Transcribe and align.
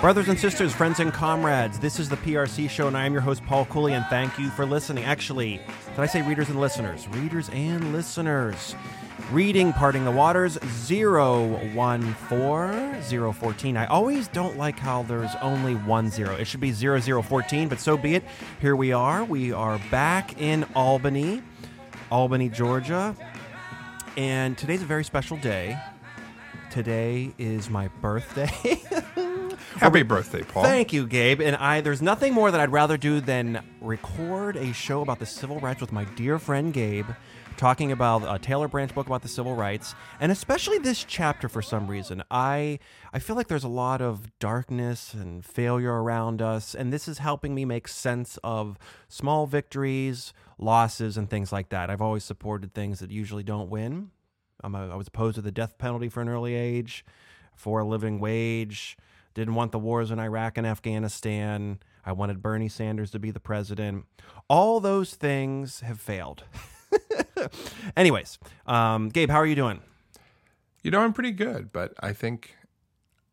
Brothers 0.00 0.28
and 0.28 0.38
sisters, 0.38 0.72
friends 0.72 1.00
and 1.00 1.12
comrades, 1.12 1.80
this 1.80 1.98
is 1.98 2.08
the 2.08 2.16
PRC 2.18 2.70
show, 2.70 2.86
and 2.86 2.96
I 2.96 3.04
am 3.04 3.12
your 3.12 3.20
host, 3.20 3.44
Paul 3.44 3.64
Cooley, 3.64 3.94
and 3.94 4.06
thank 4.06 4.38
you 4.38 4.48
for 4.48 4.64
listening. 4.64 5.02
Actually, 5.02 5.60
did 5.90 5.98
I 5.98 6.06
say 6.06 6.22
readers 6.22 6.48
and 6.48 6.60
listeners? 6.60 7.08
Readers 7.08 7.48
and 7.48 7.92
listeners. 7.92 8.76
Reading 9.32 9.72
Parting 9.72 10.04
the 10.04 10.12
Waters 10.12 10.56
014 10.56 12.14
014. 12.14 13.76
I 13.76 13.86
always 13.86 14.28
don't 14.28 14.56
like 14.56 14.78
how 14.78 15.02
there's 15.02 15.34
only 15.42 15.74
one 15.74 16.10
zero. 16.10 16.36
It 16.36 16.46
should 16.46 16.60
be 16.60 16.70
0014, 16.70 17.66
but 17.68 17.80
so 17.80 17.96
be 17.96 18.14
it. 18.14 18.22
Here 18.60 18.76
we 18.76 18.92
are. 18.92 19.24
We 19.24 19.50
are 19.50 19.80
back 19.90 20.40
in 20.40 20.64
Albany, 20.76 21.42
Albany, 22.12 22.48
Georgia. 22.50 23.16
And 24.16 24.56
today's 24.56 24.82
a 24.82 24.86
very 24.86 25.02
special 25.02 25.38
day. 25.38 25.76
Today 26.70 27.32
is 27.36 27.68
my 27.68 27.88
birthday. 28.00 28.80
Happy 29.78 30.02
birthday, 30.02 30.42
Paul. 30.42 30.64
Thank 30.64 30.92
you, 30.92 31.06
Gabe. 31.06 31.40
And 31.40 31.54
I 31.54 31.80
there's 31.80 32.02
nothing 32.02 32.34
more 32.34 32.50
that 32.50 32.60
I'd 32.60 32.72
rather 32.72 32.96
do 32.96 33.20
than 33.20 33.64
record 33.80 34.56
a 34.56 34.72
show 34.72 35.02
about 35.02 35.20
the 35.20 35.26
civil 35.26 35.60
rights 35.60 35.80
with 35.80 35.92
my 35.92 36.04
dear 36.04 36.40
friend 36.40 36.72
Gabe, 36.72 37.06
talking 37.56 37.92
about 37.92 38.24
a 38.28 38.40
Taylor 38.40 38.66
Branch 38.66 38.92
book 38.92 39.06
about 39.06 39.22
the 39.22 39.28
civil 39.28 39.54
rights, 39.54 39.94
and 40.18 40.32
especially 40.32 40.78
this 40.78 41.04
chapter 41.04 41.48
for 41.48 41.62
some 41.62 41.86
reason. 41.86 42.24
I 42.28 42.80
I 43.12 43.20
feel 43.20 43.36
like 43.36 43.46
there's 43.46 43.62
a 43.62 43.68
lot 43.68 44.02
of 44.02 44.36
darkness 44.40 45.14
and 45.14 45.44
failure 45.44 46.02
around 46.02 46.42
us, 46.42 46.74
and 46.74 46.92
this 46.92 47.06
is 47.06 47.18
helping 47.18 47.54
me 47.54 47.64
make 47.64 47.86
sense 47.86 48.36
of 48.42 48.78
small 49.08 49.46
victories, 49.46 50.32
losses, 50.58 51.16
and 51.16 51.30
things 51.30 51.52
like 51.52 51.68
that. 51.68 51.88
I've 51.88 52.02
always 52.02 52.24
supported 52.24 52.74
things 52.74 52.98
that 52.98 53.12
usually 53.12 53.44
don't 53.44 53.70
win. 53.70 54.10
I'm 54.60 54.74
a, 54.74 54.88
I 54.88 54.96
was 54.96 55.06
opposed 55.06 55.36
to 55.36 55.42
the 55.42 55.52
death 55.52 55.78
penalty 55.78 56.08
for 56.08 56.20
an 56.20 56.28
early 56.28 56.56
age, 56.56 57.04
for 57.54 57.78
a 57.78 57.84
living 57.84 58.18
wage 58.18 58.96
didn't 59.38 59.54
want 59.54 59.72
the 59.72 59.78
wars 59.78 60.10
in 60.10 60.18
Iraq 60.18 60.58
and 60.58 60.66
Afghanistan. 60.66 61.78
I 62.04 62.12
wanted 62.12 62.42
Bernie 62.42 62.68
Sanders 62.68 63.10
to 63.12 63.18
be 63.18 63.30
the 63.30 63.40
president. 63.40 64.04
All 64.48 64.80
those 64.80 65.14
things 65.14 65.80
have 65.80 66.00
failed. 66.00 66.44
Anyways, 67.96 68.38
um, 68.66 69.08
Gabe, 69.08 69.30
how 69.30 69.36
are 69.36 69.46
you 69.46 69.54
doing? 69.54 69.80
You 70.82 70.90
know, 70.90 71.00
I'm 71.00 71.12
pretty 71.12 71.32
good, 71.32 71.72
but 71.72 71.94
I 72.00 72.12
think 72.12 72.56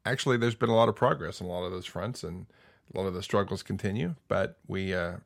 actually 0.06 0.38
there's 0.38 0.56
been 0.56 0.70
a 0.70 0.76
lot 0.76 0.90
of 0.90 0.96
progress 0.96 1.42
on 1.42 1.48
a 1.48 1.50
lot 1.50 1.64
of 1.64 1.72
those 1.72 1.86
fronts, 1.86 2.24
and 2.24 2.46
a 2.94 2.98
lot 2.98 3.08
of 3.08 3.14
the 3.14 3.24
struggles 3.24 3.64
continue. 3.64 4.16
But 4.28 4.58
we 4.68 4.94
uh, 4.94 5.18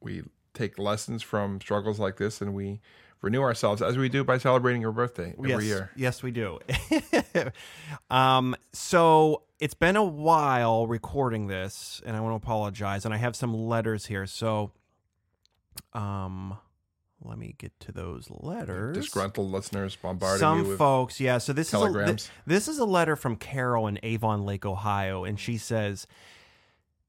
we 0.00 0.24
take 0.52 0.78
lessons 0.78 1.22
from 1.22 1.60
struggles 1.60 1.98
like 1.98 2.16
this, 2.18 2.40
and 2.40 2.54
we 2.54 2.80
renew 3.24 3.42
ourselves 3.42 3.82
as 3.82 3.96
we 3.96 4.08
do 4.08 4.22
by 4.22 4.38
celebrating 4.38 4.82
your 4.82 4.92
birthday 4.92 5.34
every 5.38 5.50
yes, 5.50 5.64
year. 5.64 5.90
Yes, 5.96 6.22
we 6.22 6.30
do. 6.30 6.58
um, 8.10 8.54
so 8.72 9.42
it's 9.58 9.74
been 9.74 9.96
a 9.96 10.04
while 10.04 10.86
recording 10.86 11.46
this, 11.46 12.02
and 12.04 12.16
I 12.16 12.20
want 12.20 12.32
to 12.32 12.36
apologize. 12.36 13.04
And 13.04 13.14
I 13.14 13.16
have 13.16 13.34
some 13.34 13.54
letters 13.54 14.06
here, 14.06 14.26
so 14.26 14.72
um, 15.94 16.58
let 17.22 17.38
me 17.38 17.54
get 17.58 17.72
to 17.80 17.92
those 17.92 18.28
letters. 18.30 18.96
Disgruntled 18.96 19.50
listeners 19.50 19.96
bombarding 19.96 20.38
some 20.38 20.62
you 20.62 20.68
with 20.68 20.78
folks. 20.78 21.18
Yeah, 21.18 21.38
so 21.38 21.52
this 21.52 21.70
telegrams. 21.70 22.24
is 22.24 22.28
a, 22.28 22.48
this 22.48 22.68
is 22.68 22.78
a 22.78 22.84
letter 22.84 23.16
from 23.16 23.36
Carol 23.36 23.86
in 23.86 23.98
Avon 24.02 24.44
Lake, 24.44 24.66
Ohio, 24.66 25.24
and 25.24 25.40
she 25.40 25.56
says. 25.56 26.06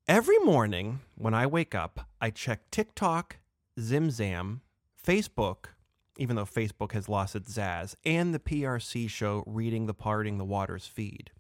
Every 0.08 0.38
morning 0.38 0.99
when 1.16 1.33
I 1.33 1.47
wake 1.47 1.73
up, 1.73 2.08
I 2.21 2.30
check 2.30 2.69
TikTok, 2.69 3.38
Zimzam, 3.80 4.59
Facebook, 5.03 5.69
even 6.17 6.35
though 6.35 6.45
Facebook 6.45 6.91
has 6.94 7.09
lost 7.09 7.35
its 7.35 7.53
zazz, 7.53 7.95
and 8.05 8.33
the 8.33 8.39
PRC 8.39 9.09
show 9.09 9.44
Reading 9.45 9.85
the 9.85 9.94
Parting 9.94 10.38
the 10.38 10.45
Waters 10.45 10.87
feed. 10.87 11.31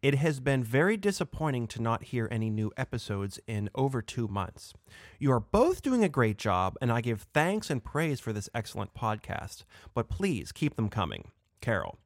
It 0.00 0.14
has 0.14 0.38
been 0.38 0.62
very 0.62 0.96
disappointing 0.96 1.66
to 1.68 1.82
not 1.82 2.04
hear 2.04 2.28
any 2.30 2.50
new 2.50 2.70
episodes 2.76 3.40
in 3.48 3.68
over 3.74 4.00
two 4.00 4.28
months. 4.28 4.72
You 5.18 5.32
are 5.32 5.40
both 5.40 5.82
doing 5.82 6.04
a 6.04 6.08
great 6.08 6.38
job, 6.38 6.76
and 6.80 6.92
I 6.92 7.00
give 7.00 7.26
thanks 7.34 7.68
and 7.68 7.82
praise 7.82 8.20
for 8.20 8.32
this 8.32 8.48
excellent 8.54 8.94
podcast, 8.94 9.64
but 9.94 10.08
please 10.08 10.52
keep 10.52 10.76
them 10.76 10.88
coming. 10.88 11.32
Carol. 11.60 11.98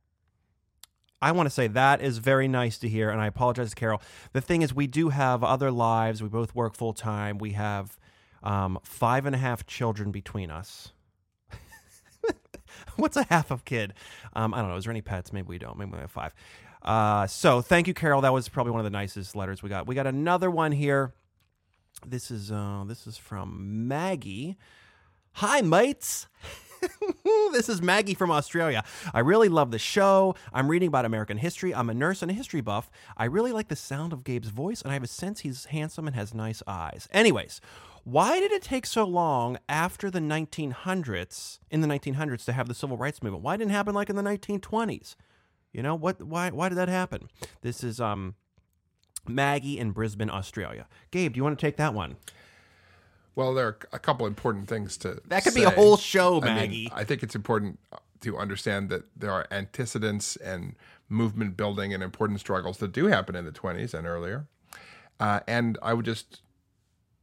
I 1.21 1.33
want 1.33 1.47
to 1.47 1.51
say 1.51 1.69
that 1.69 2.01
is 2.01 2.19
very 2.19 2.49
nice 2.49 2.79
to 2.79 2.89
hear, 2.89 3.11
and 3.11 3.21
I 3.21 3.27
apologize, 3.27 3.75
Carol. 3.75 4.03
The 4.33 4.41
thing 4.41 4.63
is, 4.63 4.75
we 4.75 4.87
do 4.87 5.11
have 5.11 5.45
other 5.45 5.71
lives. 5.71 6.23
We 6.23 6.29
both 6.29 6.55
work 6.55 6.75
full 6.75 6.95
time. 6.95 7.39
We 7.39 7.53
have 7.53 7.99
um, 8.43 8.79
five 8.83 9.27
and 9.27 9.35
a 9.35 9.39
half 9.39 9.67
children 9.67 10.11
between 10.11 10.51
us. 10.51 10.93
What's 12.97 13.17
a 13.17 13.25
half 13.25 13.51
of 13.51 13.65
kid? 13.65 13.95
Um, 14.35 14.55
I 14.55 14.59
don't 14.59 14.69
know. 14.69 14.77
Is 14.77 14.85
there 14.85 14.93
any 14.93 15.03
pets? 15.03 15.33
Maybe 15.33 15.49
we 15.49 15.59
don't. 15.59 15.79
Maybe 15.79 15.93
we 15.93 15.99
have 15.99 16.11
five. 16.11 16.35
Uh, 16.83 17.27
so 17.27 17.61
thank 17.61 17.87
you, 17.87 17.95
Carol. 17.95 18.21
That 18.21 18.33
was 18.33 18.49
probably 18.49 18.73
one 18.73 18.81
of 18.81 18.85
the 18.85 18.91
nicest 18.91 19.37
letters 19.37 19.63
we 19.63 19.69
got. 19.69 19.87
We 19.87 19.95
got 19.95 20.07
another 20.07 20.51
one 20.51 20.73
here. 20.73 21.15
This 22.07 22.31
is 22.31 22.51
uh, 22.51 22.85
this 22.87 23.07
is 23.07 23.17
from 23.17 23.87
Maggie. 23.89 24.57
Hi, 25.35 25.61
mates. 25.61 26.27
this 27.53 27.69
is 27.69 27.81
Maggie 27.81 28.15
from 28.15 28.31
Australia. 28.31 28.83
I 29.15 29.21
really 29.21 29.49
love 29.49 29.71
the 29.71 29.79
show. 29.79 30.35
I'm 30.53 30.69
reading 30.69 30.89
about 30.89 31.05
American 31.05 31.39
history. 31.39 31.75
I'm 31.75 31.89
a 31.89 31.95
nurse 31.95 32.23
and 32.23 32.31
a 32.31 32.35
history 32.35 32.61
buff. 32.61 32.91
I 33.17 33.27
really 33.27 33.53
like 33.53 33.69
the 33.69 33.77
sound 33.77 34.13
of 34.13 34.25
Gabe's 34.25 34.49
voice, 34.49 34.83
and 34.83 34.91
I 34.91 34.95
have 34.95 35.05
a 35.05 35.09
sense 35.09 35.41
he's 35.41 35.67
handsome 35.67 36.07
and 36.07 36.17
has 36.17 36.35
nice 36.35 36.63
eyes. 36.67 37.09
Anyways, 37.13 37.61
why 38.05 38.41
did 38.41 38.53
it 38.53 38.63
take 38.63 38.87
so 38.87 39.05
long 39.05 39.59
after 39.69 40.11
the 40.11 40.19
1900s, 40.19 41.59
in 41.71 41.81
the 41.81 41.89
1900s, 41.89 42.45
to 42.45 42.53
have 42.53 42.69
the 42.69 42.75
civil 42.75 42.97
rights 42.97 43.23
movement? 43.23 43.45
Why 43.45 43.57
didn't 43.57 43.71
it 43.71 43.75
happen 43.75 43.95
like 43.95 44.11
in 44.11 44.17
the 44.17 44.23
1920s? 44.23 45.15
You 45.73 45.83
know 45.83 45.95
what? 45.95 46.23
Why? 46.23 46.51
Why 46.51 46.69
did 46.69 46.77
that 46.77 46.89
happen? 46.89 47.29
This 47.63 47.83
is 47.83 48.01
um, 48.01 48.35
Maggie 49.27 49.79
in 49.79 49.93
Brisbane, 49.93 50.31
Australia. 50.31 50.87
Gabe, 51.11 51.33
do 51.33 51.39
you 51.39 51.45
want 51.45 51.59
to 51.59 51.65
take 51.67 51.77
that 51.77 51.95
one? 51.95 52.17
Well, 53.35 53.55
there 53.55 53.67
are 53.67 53.79
a 53.93 53.99
couple 53.99 54.27
important 54.27 54.69
things 54.69 54.99
to. 54.99 55.21
That 55.29 55.45
could 55.45 55.55
say. 55.55 55.61
be 55.61 55.65
a 55.65 55.71
whole 55.71 55.97
show, 55.97 56.43
I 56.43 56.45
mean, 56.45 56.55
Maggie. 56.55 56.93
I 56.93 57.05
think 57.05 57.23
it's 57.23 57.35
important 57.35 57.79
to 58.21 58.37
understand 58.37 58.91
that 58.91 59.05
there 59.17 59.33
are 59.33 59.47
antecedents 59.51 60.37
and 60.37 60.75
movement 61.09 61.57
building 61.57 61.95
and 61.95 62.03
important 62.03 62.41
struggles 62.41 62.79
that 62.79 62.93
do 62.93 63.07
happen 63.07 63.35
in 63.35 63.45
the 63.45 63.53
20s 63.53 63.95
and 63.95 64.07
earlier. 64.07 64.47
Uh, 65.19 65.41
and 65.47 65.79
I 65.83 65.95
would 65.95 66.05
just 66.05 66.43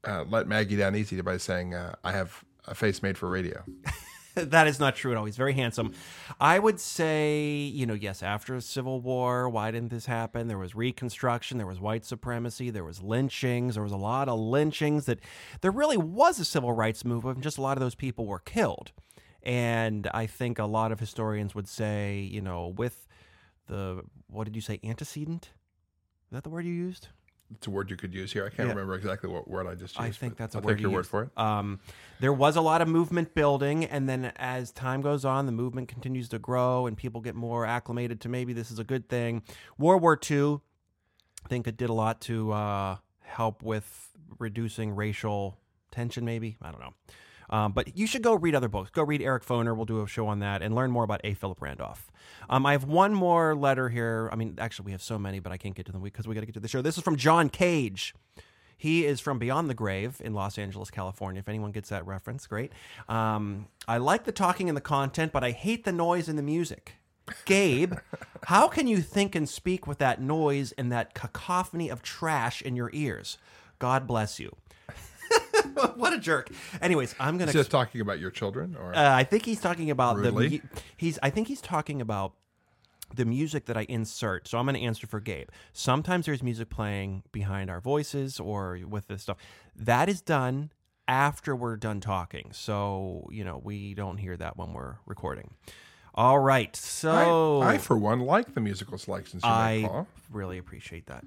uh, 0.04 0.26
let 0.30 0.48
Maggie 0.48 0.76
down 0.76 0.96
easy 0.96 1.20
by 1.22 1.38
saying 1.38 1.74
uh, 1.74 1.96
I 2.04 2.12
have 2.12 2.44
a 2.66 2.76
face 2.76 3.02
made 3.02 3.18
for 3.18 3.30
radio. 3.30 3.64
that 4.36 4.68
is 4.68 4.80
not 4.80 4.96
true 4.96 5.12
at 5.12 5.18
all. 5.18 5.26
He's 5.26 5.38
very 5.38 5.54
handsome. 5.54 5.94
I 6.40 6.60
would 6.60 6.80
say, 6.80 7.42
you 7.74 7.86
know, 7.86 7.94
yes, 7.94 8.24
after 8.24 8.56
a 8.56 8.62
civil 8.62 9.02
war, 9.02 9.50
why 9.50 9.72
didn't 9.72 9.90
this 9.90 10.06
happen? 10.06 10.48
There 10.48 10.58
was 10.58 10.76
reconstruction, 10.76 11.58
there 11.58 11.68
was 11.68 11.80
white 11.80 12.06
supremacy, 12.06 12.70
there 12.70 12.84
was 12.84 13.02
lynchings, 13.02 13.76
there 13.76 13.84
was 13.84 13.92
a 13.92 13.98
lot 13.98 14.30
of 14.30 14.40
lynchings 14.40 15.06
that 15.06 15.20
there 15.62 15.72
really 15.72 15.98
was 15.98 16.40
a 16.40 16.46
civil 16.46 16.72
rights 16.72 17.04
movement, 17.04 17.38
and 17.38 17.44
just 17.44 17.58
a 17.58 17.62
lot 17.62 17.78
of 17.78 17.82
those 17.82 17.96
people 17.96 18.26
were 18.26 18.40
killed. 18.40 18.92
And 19.42 20.10
I 20.14 20.26
think 20.26 20.60
a 20.60 20.66
lot 20.66 20.92
of 20.92 21.00
historians 21.00 21.56
would 21.56 21.68
say, 21.68 22.20
you 22.20 22.42
know, 22.42 22.68
with 22.68 23.08
the 23.68 24.04
what 24.28 24.44
did 24.46 24.56
you 24.56 24.62
say, 24.62 24.80
antecedent? 24.84 25.46
Is 25.46 26.36
that 26.36 26.44
the 26.44 26.50
word 26.50 26.66
you 26.66 26.74
used? 26.74 27.08
It's 27.56 27.68
a 27.68 27.70
word 27.72 27.90
you 27.90 27.96
could 27.96 28.14
use 28.14 28.32
here. 28.32 28.46
I 28.46 28.50
can't 28.50 28.68
Yeah. 28.68 28.74
remember 28.74 28.94
exactly 28.96 29.30
what 29.30 29.48
word 29.50 29.66
I 29.66 29.74
just 29.76 29.96
used. 29.96 30.00
I 30.00 30.12
think 30.12 30.38
that's 30.38 30.54
a 30.56 30.60
I'll 30.60 30.64
word 30.64 30.74
take 30.76 30.82
your 30.82 30.92
you 30.92 30.96
word 30.98 31.08
for 31.08 31.24
it. 31.24 31.38
Um, 31.38 31.80
there 32.20 32.32
was 32.34 32.56
a 32.56 32.62
lot 32.62 32.82
of 32.82 32.88
movement 32.88 33.34
building, 33.34 33.86
and 33.86 34.08
then 34.08 34.26
as 34.36 34.72
time 34.72 35.02
goes 35.02 35.26
on, 35.26 35.46
the 35.48 35.52
movement 35.52 35.88
continues 35.88 36.30
to 36.30 36.40
grow, 36.40 36.86
and 36.86 36.96
people 36.96 37.22
get 37.22 37.34
more 37.36 37.66
acclimated 37.66 38.22
to 38.22 38.30
maybe 38.30 38.54
this 38.54 38.70
is 38.72 38.78
a 38.80 38.84
good 38.84 39.10
thing. 39.10 39.42
World 39.78 40.02
War 40.04 40.20
II, 40.30 40.60
I 41.44 41.48
think 41.48 41.68
it 41.68 41.76
did 41.78 41.90
a 41.90 41.94
lot 41.94 42.22
to 42.22 42.52
uh, 42.52 42.98
help 43.22 43.64
with 43.64 44.10
reducing 44.38 44.96
racial 44.96 45.58
tension. 45.92 46.24
Maybe 46.26 46.58
I 46.62 46.72
don't 46.72 46.82
know. 46.82 46.94
Um, 47.50 47.72
but 47.72 47.98
you 47.98 48.08
should 48.08 48.22
go 48.22 48.36
read 48.36 48.56
other 48.56 48.68
books. 48.68 48.92
Go 48.92 49.04
read 49.04 49.22
Eric 49.22 49.44
Foner. 49.44 49.76
We'll 49.76 49.86
do 49.86 50.02
a 50.02 50.08
show 50.08 50.28
on 50.28 50.40
that 50.40 50.62
and 50.62 50.76
learn 50.76 50.92
more 50.92 51.04
about 51.04 51.22
A. 51.24 51.34
Philip 51.34 51.62
Randolph. 51.62 52.12
Um, 52.50 52.66
I 52.66 52.74
have 52.74 52.84
one 52.84 53.14
more 53.14 53.56
letter 53.56 53.90
here. 53.90 54.30
I 54.32 54.36
mean, 54.36 54.56
actually, 54.60 54.86
we 54.86 54.92
have 54.92 55.02
so 55.02 55.18
many, 55.18 55.40
but 55.40 55.52
I 55.52 55.58
can't 55.58 55.76
get 55.76 55.86
to 55.88 55.92
them 55.92 56.02
because 56.02 56.28
we 56.28 56.36
got 56.36 56.42
to 56.42 56.46
get 56.46 56.54
to 56.54 56.60
the 56.60 56.68
show. 56.68 56.82
This 56.82 56.98
is 56.98 57.04
from 57.04 57.16
John 57.16 57.50
Cage. 57.50 58.14
He 58.78 59.06
is 59.06 59.20
from 59.20 59.40
Beyond 59.40 59.70
the 59.70 59.74
Grave 59.74 60.22
in 60.24 60.34
Los 60.34 60.58
Angeles, 60.58 60.90
California. 60.90 61.40
If 61.40 61.50
anyone 61.50 61.72
gets 61.72 61.90
that 61.90 62.06
reference, 62.08 62.48
great. 62.48 62.72
Um, 63.10 63.68
I 63.90 63.98
like 63.98 64.24
the 64.24 64.32
talking 64.32 64.70
and 64.70 64.78
the 64.78 64.82
content, 64.82 65.34
but 65.34 65.44
I 65.44 65.52
hate 65.52 65.84
the 65.84 65.92
noise 65.92 66.30
and 66.30 66.38
the 66.38 66.44
music. 66.44 66.94
Gabe, 67.44 67.96
how 68.46 68.70
can 68.70 68.88
you 68.88 69.02
think 69.02 69.36
and 69.36 69.50
speak 69.50 69.86
with 69.86 69.98
that 69.98 70.22
noise 70.22 70.72
and 70.74 70.92
that 70.94 71.14
cacophony 71.14 71.90
of 71.90 72.02
trash 72.02 72.62
in 72.62 72.78
your 72.78 72.90
ears? 72.94 73.38
God 73.80 74.08
bless 74.08 74.40
you. 74.40 74.56
what 75.96 76.14
a 76.14 76.18
jerk. 76.18 76.50
Anyways, 76.82 77.16
I'm 77.20 77.38
gonna. 77.38 77.52
Just 77.54 77.72
talking 77.72 78.02
about 78.02 78.20
your 78.20 78.32
children, 78.32 78.76
or 78.80 78.96
Uh, 78.96 79.14
I 79.16 79.24
think 79.24 79.46
he's 79.46 79.60
talking 79.62 79.90
about 79.92 80.18
Rudely? 80.18 80.48
the. 80.60 80.62
He's. 80.98 81.20
I 81.24 81.30
think 81.30 81.48
he's 81.48 81.62
talking 81.62 82.02
about 82.02 82.34
the 83.14 83.26
music 83.26 83.66
that 83.66 83.76
I 83.78 83.86
insert. 83.90 84.48
So 84.48 84.58
I'm 84.60 84.66
going 84.66 84.76
to 84.76 84.82
answer 84.82 85.08
for 85.08 85.20
Gabe. 85.20 85.50
Sometimes 85.74 86.28
there's 86.28 86.44
music 86.44 86.70
playing 86.70 87.24
behind 87.32 87.72
our 87.72 87.82
voices 87.82 88.40
or 88.40 88.80
with 88.88 89.08
this 89.08 89.24
stuff. 89.24 89.38
That 89.76 90.08
is 90.10 90.22
done 90.22 90.72
after 91.08 91.56
we're 91.56 91.76
done 91.76 92.02
talking. 92.02 92.52
So 92.54 93.28
you 93.32 93.44
know 93.44 93.60
we 93.64 93.94
don't 93.96 94.18
hear 94.18 94.38
that 94.38 94.58
when 94.58 94.74
we're 94.74 94.98
recording. 95.08 95.56
All 96.16 96.40
right. 96.40 96.76
So 96.76 97.62
I, 97.62 97.74
I, 97.74 97.78
for 97.78 97.98
one, 97.98 98.20
like 98.22 98.54
the 98.54 98.62
musical 98.62 98.98
selections 98.98 99.42
I 99.44 99.86
Paul. 99.88 100.08
really 100.32 100.58
appreciate 100.58 101.06
that. 101.08 101.24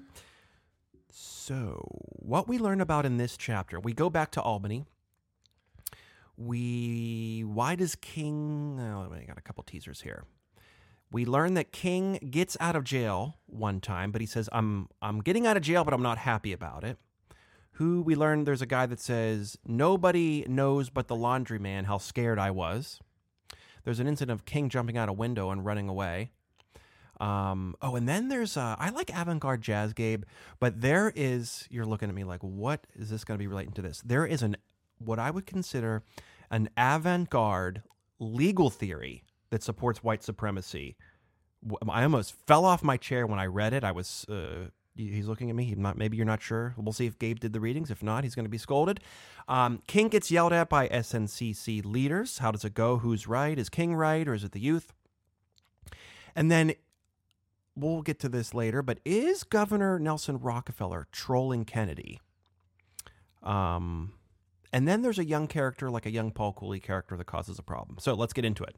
So, 1.45 1.85
what 2.21 2.47
we 2.47 2.57
learn 2.57 2.79
about 2.79 3.05
in 3.05 3.17
this 3.17 3.35
chapter, 3.35 3.77
we 3.77 3.91
go 3.91 4.09
back 4.09 4.31
to 4.31 4.41
Albany. 4.41 4.85
We, 6.37 7.43
why 7.45 7.75
does 7.75 7.95
King, 7.95 8.79
oh, 8.79 9.13
I 9.13 9.25
got 9.25 9.37
a 9.37 9.41
couple 9.41 9.61
teasers 9.65 9.99
here. 9.99 10.23
We 11.11 11.25
learn 11.25 11.55
that 11.55 11.73
King 11.73 12.29
gets 12.31 12.55
out 12.61 12.77
of 12.77 12.85
jail 12.85 13.39
one 13.45 13.81
time, 13.81 14.13
but 14.13 14.21
he 14.21 14.25
says, 14.25 14.47
I'm, 14.53 14.87
I'm 15.01 15.19
getting 15.19 15.45
out 15.45 15.57
of 15.57 15.63
jail, 15.63 15.83
but 15.83 15.93
I'm 15.93 16.01
not 16.01 16.17
happy 16.17 16.53
about 16.53 16.85
it. 16.85 16.97
Who 17.73 18.01
we 18.01 18.15
learn 18.15 18.45
there's 18.45 18.61
a 18.61 18.65
guy 18.65 18.85
that 18.85 19.01
says, 19.01 19.57
Nobody 19.65 20.45
knows 20.47 20.89
but 20.89 21.09
the 21.09 21.15
laundryman 21.17 21.87
how 21.87 21.97
scared 21.97 22.39
I 22.39 22.51
was. 22.51 23.01
There's 23.83 23.99
an 23.99 24.07
incident 24.07 24.39
of 24.39 24.45
King 24.45 24.69
jumping 24.69 24.97
out 24.97 25.09
a 25.09 25.13
window 25.13 25.49
and 25.51 25.65
running 25.65 25.89
away. 25.89 26.31
Um, 27.23 27.75
oh, 27.81 27.95
and 27.95 28.07
then 28.07 28.27
there's 28.27 28.57
uh, 28.57 28.75
I 28.77 28.89
like 28.89 29.09
avant-garde 29.09 29.61
jazz, 29.61 29.93
Gabe, 29.93 30.23
but 30.59 30.81
there 30.81 31.13
is 31.15 31.65
you're 31.69 31.85
looking 31.85 32.09
at 32.09 32.15
me 32.15 32.25
like, 32.25 32.41
what 32.41 32.85
is 32.95 33.09
this 33.09 33.23
going 33.23 33.37
to 33.37 33.41
be 33.41 33.47
relating 33.47 33.71
to 33.73 33.81
this? 33.81 34.01
There 34.05 34.25
is 34.25 34.41
an 34.41 34.57
what 34.97 35.19
I 35.19 35.31
would 35.31 35.45
consider 35.45 36.03
an 36.51 36.69
avant-garde 36.75 37.81
legal 38.19 38.69
theory 38.69 39.23
that 39.51 39.63
supports 39.63 40.03
white 40.03 40.21
supremacy. 40.21 40.97
I 41.87 42.03
almost 42.03 42.35
fell 42.45 42.65
off 42.65 42.83
my 42.83 42.97
chair 42.97 43.25
when 43.25 43.39
I 43.39 43.45
read 43.45 43.71
it. 43.71 43.85
I 43.85 43.93
was 43.93 44.25
uh, 44.27 44.67
he's 44.93 45.27
looking 45.27 45.49
at 45.49 45.55
me. 45.55 45.63
He 45.63 45.75
not, 45.75 45.97
maybe 45.97 46.17
you're 46.17 46.25
not 46.25 46.41
sure. 46.41 46.73
We'll 46.77 46.91
see 46.91 47.05
if 47.05 47.17
Gabe 47.19 47.39
did 47.39 47.53
the 47.53 47.61
readings. 47.61 47.89
If 47.89 48.03
not, 48.03 48.25
he's 48.25 48.35
going 48.35 48.45
to 48.45 48.49
be 48.49 48.57
scolded. 48.57 48.99
Um, 49.47 49.81
King 49.87 50.09
gets 50.09 50.29
yelled 50.29 50.51
at 50.51 50.67
by 50.67 50.89
SNCC 50.89 51.85
leaders. 51.85 52.39
How 52.39 52.51
does 52.51 52.65
it 52.65 52.73
go? 52.73 52.97
Who's 52.97 53.27
right? 53.27 53.57
Is 53.57 53.69
King 53.69 53.95
right 53.95 54.27
or 54.27 54.33
is 54.33 54.43
it 54.43 54.51
the 54.51 54.59
youth? 54.59 54.91
And 56.35 56.51
then 56.51 56.73
we'll 57.75 58.01
get 58.01 58.19
to 58.19 58.29
this 58.29 58.53
later, 58.53 58.81
but 58.81 58.99
is 59.05 59.43
Governor 59.43 59.99
Nelson 59.99 60.39
Rockefeller 60.39 61.07
trolling 61.11 61.65
Kennedy? 61.65 62.19
Um, 63.41 64.13
and 64.71 64.87
then 64.87 65.01
there's 65.01 65.19
a 65.19 65.25
young 65.25 65.47
character, 65.47 65.89
like 65.89 66.05
a 66.05 66.11
young 66.11 66.31
Paul 66.31 66.53
Cooley 66.53 66.79
character, 66.79 67.17
that 67.17 67.25
causes 67.25 67.59
a 67.59 67.63
problem. 67.63 67.97
So 67.99 68.13
let's 68.13 68.33
get 68.33 68.45
into 68.45 68.63
it. 68.63 68.75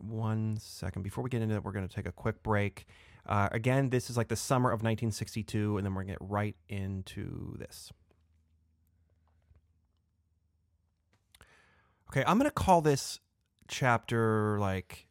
One 0.00 0.58
second. 0.60 1.02
Before 1.02 1.24
we 1.24 1.30
get 1.30 1.42
into 1.42 1.54
it, 1.54 1.64
we're 1.64 1.72
going 1.72 1.88
to 1.88 1.94
take 1.94 2.06
a 2.06 2.12
quick 2.12 2.42
break. 2.42 2.86
Uh, 3.24 3.48
again, 3.50 3.90
this 3.90 4.10
is 4.10 4.16
like 4.16 4.28
the 4.28 4.36
summer 4.36 4.68
of 4.70 4.80
1962, 4.82 5.78
and 5.78 5.86
then 5.86 5.94
we're 5.94 6.02
going 6.02 6.14
to 6.14 6.20
get 6.20 6.30
right 6.30 6.56
into 6.68 7.56
this. 7.58 7.92
Okay, 12.10 12.22
I'm 12.26 12.38
going 12.38 12.48
to 12.48 12.54
call 12.54 12.82
this 12.82 13.18
chapter 13.68 14.58
like 14.60 15.05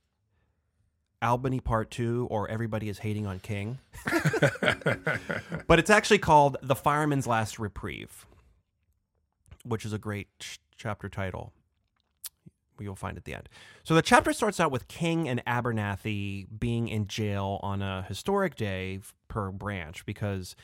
Albany 1.22 1.60
Part 1.60 1.92
2 1.92 2.28
or 2.30 2.50
Everybody 2.50 2.90
is 2.90 3.00
Hating 3.00 3.26
on 3.26 3.40
King. 3.40 3.80
but 5.68 5.80
it's 5.80 5.90
actually 5.90 6.20
called 6.20 6.58
The 6.62 6.76
Fireman's 6.76 7.28
Last 7.28 7.60
Reprieve, 7.60 8.26
which 9.64 9.86
is 9.86 9.94
a 9.94 9.98
great 9.98 10.28
ch- 10.40 10.60
chapter 10.78 11.10
title. 11.10 11.54
You'll 12.80 12.96
find 12.96 13.18
at 13.18 13.24
the 13.24 13.34
end. 13.34 13.48
So 13.84 13.96
the 13.96 14.02
chapter 14.02 14.34
starts 14.34 14.60
out 14.60 14.70
with 14.72 14.88
King 14.88 15.30
and 15.30 15.44
Abernathy 15.46 16.48
being 16.60 16.90
in 16.90 17.08
jail 17.08 17.60
on 17.64 17.82
a 17.82 18.04
historic 18.04 18.56
day 18.56 19.00
per 19.30 19.50
Branch 19.52 20.06
because 20.06 20.56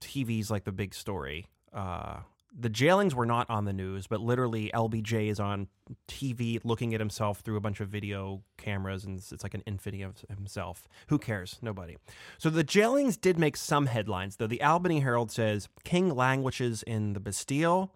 TV's 0.00 0.50
like 0.50 0.64
the 0.64 0.72
big 0.72 0.94
story. 0.94 1.46
Uh, 1.74 2.20
the 2.58 2.70
jailings 2.70 3.14
were 3.14 3.26
not 3.26 3.48
on 3.50 3.66
the 3.66 3.72
news, 3.72 4.06
but 4.06 4.20
literally 4.20 4.70
LBJ 4.72 5.28
is 5.28 5.38
on 5.38 5.68
TV 6.08 6.58
looking 6.64 6.94
at 6.94 7.00
himself 7.00 7.40
through 7.40 7.56
a 7.56 7.60
bunch 7.60 7.80
of 7.80 7.88
video 7.88 8.42
cameras, 8.56 9.04
and 9.04 9.18
it's 9.18 9.42
like 9.42 9.52
an 9.52 9.62
infinity 9.66 10.02
of 10.02 10.24
himself. 10.28 10.88
Who 11.08 11.18
cares? 11.18 11.58
Nobody. 11.60 11.98
So 12.38 12.48
the 12.48 12.64
jailings 12.64 13.18
did 13.18 13.38
make 13.38 13.58
some 13.58 13.86
headlines, 13.86 14.36
though. 14.36 14.46
The 14.46 14.62
Albany 14.62 15.00
Herald 15.00 15.30
says 15.30 15.68
King 15.84 16.14
languishes 16.14 16.82
in 16.82 17.12
the 17.12 17.20
Bastille. 17.20 17.92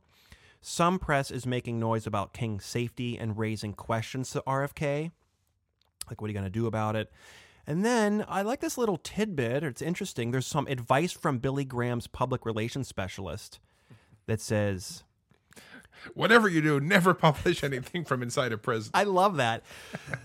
Some 0.61 0.99
press 0.99 1.31
is 1.31 1.47
making 1.47 1.81
noise 1.81 2.07
about 2.07 2.35
King's 2.35 2.67
safety 2.67 3.19
and 3.19 3.39
raising 3.39 3.73
questions 3.73 4.31
to 4.33 4.43
RFK. 4.47 5.11
Like, 6.11 6.21
what 6.21 6.27
are 6.27 6.33
you 6.33 6.39
going 6.39 6.45
to 6.45 6.51
do 6.51 6.67
about 6.67 6.97
it? 6.97 7.11
And 7.67 7.83
then 7.83 8.27
I 8.29 8.43
like 8.43 8.61
this 8.61 8.77
little 8.77 8.99
tidbit. 8.99 9.63
It's 9.63 9.81
interesting. 9.81 10.33
There's 10.33 10.47
some 10.47 10.67
advice 10.67 11.13
from 11.13 11.39
Billy 11.39 11.65
Graham's 11.65 12.09
public 12.09 12.45
relations 12.45 12.89
specialist 12.89 13.59
that 14.31 14.41
says, 14.41 15.03
Whatever 16.15 16.49
you 16.49 16.63
do, 16.63 16.81
never 16.81 17.15
publish 17.27 17.65
anything 17.65 18.05
from 18.05 18.23
inside 18.23 18.53
a 18.53 18.59
prison. 18.59 18.93
I 18.95 19.05
love 19.05 19.37
that. 19.37 19.65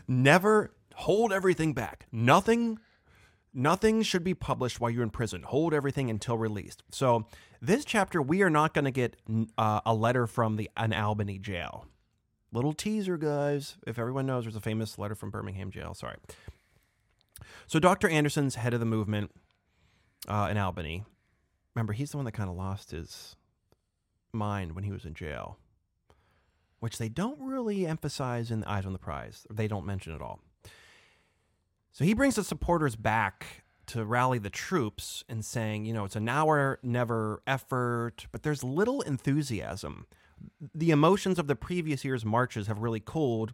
Never 0.08 0.72
hold 0.94 1.34
everything 1.34 1.74
back. 1.74 2.06
Nothing 2.12 2.80
nothing 3.54 4.04
should 4.04 4.24
be 4.24 4.34
published 4.34 4.80
while 4.80 4.92
you're 4.92 5.04
in 5.04 5.10
prison. 5.10 5.42
Hold 5.44 5.74
everything 5.74 6.10
until 6.10 6.38
released. 6.38 6.84
So, 6.92 7.26
this 7.62 7.84
chapter 7.84 8.22
we 8.22 8.44
are 8.44 8.50
not 8.50 8.74
going 8.74 8.86
to 8.86 8.92
get 8.92 9.18
uh, 9.58 9.82
a 9.86 9.94
letter 9.94 10.28
from 10.28 10.58
the 10.58 10.70
an 10.78 10.94
Albany 10.94 11.40
jail. 11.40 11.88
Little 12.52 12.74
teaser, 12.74 13.18
guys. 13.18 13.76
If 13.88 13.98
everyone 13.98 14.28
knows, 14.28 14.44
there's 14.44 14.56
a 14.56 14.62
famous 14.62 15.00
letter 15.00 15.16
from 15.16 15.32
Birmingham 15.32 15.72
jail. 15.72 15.94
Sorry. 15.96 16.18
So, 17.66 17.80
Dr. 17.80 18.08
Anderson's 18.08 18.56
head 18.56 18.76
of 18.76 18.80
the 18.80 18.86
movement 18.86 19.32
uh, 20.28 20.48
in 20.52 20.58
Albany. 20.58 21.04
Remember, 21.74 21.92
he's 21.92 22.12
the 22.12 22.18
one 22.18 22.26
that 22.26 22.34
kind 22.34 22.50
of 22.50 22.56
lost 22.56 22.92
his 22.92 23.36
mind 24.36 24.74
when 24.74 24.84
he 24.84 24.92
was 24.92 25.06
in 25.06 25.14
jail, 25.14 25.58
which 26.80 26.98
they 26.98 27.10
don't 27.10 27.40
really 27.40 27.86
emphasize 27.88 28.52
in 28.52 28.64
Eyes 28.66 28.86
on 28.86 28.94
the 28.94 29.00
Prize. 29.00 29.46
They 29.50 29.68
don't 29.68 29.86
mention 29.86 30.14
at 30.14 30.22
all. 30.22 30.40
So 31.92 32.04
he 32.04 32.14
brings 32.14 32.36
the 32.36 32.44
supporters 32.44 32.96
back 32.96 33.64
to 33.88 34.04
rally 34.04 34.38
the 34.38 34.50
troops 34.50 35.24
and 35.30 35.46
saying, 35.46 35.86
you 35.86 35.94
know, 35.94 36.06
it's 36.06 36.16
a 36.16 36.20
now 36.20 36.48
or 36.48 36.80
never 36.84 37.42
effort, 37.46 38.28
but 38.32 38.44
there's 38.44 38.64
little 38.64 39.02
enthusiasm. 39.02 40.08
The 40.74 40.92
emotions 40.92 41.40
of 41.40 41.48
the 41.48 41.56
previous 41.56 42.04
year's 42.04 42.26
marches 42.26 42.68
have 42.68 42.80
really 42.80 43.00
cooled, 43.00 43.54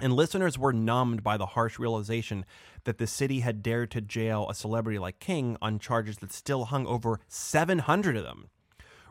and 0.00 0.12
listeners 0.12 0.58
were 0.58 0.72
numbed 0.72 1.22
by 1.22 1.36
the 1.36 1.46
harsh 1.46 1.78
realization 1.78 2.44
that 2.84 2.98
the 2.98 3.06
city 3.06 3.40
had 3.40 3.62
dared 3.62 3.90
to 3.92 4.00
jail 4.00 4.46
a 4.48 4.54
celebrity 4.54 4.98
like 4.98 5.18
King 5.18 5.56
on 5.62 5.78
charges 5.78 6.18
that 6.18 6.32
still 6.32 6.66
hung 6.66 6.86
over 6.86 7.20
700 7.28 8.16
of 8.16 8.24
them 8.24 8.48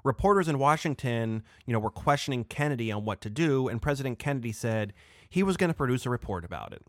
reporters 0.04 0.48
in 0.48 0.60
Washington, 0.60 1.44
you 1.66 1.74
know, 1.74 1.80
were 1.80 1.90
questioning 1.90 2.44
Kennedy 2.44 2.92
on 2.92 3.06
what 3.06 3.22
to 3.22 3.30
do, 3.30 3.68
and 3.68 3.82
President 3.82 4.20
Kennedy 4.20 4.52
said 4.52 4.94
he 5.30 5.44
was 5.44 5.58
going 5.58 5.70
to 5.70 5.74
produce 5.74 6.06
a 6.06 6.10
report 6.10 6.46
about 6.46 6.74
it. 6.74 6.86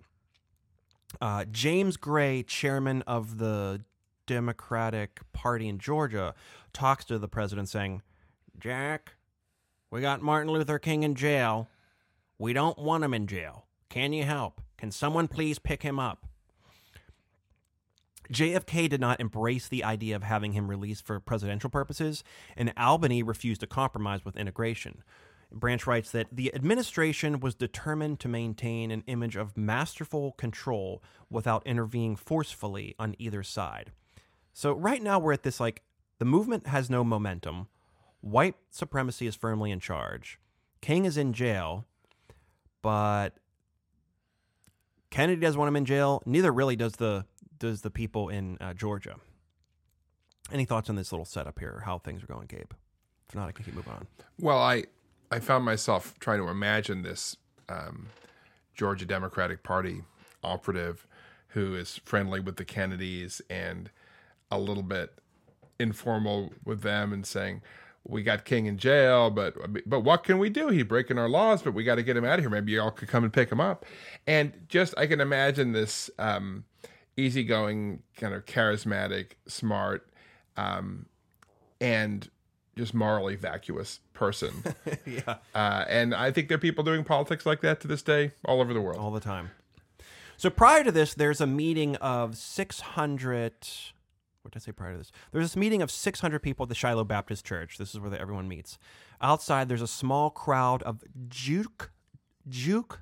Uh, 1.21 1.45
James 1.51 1.97
Gray, 1.97 2.43
chairman 2.43 3.03
of 3.03 3.39
the 3.39 3.83
Democratic 4.27 5.21
Party 5.33 5.69
in 5.69 5.79
Georgia, 5.79 6.35
talks 6.73 7.05
to 7.07 7.19
the 7.19 7.29
president 7.29 7.69
saying, 7.69 8.03
Jack, 8.59 9.15
we 9.91 10.01
got 10.01 10.21
Martin 10.21 10.53
Luther 10.53 10.79
King 10.79 11.03
in 11.03 11.15
jail. 11.15 11.69
We 12.39 12.53
don't 12.53 12.79
want 12.79 13.05
him 13.05 13.15
in 13.15 13.27
jail. 13.27 13.65
Can 13.89 14.13
you 14.13 14.25
help? 14.25 14.61
Can 14.77 14.91
someone 14.91 15.29
please 15.29 15.59
pick 15.59 15.83
him 15.83 15.99
up? 15.99 16.28
JFK 18.33 18.89
did 18.89 19.01
not 19.01 19.21
embrace 19.21 19.69
the 19.69 19.85
idea 19.85 20.17
of 20.17 20.23
having 20.23 20.53
him 20.53 20.69
released 20.69 21.07
for 21.07 21.21
presidential 21.21 21.71
purposes, 21.71 22.23
and 22.57 22.73
Albany 22.77 23.23
refused 23.23 23.61
to 23.61 23.67
compromise 23.67 24.25
with 24.25 24.37
integration. 24.37 25.03
Branch 25.51 25.87
writes 25.87 26.11
that 26.11 26.27
the 26.31 26.55
administration 26.55 27.41
was 27.41 27.55
determined 27.55 28.21
to 28.21 28.29
maintain 28.29 28.91
an 28.91 29.03
image 29.07 29.35
of 29.35 29.57
masterful 29.57 30.33
control 30.33 31.03
without 31.31 31.67
intervening 31.67 32.17
forcefully 32.17 32.95
on 32.99 33.15
either 33.19 33.43
side. 33.43 33.93
So, 34.53 34.73
right 34.73 35.03
now, 35.03 35.19
we're 35.19 35.33
at 35.33 35.45
this 35.45 35.59
like 35.59 35.83
the 36.19 36.27
movement 36.27 36.67
has 36.67 36.91
no 36.91 37.03
momentum, 37.03 37.69
white 38.21 38.57
supremacy 38.71 39.27
is 39.27 39.37
firmly 39.37 39.71
in 39.71 39.81
charge, 39.81 40.39
King 40.81 41.05
is 41.05 41.17
in 41.17 41.33
jail, 41.33 41.87
but 42.83 43.31
Kennedy 45.11 45.41
doesn't 45.41 45.59
want 45.59 45.69
him 45.69 45.77
in 45.77 45.85
jail. 45.85 46.23
Neither 46.27 46.53
really 46.53 46.77
does 46.77 46.95
the 46.95 47.25
does 47.59 47.83
the 47.83 47.91
people 47.91 48.29
in 48.29 48.59
uh, 48.61 48.75
Georgia. 48.75 49.17
Any 50.53 50.65
thoughts 50.65 50.89
on 50.89 50.97
this 50.97 51.13
little 51.13 51.25
setup 51.25 51.59
here? 51.59 51.83
How 51.85 51.99
things 51.99 52.23
are 52.23 52.27
going, 52.27 52.47
Gabe? 52.47 52.71
If 53.29 53.35
not, 53.35 53.49
I 53.49 53.53
can 53.53 53.65
keep 53.65 53.75
moving 53.75 53.93
on. 53.93 54.07
Well, 54.41 54.59
I 54.59 54.85
I 55.31 55.41
found 55.41 55.65
myself 55.65 56.15
trying 56.21 56.39
to 56.39 56.49
imagine 56.49 57.03
this 57.03 57.37
um, 57.69 58.09
Georgia 58.75 59.05
Democratic 59.05 59.63
Party 59.63 60.03
operative 60.43 61.07
who 61.49 61.75
is 61.75 62.01
friendly 62.05 62.41
with 62.41 62.57
the 62.57 62.65
Kennedys 62.65 63.41
and 63.51 63.91
a 64.51 64.59
little 64.59 64.83
bit 64.83 65.13
informal 65.79 66.53
with 66.65 66.81
them 66.83 67.13
and 67.13 67.27
saying, 67.27 67.61
"We 68.05 68.23
got 68.23 68.45
King 68.45 68.67
in 68.67 68.79
jail, 68.79 69.31
but 69.31 69.55
but 69.87 70.01
what 70.01 70.25
can 70.25 70.39
we 70.39 70.49
do? 70.49 70.69
He's 70.69 70.85
breaking 70.85 71.19
our 71.19 71.29
laws, 71.29 71.63
but 71.63 71.75
we 71.75 71.85
got 71.85 71.97
to 71.97 72.03
get 72.03 72.17
him 72.17 72.25
out 72.25 72.39
of 72.39 72.41
here. 72.41 72.51
Maybe 72.51 72.73
y'all 72.73 72.91
could 72.91 73.09
come 73.09 73.25
and 73.25 73.33
pick 73.33 73.51
him 73.53 73.61
up." 73.61 73.85
And 74.27 74.53
just 74.69 74.95
I 74.97 75.07
can 75.07 75.21
imagine 75.21 75.73
this 75.73 76.11
um, 76.19 76.65
easygoing, 77.19 78.03
kind 78.17 78.33
of 78.33 78.47
charismatic, 78.47 79.33
smart, 79.47 80.09
um, 80.57 81.07
and 81.81 82.31
just 82.77 82.95
morally 82.95 83.35
vacuous 83.35 84.01
person. 84.15 84.63
yeah. 85.07 85.37
Uh, 85.55 85.85
and 85.89 86.15
I 86.15 86.31
think 86.31 86.49
there 86.49 86.57
are 86.57 86.61
people 86.61 86.85
doing 86.85 87.05
politics 87.05 87.45
like 87.45 87.61
that 87.63 87.81
to 87.81 87.89
this 87.89 88.03
day 88.03 88.33
all 88.45 88.61
over 88.61 88.73
the 88.73 88.81
world. 88.81 88.99
All 88.99 89.11
the 89.11 89.21
time. 89.21 89.51
So 90.37 90.49
prior 90.49 90.85
to 90.85 90.93
this, 90.93 91.15
there's 91.15 91.41
a 91.41 91.47
meeting 91.47 91.97
of 91.97 92.37
600. 92.37 93.53
what 94.43 94.53
did 94.53 94.57
I 94.57 94.61
say 94.61 94.71
prior 94.71 94.93
to 94.93 94.99
this? 94.99 95.11
There's 95.33 95.47
this 95.47 95.57
meeting 95.57 95.83
of 95.83 95.91
600 95.91 96.39
people 96.39 96.63
at 96.63 96.69
the 96.69 96.77
Shiloh 96.77 97.03
Baptist 97.03 97.45
Church. 97.45 97.79
This 97.79 97.93
is 97.93 98.01
where 98.01 98.11
the, 98.11 98.21
everyone 98.21 98.47
meets. 98.47 98.79
Outside, 99.21 99.69
there's 99.69 99.83
a 99.83 99.89
small 99.89 100.31
crowd 100.31 100.85
of 100.85 101.03
juke, 101.29 101.91
juke, 102.49 103.01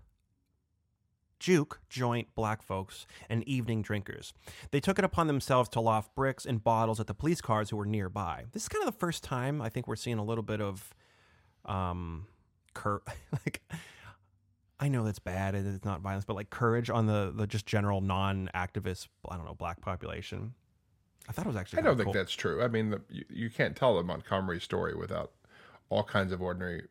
juke 1.38 1.80
joint 1.88 2.28
black 2.34 2.62
folks 2.62 3.06
and 3.28 3.46
evening 3.48 3.82
drinkers. 3.82 4.32
They 4.70 4.80
took 4.80 4.98
it 4.98 5.04
upon 5.04 5.26
themselves 5.26 5.68
to 5.70 5.80
loft 5.80 6.14
bricks 6.14 6.46
and 6.46 6.62
bottles 6.62 7.00
at 7.00 7.06
the 7.06 7.14
police 7.14 7.40
cars 7.40 7.70
who 7.70 7.76
were 7.76 7.86
nearby. 7.86 8.44
This 8.52 8.64
is 8.64 8.68
kind 8.68 8.86
of 8.86 8.92
the 8.92 8.98
first 8.98 9.24
time 9.24 9.60
I 9.60 9.68
think 9.68 9.86
we're 9.86 9.96
seeing 9.96 10.18
a 10.18 10.24
little 10.24 10.44
bit 10.44 10.60
of, 10.60 10.94
um, 11.64 12.26
cur- 12.74 13.02
like. 13.32 13.62
I 14.78 14.88
know 14.88 15.04
that's 15.04 15.18
bad 15.18 15.54
and 15.54 15.74
it's 15.74 15.86
not 15.86 16.02
violence, 16.02 16.26
but 16.26 16.36
like 16.36 16.50
courage 16.50 16.90
on 16.90 17.06
the, 17.06 17.32
the 17.34 17.46
just 17.46 17.64
general 17.64 18.02
non-activist, 18.02 19.08
I 19.26 19.36
don't 19.36 19.46
know, 19.46 19.54
black 19.54 19.80
population. 19.80 20.52
I 21.28 21.32
thought 21.32 21.46
it 21.46 21.48
was 21.48 21.56
actually. 21.56 21.78
I 21.78 21.82
don't 21.82 21.96
think 21.96 22.06
cool. 22.06 22.12
that's 22.12 22.32
true. 22.32 22.62
I 22.62 22.68
mean, 22.68 22.90
the, 22.90 23.00
you, 23.08 23.24
you 23.30 23.50
can't 23.50 23.74
tell 23.74 23.96
the 23.96 24.02
Montgomery 24.02 24.60
story 24.60 24.94
without 24.94 25.32
all 25.88 26.04
kinds 26.04 26.32
of 26.32 26.42
ordinary 26.42 26.84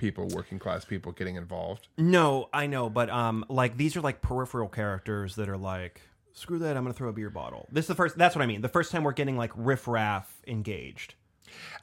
people, 0.00 0.26
working 0.28 0.58
class 0.58 0.84
people 0.84 1.12
getting 1.12 1.36
involved. 1.36 1.86
No, 1.98 2.48
I 2.52 2.66
know, 2.66 2.88
but 2.88 3.10
um, 3.10 3.44
like 3.48 3.76
these 3.76 3.96
are 3.96 4.00
like 4.00 4.22
peripheral 4.22 4.68
characters 4.68 5.36
that 5.36 5.48
are 5.48 5.58
like, 5.58 6.00
screw 6.32 6.58
that, 6.60 6.76
I'm 6.76 6.82
gonna 6.82 6.94
throw 6.94 7.10
a 7.10 7.12
beer 7.12 7.30
bottle. 7.30 7.68
This 7.70 7.84
is 7.84 7.88
the 7.88 7.94
first. 7.94 8.16
That's 8.16 8.34
what 8.34 8.42
I 8.42 8.46
mean. 8.46 8.62
The 8.62 8.68
first 8.68 8.90
time 8.90 9.04
we're 9.04 9.12
getting 9.12 9.36
like 9.36 9.52
riffraff 9.54 10.40
engaged, 10.46 11.14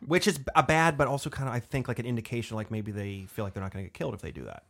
which 0.06 0.28
is 0.28 0.40
a 0.56 0.64
bad, 0.64 0.98
but 0.98 1.08
also 1.08 1.30
kind 1.30 1.48
of 1.48 1.54
I 1.56 1.60
think 1.60 1.88
like 1.88 2.00
an 2.00 2.06
indication 2.06 2.58
like 2.58 2.72
maybe 2.72 2.92
they 2.92 3.28
feel 3.30 3.46
like 3.46 3.54
they're 3.54 3.64
not 3.64 3.72
gonna 3.72 3.84
get 3.84 3.94
killed 3.94 4.16
if 4.16 4.22
they 4.22 4.32
do 4.32 4.46
that. 4.46 4.64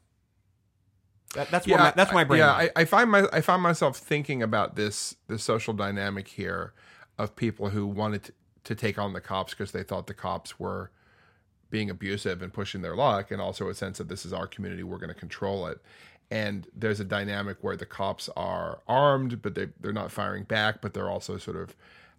That, 1.34 1.50
that's 1.50 1.68
where 1.68 1.78
my, 1.78 1.94
that's 1.96 2.14
my 2.14 2.24
brain. 2.26 2.40
Yeah. 2.40 2.52
I, 2.52 2.70
I 2.76 2.86
find 2.86 3.10
my 3.10 3.28
I 3.32 3.42
find 3.42 3.62
myself 3.62 3.98
thinking 3.98 4.44
about 4.44 4.76
this 4.76 5.16
this 5.28 5.44
social 5.44 5.74
dynamic 5.74 6.28
here 6.28 6.74
of 7.18 7.36
people 7.36 7.70
who 7.70 7.88
wanted 7.88 8.24
to, 8.26 8.34
to 8.66 8.76
take 8.76 9.00
on 9.00 9.14
the 9.14 9.22
cops 9.22 9.54
because 9.54 9.72
they 9.72 9.84
thought 9.84 10.08
the 10.08 10.14
cops 10.14 10.60
were 10.60 10.92
being 11.70 11.90
abusive 11.90 12.42
and 12.42 12.54
pushing 12.54 12.82
their 12.82 12.96
luck, 12.96 13.32
and 13.32 13.42
also 13.42 13.70
a 13.70 13.74
sense 13.74 13.98
that 13.98 14.08
this 14.08 14.26
is 14.26 14.34
our 14.34 14.48
community, 14.48 14.84
we're 14.84 14.98
going 14.98 15.14
to 15.14 15.20
control 15.20 15.68
it. 15.68 15.80
And 16.30 16.68
there's 16.76 17.00
a 17.00 17.06
dynamic 17.06 17.58
where 17.62 17.78
the 17.78 17.86
cops 17.86 18.30
are 18.36 18.82
armed, 18.88 19.42
but 19.42 19.56
they 19.56 19.68
they're 19.80 19.94
not 19.94 20.12
firing 20.12 20.44
back, 20.44 20.82
but 20.82 20.94
they're 20.94 21.10
also 21.10 21.38
sort 21.38 21.58
of 21.58 21.76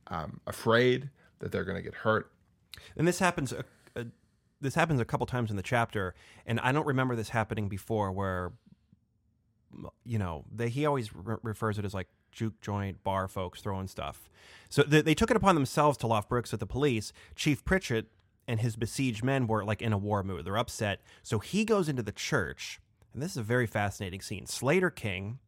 um, 0.08 0.40
afraid 0.46 1.10
that 1.40 1.52
they're 1.52 1.64
going 1.64 1.76
to 1.76 1.82
get 1.82 1.94
hurt. 1.94 2.30
and 2.96 3.06
this 3.06 3.18
happens. 3.18 3.52
A, 3.52 3.64
this 4.60 4.74
happens 4.74 5.00
a 5.00 5.04
couple 5.04 5.26
times 5.26 5.50
in 5.50 5.56
the 5.56 5.62
chapter, 5.62 6.14
and 6.46 6.58
I 6.60 6.72
don't 6.72 6.86
remember 6.86 7.14
this 7.14 7.28
happening 7.28 7.68
before. 7.68 8.10
Where, 8.10 8.52
you 10.04 10.18
know, 10.18 10.44
they, 10.52 10.68
he 10.68 10.86
always 10.86 11.14
re- 11.14 11.36
refers 11.42 11.78
it 11.78 11.84
as 11.84 11.94
like 11.94 12.08
juke 12.32 12.60
joint 12.60 13.02
bar 13.04 13.28
folks 13.28 13.60
throwing 13.60 13.88
stuff. 13.88 14.28
So 14.68 14.82
they, 14.82 15.00
they 15.02 15.14
took 15.14 15.30
it 15.30 15.36
upon 15.36 15.54
themselves 15.54 15.96
to 15.98 16.06
loft 16.06 16.28
bricks 16.28 16.52
at 16.52 16.60
the 16.60 16.66
police. 16.66 17.12
Chief 17.36 17.64
Pritchett 17.64 18.06
and 18.48 18.60
his 18.60 18.74
besieged 18.74 19.22
men 19.22 19.46
were 19.46 19.62
like 19.62 19.82
in 19.82 19.92
a 19.92 19.98
war 19.98 20.24
mood. 20.24 20.46
They're 20.46 20.56
upset. 20.56 21.02
So 21.22 21.38
he 21.38 21.64
goes 21.66 21.88
into 21.88 22.02
the 22.02 22.12
church, 22.12 22.80
and 23.12 23.22
this 23.22 23.32
is 23.32 23.36
a 23.36 23.42
very 23.42 23.66
fascinating 23.66 24.22
scene. 24.22 24.46
Slater 24.46 24.90
King, 24.90 25.38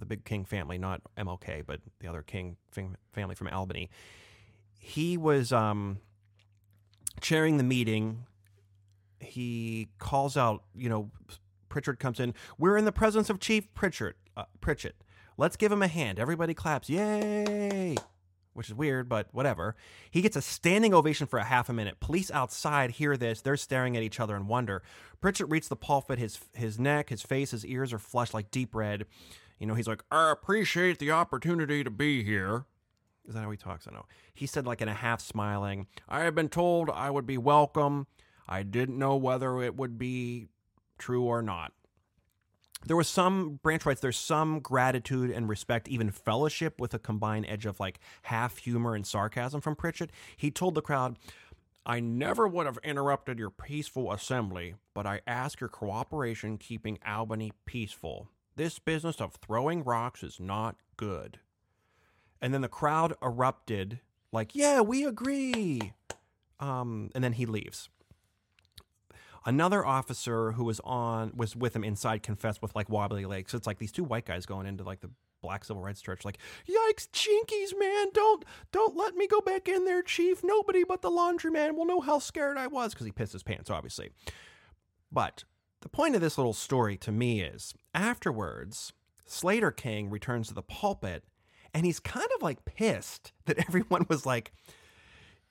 the 0.00 0.04
big 0.04 0.24
King 0.24 0.44
family, 0.44 0.76
not 0.76 1.00
MLK, 1.16 1.64
but 1.64 1.80
the 2.00 2.08
other 2.08 2.22
King 2.22 2.56
family 3.12 3.36
from 3.36 3.46
Albany. 3.48 3.88
He 4.80 5.16
was 5.16 5.52
um, 5.52 5.98
chairing 7.20 7.56
the 7.56 7.62
meeting. 7.62 8.26
He 9.20 9.88
calls 9.98 10.36
out, 10.36 10.64
you 10.74 10.88
know, 10.88 11.10
Pritchard 11.68 12.00
comes 12.00 12.18
in. 12.18 12.34
We're 12.58 12.76
in 12.76 12.84
the 12.84 12.92
presence 12.92 13.30
of 13.30 13.38
Chief 13.38 13.72
Pritchard. 13.74 14.16
Uh, 14.36 14.44
Pritchett. 14.60 14.96
Let's 15.36 15.56
give 15.56 15.70
him 15.70 15.82
a 15.82 15.88
hand. 15.88 16.18
Everybody 16.18 16.52
claps. 16.52 16.90
Yay! 16.90 17.96
Which 18.60 18.68
is 18.68 18.74
weird, 18.74 19.08
but 19.08 19.26
whatever. 19.32 19.74
He 20.10 20.20
gets 20.20 20.36
a 20.36 20.42
standing 20.42 20.92
ovation 20.92 21.26
for 21.26 21.38
a 21.38 21.44
half 21.44 21.70
a 21.70 21.72
minute. 21.72 21.98
Police 21.98 22.30
outside 22.30 22.90
hear 22.90 23.16
this. 23.16 23.40
They're 23.40 23.56
staring 23.56 23.96
at 23.96 24.02
each 24.02 24.20
other 24.20 24.36
in 24.36 24.48
wonder. 24.48 24.82
Pritchett 25.22 25.48
reaches 25.48 25.70
the 25.70 25.76
pulpit. 25.76 26.18
His 26.18 26.38
his 26.52 26.78
neck, 26.78 27.08
his 27.08 27.22
face, 27.22 27.52
his 27.52 27.64
ears 27.64 27.90
are 27.94 27.98
flushed 27.98 28.34
like 28.34 28.50
deep 28.50 28.74
red. 28.74 29.06
You 29.58 29.66
know, 29.66 29.72
he's 29.72 29.88
like, 29.88 30.04
I 30.10 30.30
appreciate 30.30 30.98
the 30.98 31.10
opportunity 31.10 31.82
to 31.82 31.90
be 31.90 32.22
here. 32.22 32.66
Is 33.26 33.32
that 33.32 33.44
how 33.44 33.50
he 33.50 33.56
talks? 33.56 33.88
I 33.88 33.94
know. 33.94 34.04
He 34.34 34.44
said, 34.44 34.66
like 34.66 34.82
in 34.82 34.88
a 34.88 34.94
half 34.94 35.22
smiling, 35.22 35.86
I 36.06 36.20
had 36.20 36.34
been 36.34 36.50
told 36.50 36.90
I 36.90 37.08
would 37.08 37.26
be 37.26 37.38
welcome. 37.38 38.08
I 38.46 38.62
didn't 38.62 38.98
know 38.98 39.16
whether 39.16 39.62
it 39.62 39.74
would 39.74 39.96
be 39.96 40.48
true 40.98 41.24
or 41.24 41.40
not. 41.40 41.72
There 42.86 42.96
was 42.96 43.08
some, 43.08 43.60
Branch 43.62 43.84
writes, 43.84 44.00
there's 44.00 44.16
some 44.16 44.60
gratitude 44.60 45.30
and 45.30 45.48
respect, 45.48 45.86
even 45.88 46.10
fellowship 46.10 46.80
with 46.80 46.94
a 46.94 46.98
combined 46.98 47.46
edge 47.48 47.66
of 47.66 47.78
like 47.78 48.00
half 48.22 48.58
humor 48.58 48.94
and 48.94 49.06
sarcasm 49.06 49.60
from 49.60 49.76
Pritchett. 49.76 50.10
He 50.36 50.50
told 50.50 50.74
the 50.74 50.82
crowd, 50.82 51.18
I 51.84 52.00
never 52.00 52.48
would 52.48 52.66
have 52.66 52.78
interrupted 52.82 53.38
your 53.38 53.50
peaceful 53.50 54.12
assembly, 54.12 54.74
but 54.94 55.06
I 55.06 55.20
ask 55.26 55.60
your 55.60 55.68
cooperation 55.68 56.58
keeping 56.58 56.98
Albany 57.06 57.52
peaceful. 57.66 58.28
This 58.56 58.78
business 58.78 59.20
of 59.20 59.34
throwing 59.34 59.84
rocks 59.84 60.22
is 60.22 60.38
not 60.40 60.76
good. 60.96 61.38
And 62.40 62.54
then 62.54 62.60
the 62.62 62.68
crowd 62.68 63.14
erupted, 63.22 64.00
like, 64.32 64.54
yeah, 64.54 64.80
we 64.80 65.04
agree. 65.04 65.92
Um, 66.58 67.10
and 67.14 67.22
then 67.22 67.34
he 67.34 67.46
leaves. 67.46 67.88
Another 69.46 69.84
officer 69.84 70.52
who 70.52 70.64
was 70.64 70.80
on 70.80 71.32
was 71.34 71.56
with 71.56 71.74
him 71.74 71.84
inside 71.84 72.22
confessed 72.22 72.60
with 72.60 72.74
like 72.74 72.88
wobbly 72.88 73.24
legs. 73.24 73.54
It's 73.54 73.66
like 73.66 73.78
these 73.78 73.92
two 73.92 74.04
white 74.04 74.26
guys 74.26 74.46
going 74.46 74.66
into 74.66 74.84
like 74.84 75.00
the 75.00 75.10
black 75.42 75.64
civil 75.64 75.82
rights 75.82 76.02
church, 76.02 76.24
like, 76.24 76.38
yikes, 76.68 77.08
chinkies, 77.08 77.78
man, 77.78 78.08
don't 78.12 78.44
don't 78.72 78.96
let 78.96 79.14
me 79.16 79.26
go 79.26 79.40
back 79.40 79.68
in 79.68 79.84
there, 79.84 80.02
chief. 80.02 80.42
Nobody 80.44 80.84
but 80.84 81.02
the 81.02 81.10
laundryman 81.10 81.74
will 81.74 81.86
know 81.86 82.00
how 82.00 82.18
scared 82.18 82.58
I 82.58 82.66
was 82.66 82.92
because 82.92 83.06
he 83.06 83.12
pissed 83.12 83.32
his 83.32 83.42
pants, 83.42 83.70
obviously. 83.70 84.10
But 85.10 85.44
the 85.80 85.88
point 85.88 86.14
of 86.14 86.20
this 86.20 86.36
little 86.36 86.52
story 86.52 86.96
to 86.98 87.10
me 87.10 87.40
is 87.40 87.74
afterwards, 87.94 88.92
Slater 89.26 89.70
King 89.70 90.10
returns 90.10 90.48
to 90.48 90.54
the 90.54 90.62
pulpit 90.62 91.24
and 91.72 91.86
he's 91.86 92.00
kind 92.00 92.28
of 92.36 92.42
like 92.42 92.64
pissed 92.64 93.32
that 93.46 93.58
everyone 93.68 94.06
was 94.08 94.26
like 94.26 94.52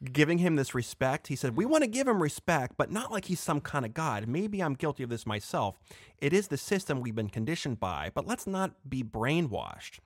giving 0.04 0.38
him 0.38 0.56
this 0.56 0.74
respect. 0.74 1.28
He 1.28 1.36
said, 1.36 1.56
We 1.56 1.66
want 1.66 1.84
to 1.84 1.90
give 1.90 2.08
him 2.08 2.22
respect, 2.22 2.76
but 2.78 2.92
not 2.92 3.12
like 3.12 3.26
he's 3.26 3.40
some 3.40 3.62
kind 3.62 3.86
of 3.86 3.94
God. 3.94 4.28
Maybe 4.28 4.62
I'm 4.62 4.74
guilty 4.74 5.04
of 5.04 5.10
this 5.10 5.26
myself. 5.26 5.78
It 6.18 6.34
is 6.34 6.48
the 6.48 6.58
system 6.58 7.02
we've 7.02 7.16
been 7.16 7.30
conditioned 7.30 7.80
by, 7.80 8.12
but 8.14 8.28
let's 8.28 8.48
not 8.48 8.72
be 8.88 9.04
brainwashed. 9.04 10.00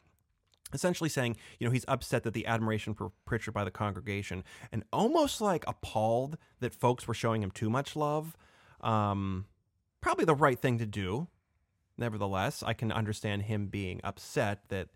Essentially 0.74 1.10
saying, 1.10 1.38
you 1.60 1.68
know, 1.68 1.72
he's 1.72 1.86
upset 1.88 2.24
that 2.24 2.34
the 2.34 2.48
admiration 2.48 2.96
for 2.96 3.12
Pritchard 3.26 3.54
by 3.54 3.64
the 3.64 3.70
congregation 3.70 4.44
and 4.72 4.84
almost 4.92 5.40
like 5.40 5.64
appalled 5.68 6.38
that 6.62 6.74
folks 6.74 7.08
were 7.08 7.14
showing 7.14 7.44
him 7.44 7.52
too 7.52 7.70
much 7.70 7.96
love. 7.96 8.36
Um, 8.82 9.46
probably 10.02 10.26
the 10.26 10.34
right 10.34 10.58
thing 10.58 10.80
to 10.80 10.88
do. 10.88 11.28
Nevertheless, 11.96 12.64
I 12.64 12.74
can 12.74 12.92
understand 12.92 13.44
him 13.44 13.68
being 13.68 14.02
upset 14.04 14.64
that 14.70 14.90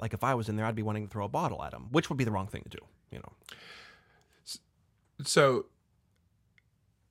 like 0.00 0.14
if 0.14 0.22
I 0.22 0.34
was 0.34 0.48
in 0.48 0.56
there, 0.56 0.66
I'd 0.66 0.74
be 0.74 0.82
wanting 0.82 1.06
to 1.06 1.10
throw 1.10 1.24
a 1.24 1.28
bottle 1.28 1.62
at 1.64 1.72
him, 1.72 1.86
which 1.90 2.08
would 2.08 2.18
be 2.18 2.24
the 2.24 2.30
wrong 2.30 2.46
thing 2.46 2.62
to 2.62 2.68
do. 2.68 2.84
You 3.10 3.18
know, 3.18 3.32
So 5.24 5.66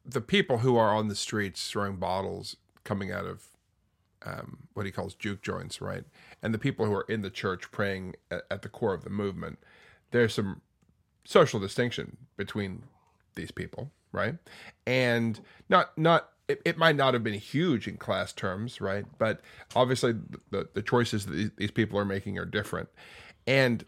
the 0.06 0.22
people 0.22 0.60
who 0.60 0.78
are 0.78 0.96
on 0.96 1.08
the 1.08 1.16
streets 1.16 1.70
throwing 1.70 1.98
bottles 1.98 2.56
coming 2.84 3.12
out 3.12 3.26
of 3.26 3.48
um, 4.26 4.68
what 4.74 4.86
he 4.86 4.92
calls 4.92 5.14
juke 5.16 5.42
joints, 5.42 5.82
right? 5.82 6.04
And 6.42 6.54
the 6.54 6.60
people 6.60 6.86
who 6.86 6.94
are 6.94 7.06
in 7.10 7.22
the 7.22 7.30
church 7.30 7.72
praying 7.72 8.16
at, 8.32 8.44
at 8.50 8.62
the 8.62 8.70
core 8.70 8.94
of 8.94 9.04
the 9.04 9.10
movement, 9.10 9.60
there's 10.12 10.34
some 10.34 10.62
social 11.26 11.60
distinction 11.60 12.18
between 12.38 12.84
these 13.36 13.52
people, 13.52 13.92
right? 14.12 14.36
And 14.86 15.40
not 15.70 15.98
not 15.98 16.30
it, 16.48 16.62
it 16.64 16.78
might 16.78 16.96
not 16.96 17.14
have 17.14 17.24
been 17.24 17.34
huge 17.34 17.88
in 17.88 17.98
class 17.98 18.32
terms, 18.34 18.80
right? 18.80 19.06
But 19.18 19.42
obviously 19.76 20.14
the 20.52 20.68
the 20.74 20.82
choices 20.82 21.26
that 21.26 21.58
these, 21.58 21.72
people 21.72 22.00
are 22.00 22.06
making 22.06 22.38
are 22.38 22.46
different, 22.46 22.90
and 23.46 23.84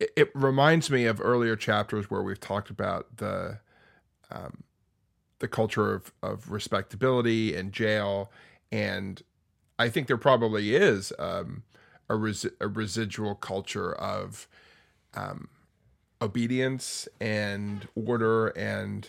it, 0.00 0.10
it 0.16 0.30
reminds 0.34 0.90
me 0.90 1.04
of 1.04 1.20
earlier 1.20 1.56
chapters 1.56 2.10
where 2.10 2.22
we've 2.22 2.40
talked 2.40 2.70
about 2.70 3.18
the 3.18 3.58
um, 4.30 4.64
the 5.38 5.48
culture 5.48 5.94
of, 5.94 6.12
of 6.22 6.50
respectability 6.50 7.54
and 7.54 7.72
jail, 7.72 8.32
and 8.72 9.22
I 9.78 9.88
think 9.88 10.06
there 10.08 10.16
probably 10.16 10.74
is 10.74 11.12
um, 11.18 11.62
a, 12.08 12.16
res- 12.16 12.46
a 12.60 12.66
residual 12.68 13.34
culture 13.36 13.92
of 13.92 14.48
um, 15.14 15.48
obedience 16.20 17.06
and 17.20 17.86
order 17.94 18.48
and 18.48 19.08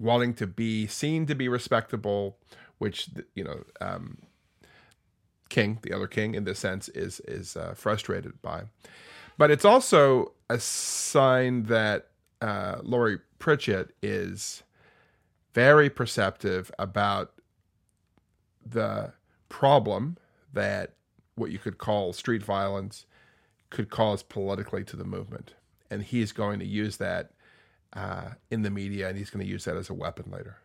wanting 0.00 0.34
to 0.34 0.46
be 0.46 0.86
seen 0.86 1.26
to 1.26 1.34
be 1.34 1.48
respectable, 1.48 2.38
which 2.78 3.10
you 3.34 3.44
know 3.44 3.62
um, 3.80 4.18
King, 5.50 5.78
the 5.82 5.92
other 5.92 6.06
King, 6.06 6.34
in 6.34 6.44
this 6.44 6.58
sense, 6.58 6.88
is 6.88 7.20
is 7.20 7.56
uh, 7.56 7.74
frustrated 7.76 8.40
by. 8.40 8.62
But 9.36 9.50
it's 9.50 9.64
also 9.64 10.32
a 10.48 10.58
sign 10.58 11.64
that 11.64 12.08
uh, 12.40 12.78
Laurie 12.82 13.20
Pritchett 13.38 13.94
is 14.02 14.62
very 15.54 15.90
perceptive 15.90 16.70
about 16.78 17.32
the 18.64 19.12
problem 19.48 20.16
that 20.52 20.92
what 21.34 21.50
you 21.50 21.58
could 21.58 21.78
call 21.78 22.12
street 22.12 22.42
violence 22.42 23.06
could 23.70 23.90
cause 23.90 24.22
politically 24.22 24.84
to 24.84 24.96
the 24.96 25.04
movement, 25.04 25.54
and 25.90 26.02
he's 26.02 26.32
going 26.32 26.58
to 26.58 26.66
use 26.66 26.96
that 26.98 27.32
uh, 27.92 28.30
in 28.50 28.62
the 28.62 28.70
media, 28.70 29.08
and 29.08 29.18
he's 29.18 29.30
going 29.30 29.44
to 29.44 29.50
use 29.50 29.64
that 29.64 29.76
as 29.76 29.90
a 29.90 29.94
weapon 29.94 30.30
later. 30.30 30.58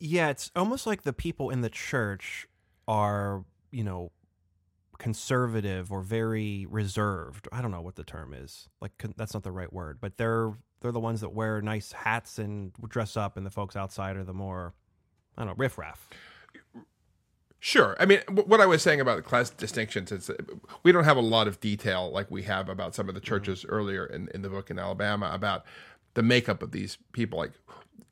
Yeah, 0.00 0.30
it's 0.30 0.50
almost 0.56 0.86
like 0.86 1.02
the 1.02 1.12
people 1.12 1.50
in 1.50 1.60
the 1.60 1.70
church 1.70 2.46
are, 2.86 3.44
you 3.70 3.84
know, 3.84 4.10
conservative 4.98 5.90
or 5.90 6.02
very 6.02 6.66
reserved. 6.68 7.48
I 7.52 7.62
don't 7.62 7.70
know 7.70 7.80
what 7.80 7.96
the 7.96 8.04
term 8.04 8.34
is. 8.34 8.68
Like 8.80 8.92
that's 9.16 9.34
not 9.34 9.42
the 9.42 9.52
right 9.52 9.72
word, 9.72 9.98
but 10.00 10.16
they're 10.16 10.52
they're 10.80 10.92
the 10.92 11.00
ones 11.00 11.20
that 11.22 11.32
wear 11.32 11.60
nice 11.62 11.92
hats 11.92 12.38
and 12.38 12.72
dress 12.88 13.16
up, 13.16 13.36
and 13.36 13.46
the 13.46 13.50
folks 13.50 13.76
outside 13.76 14.16
are 14.16 14.24
the 14.24 14.34
more 14.34 14.74
I 15.36 15.42
don't 15.42 15.48
know 15.48 15.54
riffraff. 15.56 16.08
Sure. 17.64 17.96
I 17.98 18.04
mean, 18.04 18.20
what 18.28 18.60
I 18.60 18.66
was 18.66 18.82
saying 18.82 19.00
about 19.00 19.16
the 19.16 19.22
class 19.22 19.48
distinctions 19.48 20.12
is 20.12 20.30
we 20.82 20.92
don't 20.92 21.04
have 21.04 21.16
a 21.16 21.22
lot 21.22 21.48
of 21.48 21.60
detail 21.60 22.10
like 22.10 22.30
we 22.30 22.42
have 22.42 22.68
about 22.68 22.94
some 22.94 23.08
of 23.08 23.14
the 23.14 23.22
churches 23.22 23.60
mm-hmm. 23.60 23.74
earlier 23.74 24.04
in, 24.04 24.28
in 24.34 24.42
the 24.42 24.50
book 24.50 24.70
in 24.70 24.78
Alabama 24.78 25.30
about 25.32 25.64
the 26.12 26.22
makeup 26.22 26.62
of 26.62 26.72
these 26.72 26.98
people. 27.12 27.38
Like 27.38 27.52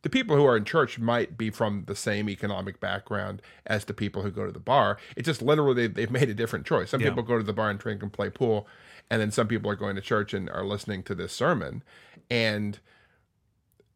the 0.00 0.08
people 0.08 0.36
who 0.36 0.46
are 0.46 0.56
in 0.56 0.64
church 0.64 0.98
might 0.98 1.36
be 1.36 1.50
from 1.50 1.84
the 1.86 1.94
same 1.94 2.30
economic 2.30 2.80
background 2.80 3.42
as 3.66 3.84
the 3.84 3.92
people 3.92 4.22
who 4.22 4.30
go 4.30 4.46
to 4.46 4.52
the 4.52 4.58
bar. 4.58 4.96
It's 5.16 5.26
just 5.26 5.42
literally 5.42 5.86
they've 5.86 6.10
made 6.10 6.30
a 6.30 6.34
different 6.34 6.64
choice. 6.64 6.88
Some 6.88 7.02
yeah. 7.02 7.10
people 7.10 7.22
go 7.22 7.36
to 7.36 7.44
the 7.44 7.52
bar 7.52 7.68
and 7.68 7.78
drink 7.78 8.02
and 8.02 8.10
play 8.10 8.30
pool, 8.30 8.66
and 9.10 9.20
then 9.20 9.30
some 9.30 9.48
people 9.48 9.70
are 9.70 9.76
going 9.76 9.96
to 9.96 10.00
church 10.00 10.32
and 10.32 10.48
are 10.48 10.64
listening 10.64 11.02
to 11.02 11.14
this 11.14 11.30
sermon, 11.30 11.82
and 12.30 12.78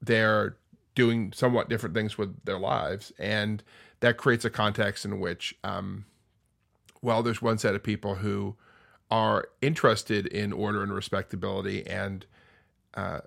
they're 0.03 0.59
doing 0.95 1.33
somewhat 1.33 1.71
different 1.71 1.95
things 1.95 2.19
with 2.19 2.45
their 2.45 2.59
lives. 2.59 3.11
And 3.19 3.63
that 4.01 4.17
creates 4.17 4.45
a 4.45 4.51
context 4.51 5.05
in 5.05 5.21
which, 5.21 5.55
um, 5.65 6.05
well, 7.03 7.23
there's 7.23 7.41
one 7.41 7.59
set 7.59 7.75
of 7.75 7.83
people 7.83 8.17
who 8.17 8.57
are 9.11 9.49
interested 9.63 10.27
in 10.27 10.53
order 10.53 10.83
and 10.83 10.93
respectability, 10.93 11.87
and 11.87 12.27
uh, 12.95 13.21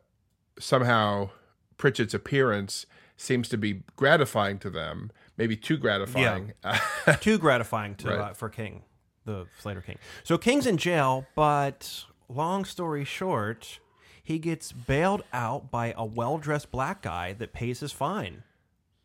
somehow 0.59 1.29
Pritchett's 1.77 2.13
appearance 2.13 2.85
seems 3.15 3.49
to 3.49 3.57
be 3.57 3.83
gratifying 3.95 4.59
to 4.59 4.69
them, 4.69 5.11
maybe 5.37 5.55
too 5.55 5.77
gratifying. 5.77 6.53
Yeah. 6.63 7.15
too 7.21 7.37
gratifying 7.37 7.95
to 7.95 8.09
right. 8.09 8.19
uh, 8.19 8.33
for 8.33 8.49
King, 8.49 8.83
the 9.25 9.47
Slater 9.59 9.81
King. 9.81 9.97
So 10.23 10.37
King's 10.37 10.67
in 10.67 10.77
jail, 10.77 11.25
but 11.35 12.05
long 12.27 12.65
story 12.65 13.03
short, 13.03 13.79
he 14.21 14.39
gets 14.39 14.71
bailed 14.71 15.23
out 15.33 15.71
by 15.71 15.93
a 15.97 16.05
well-dressed 16.05 16.71
black 16.71 17.01
guy 17.01 17.33
that 17.33 17.53
pays 17.53 17.79
his 17.79 17.91
fine. 17.91 18.43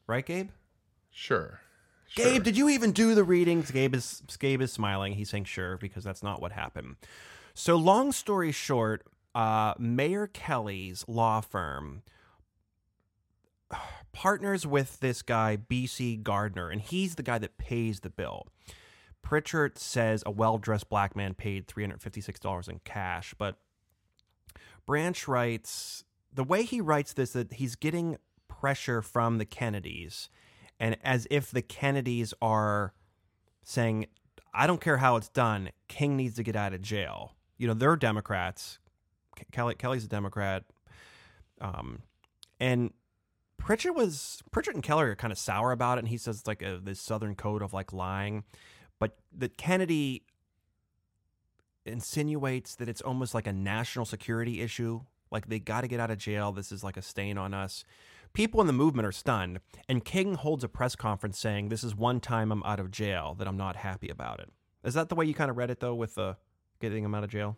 Right, 0.07 0.25
Gabe? 0.27 0.51
Sure. 1.17 1.61
sure. 2.09 2.25
Gabe, 2.25 2.43
did 2.43 2.57
you 2.57 2.69
even 2.69 2.91
do 2.91 3.15
the 3.15 3.23
readings? 3.23 3.71
Gabe 3.71 3.95
is 3.95 4.23
Gabe 4.39 4.61
is 4.61 4.73
smiling. 4.73 5.15
He's 5.15 5.31
saying 5.31 5.45
sure 5.45 5.79
because 5.79 6.03
that's 6.03 6.23
not 6.25 6.43
what 6.43 6.51
happened. 6.53 6.97
So 7.55 7.77
long 7.77 8.11
story 8.11 8.51
short, 8.51 9.07
uh, 9.33 9.75
Mayor 9.79 10.27
Kelley's 10.27 11.05
law 11.07 11.41
firm 11.41 12.03
partners 14.13 14.67
with 14.67 14.99
this 14.99 15.23
guy 15.23 15.57
BC 15.57 16.25
Gardner, 16.25 16.69
and 16.69 16.81
he's 16.81 17.15
the 17.15 17.23
guy 17.23 17.39
that 17.39 17.59
pays 17.59 18.01
the 18.01 18.11
bill. 18.11 18.49
Pritchard 19.23 19.79
says 19.79 20.23
a 20.27 20.31
well-dressed 20.31 20.91
black 20.91 21.17
man 21.17 21.33
paid 21.33 21.67
$356 21.67 22.69
in 22.69 22.81
cash, 22.85 23.35
but 23.39 23.57
Branch 24.85 25.27
writes 25.27 26.05
the 26.33 26.45
way 26.45 26.65
he 26.65 26.81
writes 26.81 27.13
this 27.13 27.33
that 27.33 27.55
he's 27.55 27.77
getting 27.77 28.19
pressure 28.49 29.01
from 29.01 29.39
the 29.39 29.47
Kennedys 29.47 30.29
and 30.85 30.99
as 31.03 31.27
if 31.31 31.51
the 31.51 31.63
Kennedys 31.63 32.35
are 32.43 32.93
saying, 33.63 34.05
I 34.53 34.67
don't 34.67 34.83
care 34.83 34.99
how 34.99 35.17
it's 35.17 35.31
done, 35.31 35.71
King 35.89 36.15
needs 36.15 36.37
to 36.37 36.43
get 36.43 36.57
out 36.57 36.75
of 36.75 36.83
jail. 36.83 37.33
You 37.57 37.67
know, 37.67 37.73
they're 37.73 37.97
Democrats. 37.97 38.79
Kelley 39.51 39.77
Kelley's 39.77 40.05
a 40.05 40.09
Democrat. 40.09 40.65
Um, 41.59 42.03
and 42.61 42.93
Pritchett 43.57 43.95
was 43.95 44.43
Pritchett 44.51 44.75
and 44.75 44.83
Keller 44.83 45.13
are 45.13 45.17
kind 45.17 45.33
of 45.33 45.39
sour 45.39 45.73
about 45.73 45.97
it, 45.97 46.01
and 46.01 46.09
he 46.09 46.19
says 46.19 46.41
it's 46.41 46.47
like 46.47 46.61
a, 46.61 46.79
this 46.83 47.01
Southern 47.01 47.35
code 47.35 47.63
of 47.63 47.73
like 47.73 47.95
lying, 47.95 48.45
but 49.01 49.17
that 49.39 49.57
Kennedy 49.57 50.27
insinuates 51.87 52.75
that 52.75 52.91
it's 52.91 53.01
almost 53.01 53.33
like 53.33 53.47
a 53.47 53.55
national 53.55 54.05
security 54.05 54.61
issue. 54.61 55.01
Like 55.31 55.49
they 55.49 55.61
got 55.61 55.81
to 55.81 55.89
get 55.89 55.99
out 55.99 56.11
of 56.11 56.19
jail. 56.19 56.53
This 56.53 56.71
is 56.71 56.85
like 56.85 56.99
a 56.99 57.03
stain 57.03 57.39
on 57.39 57.55
us. 57.55 57.87
People 58.35 58.61
in 58.61 58.67
the 58.67 58.73
movement 58.73 59.07
are 59.07 59.13
stunned, 59.13 59.61
and 59.89 60.05
King 60.05 60.35
holds 60.35 60.65
a 60.65 60.69
press 60.69 60.97
conference 60.97 61.39
saying, 61.39 61.69
"This 61.69 61.85
is 61.85 61.95
one 61.95 62.19
time 62.21 62.51
I'm 62.51 62.65
out 62.65 62.81
of 62.81 62.91
jail 62.91 63.35
that 63.39 63.47
I'm 63.47 63.57
not 63.57 63.77
happy 63.77 64.09
about 64.09 64.41
it." 64.41 64.53
Is 64.83 64.95
that 64.95 65.09
the 65.09 65.15
way 65.15 65.25
you 65.25 65.35
kind 65.35 65.51
of 65.51 65.57
read 65.57 65.71
it 65.71 65.79
though, 65.79 65.95
with 65.95 66.17
the 66.17 66.37
getting 66.81 67.05
him 67.05 67.15
out 67.15 67.23
of 67.23 67.31
jail? 67.31 67.57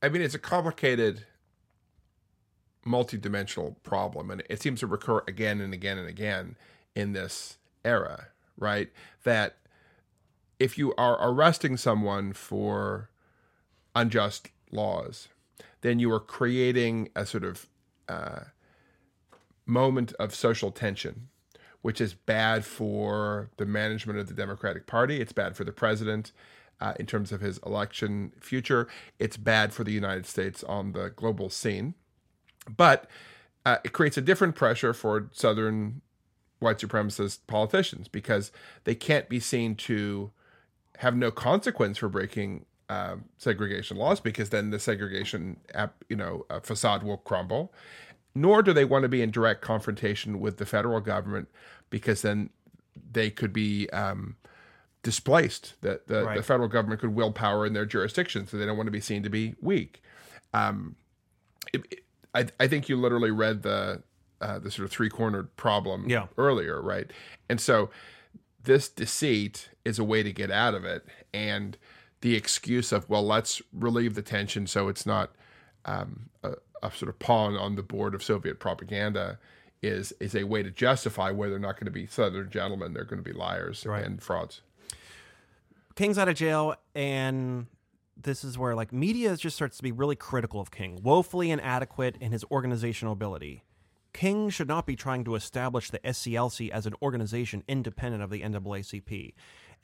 I 0.00 0.08
mean, 0.08 0.22
it's 0.22 0.34
a 0.34 0.38
complicated, 0.38 1.26
multi-dimensional 2.84 3.76
problem, 3.82 4.30
and 4.30 4.44
it 4.48 4.62
seems 4.62 4.80
to 4.80 4.86
recur 4.86 5.22
again 5.26 5.60
and 5.60 5.74
again 5.74 5.98
and 5.98 6.08
again 6.08 6.56
in 6.94 7.12
this 7.12 7.58
era, 7.84 8.28
right? 8.56 8.92
That 9.24 9.58
if 10.60 10.78
you 10.78 10.94
are 10.94 11.18
arresting 11.20 11.76
someone 11.76 12.32
for 12.32 13.10
unjust 13.96 14.48
laws, 14.70 15.28
then 15.80 15.98
you 15.98 16.10
are 16.12 16.20
creating 16.20 17.08
a 17.16 17.26
sort 17.26 17.42
of 17.42 17.68
uh, 18.08 18.44
moment 19.66 20.12
of 20.14 20.34
social 20.34 20.70
tension, 20.70 21.28
which 21.82 22.00
is 22.00 22.14
bad 22.14 22.64
for 22.64 23.50
the 23.56 23.66
management 23.66 24.18
of 24.18 24.28
the 24.28 24.34
Democratic 24.34 24.86
Party. 24.86 25.20
It's 25.20 25.32
bad 25.32 25.56
for 25.56 25.64
the 25.64 25.72
president 25.72 26.32
uh, 26.80 26.94
in 26.98 27.06
terms 27.06 27.32
of 27.32 27.40
his 27.40 27.58
election 27.58 28.32
future. 28.40 28.88
It's 29.18 29.36
bad 29.36 29.72
for 29.72 29.84
the 29.84 29.92
United 29.92 30.26
States 30.26 30.64
on 30.64 30.92
the 30.92 31.10
global 31.10 31.48
scene. 31.50 31.94
But 32.76 33.08
uh, 33.64 33.78
it 33.84 33.92
creates 33.92 34.16
a 34.16 34.20
different 34.20 34.54
pressure 34.54 34.92
for 34.92 35.28
Southern 35.32 36.02
white 36.58 36.78
supremacist 36.78 37.40
politicians 37.46 38.08
because 38.08 38.52
they 38.84 38.94
can't 38.94 39.28
be 39.28 39.40
seen 39.40 39.74
to 39.74 40.30
have 40.98 41.16
no 41.16 41.30
consequence 41.30 41.98
for 41.98 42.08
breaking 42.08 42.64
uh, 42.88 43.16
segregation 43.38 43.96
laws 43.96 44.20
because 44.20 44.50
then 44.50 44.70
the 44.70 44.78
segregation 44.78 45.56
you 46.08 46.16
know 46.16 46.44
uh, 46.50 46.60
facade 46.60 47.02
will 47.02 47.16
crumble 47.16 47.72
nor 48.34 48.62
do 48.62 48.72
they 48.72 48.84
want 48.84 49.02
to 49.02 49.08
be 49.08 49.22
in 49.22 49.30
direct 49.30 49.60
confrontation 49.60 50.40
with 50.40 50.56
the 50.56 50.66
federal 50.66 51.00
government 51.00 51.48
because 51.90 52.22
then 52.22 52.50
they 53.10 53.30
could 53.30 53.52
be 53.52 53.88
um, 53.90 54.36
displaced 55.02 55.74
that 55.82 56.06
the, 56.08 56.24
right. 56.24 56.36
the, 56.36 56.42
federal 56.42 56.68
government 56.68 57.00
could 57.00 57.14
will 57.14 57.32
power 57.32 57.66
in 57.66 57.72
their 57.72 57.86
jurisdiction 57.86 58.46
so 58.46 58.56
they 58.56 58.66
don't 58.66 58.76
want 58.76 58.86
to 58.86 58.92
be 58.92 59.00
seen 59.00 59.22
to 59.22 59.30
be 59.30 59.54
weak 59.60 60.02
um, 60.54 60.96
it, 61.72 61.84
it, 61.90 62.00
I, 62.34 62.46
I 62.60 62.68
think 62.68 62.88
you 62.88 62.96
literally 62.96 63.30
read 63.30 63.62
the 63.62 64.02
uh, 64.40 64.58
the 64.58 64.70
sort 64.70 64.84
of 64.84 64.90
three 64.90 65.08
cornered 65.08 65.54
problem 65.56 66.08
yeah. 66.08 66.26
earlier 66.36 66.80
right 66.80 67.10
and 67.48 67.60
so 67.60 67.90
this 68.64 68.88
deceit 68.88 69.68
is 69.84 69.98
a 69.98 70.04
way 70.04 70.22
to 70.22 70.32
get 70.32 70.50
out 70.50 70.74
of 70.74 70.84
it 70.84 71.04
and 71.32 71.76
the 72.22 72.34
excuse 72.34 72.92
of 72.92 73.08
well 73.08 73.24
let's 73.24 73.60
relieve 73.72 74.14
the 74.14 74.22
tension 74.22 74.66
so 74.66 74.88
it's 74.88 75.06
not 75.06 75.32
um, 75.84 76.28
a, 76.42 76.52
a, 76.82 76.90
sort 76.90 77.08
of 77.08 77.18
pawn 77.18 77.56
on 77.56 77.76
the 77.76 77.82
board 77.82 78.14
of 78.14 78.22
soviet 78.22 78.58
propaganda 78.58 79.38
is 79.82 80.12
is 80.20 80.34
a 80.34 80.44
way 80.44 80.62
to 80.62 80.70
justify 80.70 81.30
where 81.30 81.50
they're 81.50 81.58
not 81.58 81.74
going 81.74 81.86
to 81.86 81.92
be 81.92 82.06
southern 82.06 82.50
gentlemen 82.50 82.92
they're 82.92 83.04
going 83.04 83.22
to 83.22 83.28
be 83.28 83.36
liars 83.36 83.84
right. 83.86 84.04
and 84.04 84.22
frauds 84.22 84.62
king's 85.94 86.18
out 86.18 86.28
of 86.28 86.34
jail 86.34 86.74
and 86.94 87.66
this 88.20 88.44
is 88.44 88.56
where 88.56 88.74
like 88.74 88.92
media 88.92 89.36
just 89.36 89.56
starts 89.56 89.76
to 89.76 89.82
be 89.82 89.92
really 89.92 90.16
critical 90.16 90.60
of 90.60 90.70
king 90.70 91.00
woefully 91.02 91.50
inadequate 91.50 92.16
in 92.20 92.32
his 92.32 92.44
organizational 92.50 93.12
ability 93.12 93.62
King 94.12 94.50
should 94.50 94.68
not 94.68 94.86
be 94.86 94.94
trying 94.94 95.24
to 95.24 95.34
establish 95.34 95.90
the 95.90 95.98
SCLC 96.00 96.68
as 96.70 96.86
an 96.86 96.94
organization 97.00 97.64
independent 97.66 98.22
of 98.22 98.30
the 98.30 98.42
NAACP. 98.42 99.34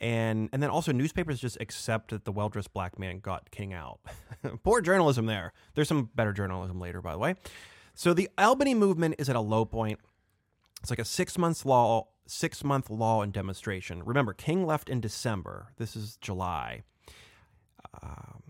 And 0.01 0.49
and 0.53 0.63
then 0.63 0.71
also 0.71 0.93
newspapers 0.93 1.41
just 1.41 1.57
accept 1.61 2.11
that 2.11 2.25
the 2.25 2.33
well 2.33 2.49
dressed 2.49 2.73
black 2.73 2.99
man 2.99 3.19
got 3.19 3.51
King 3.51 3.73
out. 3.73 4.01
Poor 4.63 4.81
journalism 4.81 5.27
there. 5.27 5.53
There's 5.75 5.89
some 5.89 6.11
better 6.15 6.33
journalism 6.33 6.81
later, 6.81 7.03
by 7.03 7.13
the 7.13 7.19
way. 7.19 7.35
So 7.95 8.15
the 8.15 8.29
Albany 8.39 8.75
movement 8.75 9.17
is 9.19 9.29
at 9.29 9.35
a 9.35 9.41
low 9.41 9.65
point. 9.65 9.99
It's 10.81 10.91
like 10.91 11.01
a 11.01 11.05
six 11.05 11.37
months 11.37 11.67
law, 11.67 12.07
six 12.27 12.63
month 12.63 12.91
law 12.91 13.23
and 13.23 13.33
demonstration. 13.33 14.05
Remember, 14.05 14.33
King 14.33 14.65
left 14.65 14.89
in 14.89 15.01
December. 15.01 15.73
This 15.79 15.97
is 15.97 16.17
July. 16.21 16.85
Um, 18.01 18.43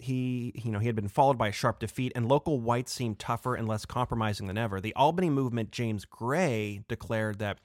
he 0.00 0.52
you 0.54 0.70
know 0.70 0.78
he 0.78 0.86
had 0.86 0.96
been 0.96 1.08
followed 1.08 1.38
by 1.38 1.48
a 1.48 1.52
sharp 1.52 1.78
defeat 1.78 2.12
and 2.14 2.28
local 2.28 2.60
whites 2.60 2.92
seemed 2.92 3.18
tougher 3.18 3.54
and 3.54 3.68
less 3.68 3.84
compromising 3.84 4.46
than 4.46 4.58
ever 4.58 4.80
the 4.80 4.94
albany 4.94 5.30
movement 5.30 5.70
james 5.70 6.04
gray 6.04 6.82
declared 6.88 7.38
that 7.38 7.58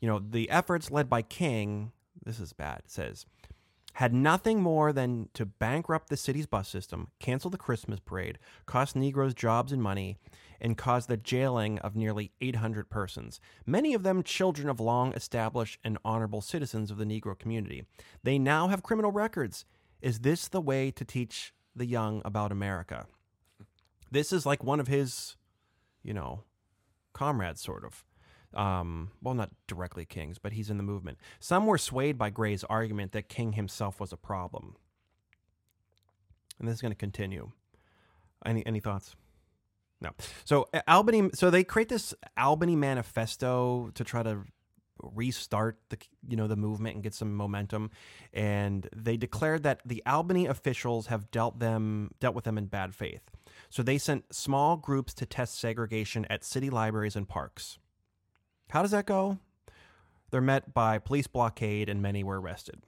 you 0.00 0.08
know 0.08 0.18
the 0.18 0.48
efforts 0.50 0.90
led 0.90 1.10
by 1.10 1.22
king 1.22 1.92
this 2.24 2.40
is 2.40 2.52
bad 2.52 2.82
says 2.86 3.26
had 3.96 4.14
nothing 4.14 4.62
more 4.62 4.90
than 4.90 5.28
to 5.34 5.44
bankrupt 5.44 6.08
the 6.08 6.16
city's 6.16 6.46
bus 6.46 6.68
system 6.68 7.08
cancel 7.20 7.50
the 7.50 7.58
christmas 7.58 8.00
parade 8.00 8.38
cost 8.66 8.96
negroes 8.96 9.34
jobs 9.34 9.72
and 9.72 9.82
money 9.82 10.16
and 10.60 10.78
cause 10.78 11.06
the 11.06 11.16
jailing 11.16 11.78
of 11.80 11.96
nearly 11.96 12.32
800 12.40 12.88
persons 12.88 13.40
many 13.66 13.94
of 13.94 14.02
them 14.02 14.22
children 14.22 14.68
of 14.68 14.80
long 14.80 15.12
established 15.12 15.78
and 15.84 15.98
honorable 16.04 16.40
citizens 16.40 16.90
of 16.90 16.98
the 16.98 17.04
negro 17.04 17.38
community 17.38 17.84
they 18.22 18.38
now 18.38 18.68
have 18.68 18.82
criminal 18.82 19.12
records 19.12 19.64
Is 20.00 20.20
this 20.20 20.48
the 20.48 20.60
way 20.60 20.90
to 20.90 21.04
teach 21.04 21.52
the 21.76 21.86
young 21.86 22.22
about 22.24 22.52
America? 22.52 23.06
This 24.10 24.32
is 24.32 24.44
like 24.44 24.62
one 24.62 24.80
of 24.80 24.88
his, 24.88 25.36
you 26.02 26.12
know, 26.12 26.42
comrades, 27.12 27.60
sort 27.60 27.84
of. 27.84 28.04
Um, 28.54 29.10
well, 29.22 29.34
not 29.34 29.50
directly 29.66 30.04
King's, 30.04 30.38
but 30.38 30.52
he's 30.52 30.70
in 30.70 30.76
the 30.76 30.82
movement. 30.82 31.18
Some 31.40 31.66
were 31.66 31.78
swayed 31.78 32.18
by 32.18 32.30
Gray's 32.30 32.64
argument 32.64 33.12
that 33.12 33.28
King 33.28 33.52
himself 33.52 34.00
was 34.00 34.12
a 34.12 34.16
problem. 34.16 34.76
And 36.58 36.68
this 36.68 36.76
is 36.76 36.80
going 36.80 36.92
to 36.92 36.96
continue. 36.96 37.50
Any 38.44 38.64
any 38.66 38.80
thoughts? 38.80 39.16
No. 40.00 40.10
So 40.44 40.68
Albany. 40.86 41.30
So 41.34 41.50
they 41.50 41.64
create 41.64 41.88
this 41.88 42.14
Albany 42.36 42.76
manifesto 42.76 43.90
to 43.94 44.04
try 44.04 44.22
to 44.22 44.44
restart 45.02 45.78
the 45.88 45.98
you 46.28 46.36
know 46.36 46.46
the 46.46 46.56
movement 46.56 46.94
and 46.94 47.02
get 47.02 47.14
some 47.14 47.34
momentum 47.34 47.90
and 48.32 48.88
they 48.94 49.16
declared 49.16 49.64
that 49.64 49.80
the 49.84 50.02
Albany 50.06 50.46
officials 50.46 51.08
have 51.08 51.30
dealt 51.30 51.58
them 51.58 52.10
dealt 52.20 52.34
with 52.34 52.44
them 52.44 52.56
in 52.58 52.66
bad 52.66 52.94
faith. 52.94 53.22
So 53.68 53.82
they 53.82 53.98
sent 53.98 54.32
small 54.34 54.76
groups 54.76 55.14
to 55.14 55.26
test 55.26 55.58
segregation 55.58 56.24
at 56.30 56.44
city 56.44 56.70
libraries 56.70 57.16
and 57.16 57.28
parks. 57.28 57.78
How 58.70 58.82
does 58.82 58.90
that 58.92 59.06
go? 59.06 59.38
They're 60.30 60.40
met 60.40 60.72
by 60.72 60.98
police 60.98 61.26
blockade 61.26 61.88
and 61.88 62.00
many 62.00 62.24
were 62.24 62.40
arrested. 62.40 62.82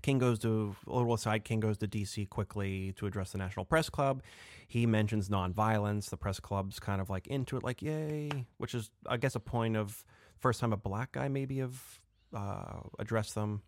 King 0.00 0.18
goes 0.18 0.38
to 0.38 0.74
a 0.86 0.94
little 0.94 1.12
aside. 1.12 1.44
King 1.44 1.60
goes 1.60 1.76
to 1.78 1.86
D.C. 1.86 2.24
quickly 2.26 2.92
to 2.96 3.06
address 3.06 3.32
the 3.32 3.38
National 3.38 3.64
Press 3.64 3.90
Club. 3.90 4.22
He 4.66 4.86
mentions 4.86 5.28
nonviolence. 5.28 6.08
The 6.08 6.16
press 6.16 6.40
club's 6.40 6.80
kind 6.80 7.00
of 7.00 7.10
like 7.10 7.26
into 7.26 7.58
it, 7.58 7.62
like 7.62 7.82
yay, 7.82 8.46
which 8.56 8.74
is, 8.74 8.90
I 9.06 9.18
guess, 9.18 9.34
a 9.34 9.40
point 9.40 9.76
of 9.76 10.02
first 10.38 10.60
time 10.60 10.72
a 10.72 10.78
black 10.78 11.12
guy 11.12 11.28
maybe 11.28 11.58
have 11.58 12.00
uh, 12.34 12.80
addressed 12.98 13.34
them. 13.34 13.62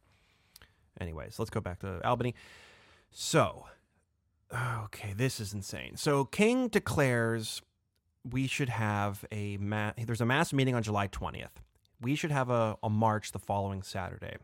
Anyways, 0.99 1.39
let's 1.39 1.51
go 1.51 1.61
back 1.61 1.81
to 1.81 2.01
Albany. 2.07 2.35
So, 3.11 3.67
okay, 4.85 5.13
this 5.15 5.41
is 5.41 5.53
insane. 5.53 5.97
So 5.97 6.25
King 6.25 6.69
declares 6.69 7.61
we 8.29 8.47
should 8.47 8.69
have 8.71 9.25
a 9.31 9.57
ma- 9.59 9.93
there's 9.97 10.21
a 10.21 10.27
mass 10.27 10.53
meeting 10.53 10.75
on 10.75 10.83
July 10.83 11.09
20th. 11.09 11.61
We 12.01 12.15
should 12.15 12.31
have 12.31 12.51
a, 12.51 12.77
a 12.83 12.91
march 12.91 13.33
the 13.33 13.39
following 13.39 13.83
Saturday. 13.83 14.37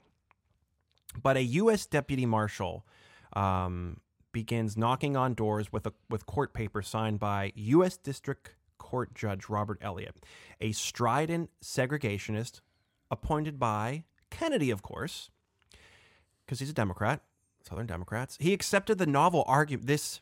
But 1.21 1.37
a 1.37 1.43
U.S. 1.43 1.87
deputy 1.87 2.25
marshal 2.27 2.87
um, 3.33 4.01
begins 4.33 4.77
knocking 4.77 5.16
on 5.16 5.35
doors 5.35 5.73
with 5.73 5.87
a 5.87 5.93
with 6.09 6.27
court 6.27 6.53
papers 6.53 6.88
signed 6.88 7.19
by 7.19 7.53
U.S. 7.55 7.97
District 7.97 8.55
Court 8.79 9.14
Judge 9.14 9.49
Robert 9.49 9.79
Elliott, 9.81 10.16
a 10.61 10.73
strident 10.73 11.51
segregationist 11.62 12.61
appointed 13.11 13.59
by 13.59 14.05
Kennedy, 14.31 14.71
of 14.71 14.83
course, 14.83 15.31
because 16.45 16.61
he's 16.61 16.71
a 16.71 16.75
Democrat, 16.75 17.23
Southern 17.69 17.87
Democrats. 17.87 18.37
He 18.40 18.53
accepted 18.53 18.99
the 18.99 19.07
novel 19.07 19.45
argument. 19.47 19.87
This, 19.88 20.21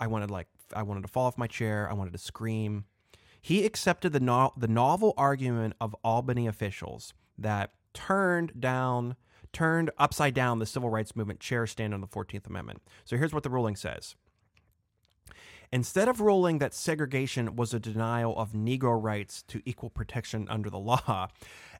I 0.00 0.08
wanted 0.08 0.30
like 0.30 0.48
I 0.74 0.82
wanted 0.82 1.02
to 1.02 1.08
fall 1.08 1.26
off 1.26 1.38
my 1.38 1.46
chair. 1.46 1.88
I 1.90 1.94
wanted 1.94 2.12
to 2.12 2.18
scream. 2.18 2.84
He 3.40 3.64
accepted 3.64 4.12
the 4.12 4.20
no- 4.20 4.52
the 4.56 4.68
novel 4.68 5.14
argument 5.16 5.74
of 5.80 5.94
Albany 6.04 6.46
officials 6.46 7.14
that 7.36 7.72
turned 7.94 8.60
down 8.60 9.16
turned 9.52 9.90
upside 9.96 10.34
down 10.34 10.58
the 10.58 10.66
civil 10.66 10.90
rights 10.90 11.16
movement 11.16 11.40
chair 11.40 11.66
stand 11.66 11.94
on 11.94 12.00
the 12.00 12.06
14th 12.06 12.46
Amendment. 12.46 12.82
So 13.04 13.16
here's 13.16 13.32
what 13.32 13.42
the 13.42 13.50
ruling 13.50 13.76
says. 13.76 14.14
Instead 15.72 16.08
of 16.08 16.20
ruling 16.20 16.58
that 16.58 16.74
segregation 16.74 17.56
was 17.56 17.74
a 17.74 17.80
denial 17.80 18.36
of 18.38 18.52
Negro 18.52 19.02
rights 19.02 19.42
to 19.44 19.62
equal 19.64 19.90
protection 19.90 20.46
under 20.48 20.70
the 20.70 20.78
law, 20.78 21.28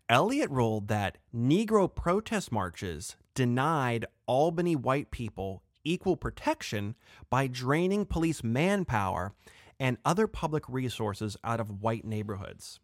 Elliott 0.08 0.50
ruled 0.50 0.88
that 0.88 1.18
Negro 1.34 1.94
protest 1.94 2.50
marches 2.50 3.16
denied 3.34 4.06
Albany 4.26 4.76
white 4.76 5.10
people 5.10 5.62
equal 5.84 6.16
protection 6.16 6.94
by 7.30 7.46
draining 7.46 8.04
police 8.04 8.42
manpower 8.42 9.34
and 9.80 9.98
other 10.04 10.26
public 10.26 10.64
resources 10.68 11.36
out 11.44 11.60
of 11.60 11.82
white 11.82 12.04
neighborhoods. 12.04 12.80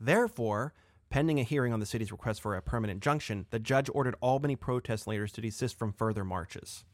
Therefore, 0.00 0.74
pending 1.10 1.38
a 1.38 1.44
hearing 1.44 1.72
on 1.72 1.80
the 1.80 1.86
city's 1.86 2.10
request 2.10 2.40
for 2.40 2.56
a 2.56 2.62
permanent 2.62 2.96
injunction, 2.96 3.46
the 3.50 3.58
judge 3.58 3.90
ordered 3.92 4.16
Albany 4.20 4.56
protest 4.56 5.06
leaders 5.06 5.30
to 5.32 5.40
desist 5.40 5.78
from 5.78 5.92
further 5.92 6.24
marches. 6.24 6.84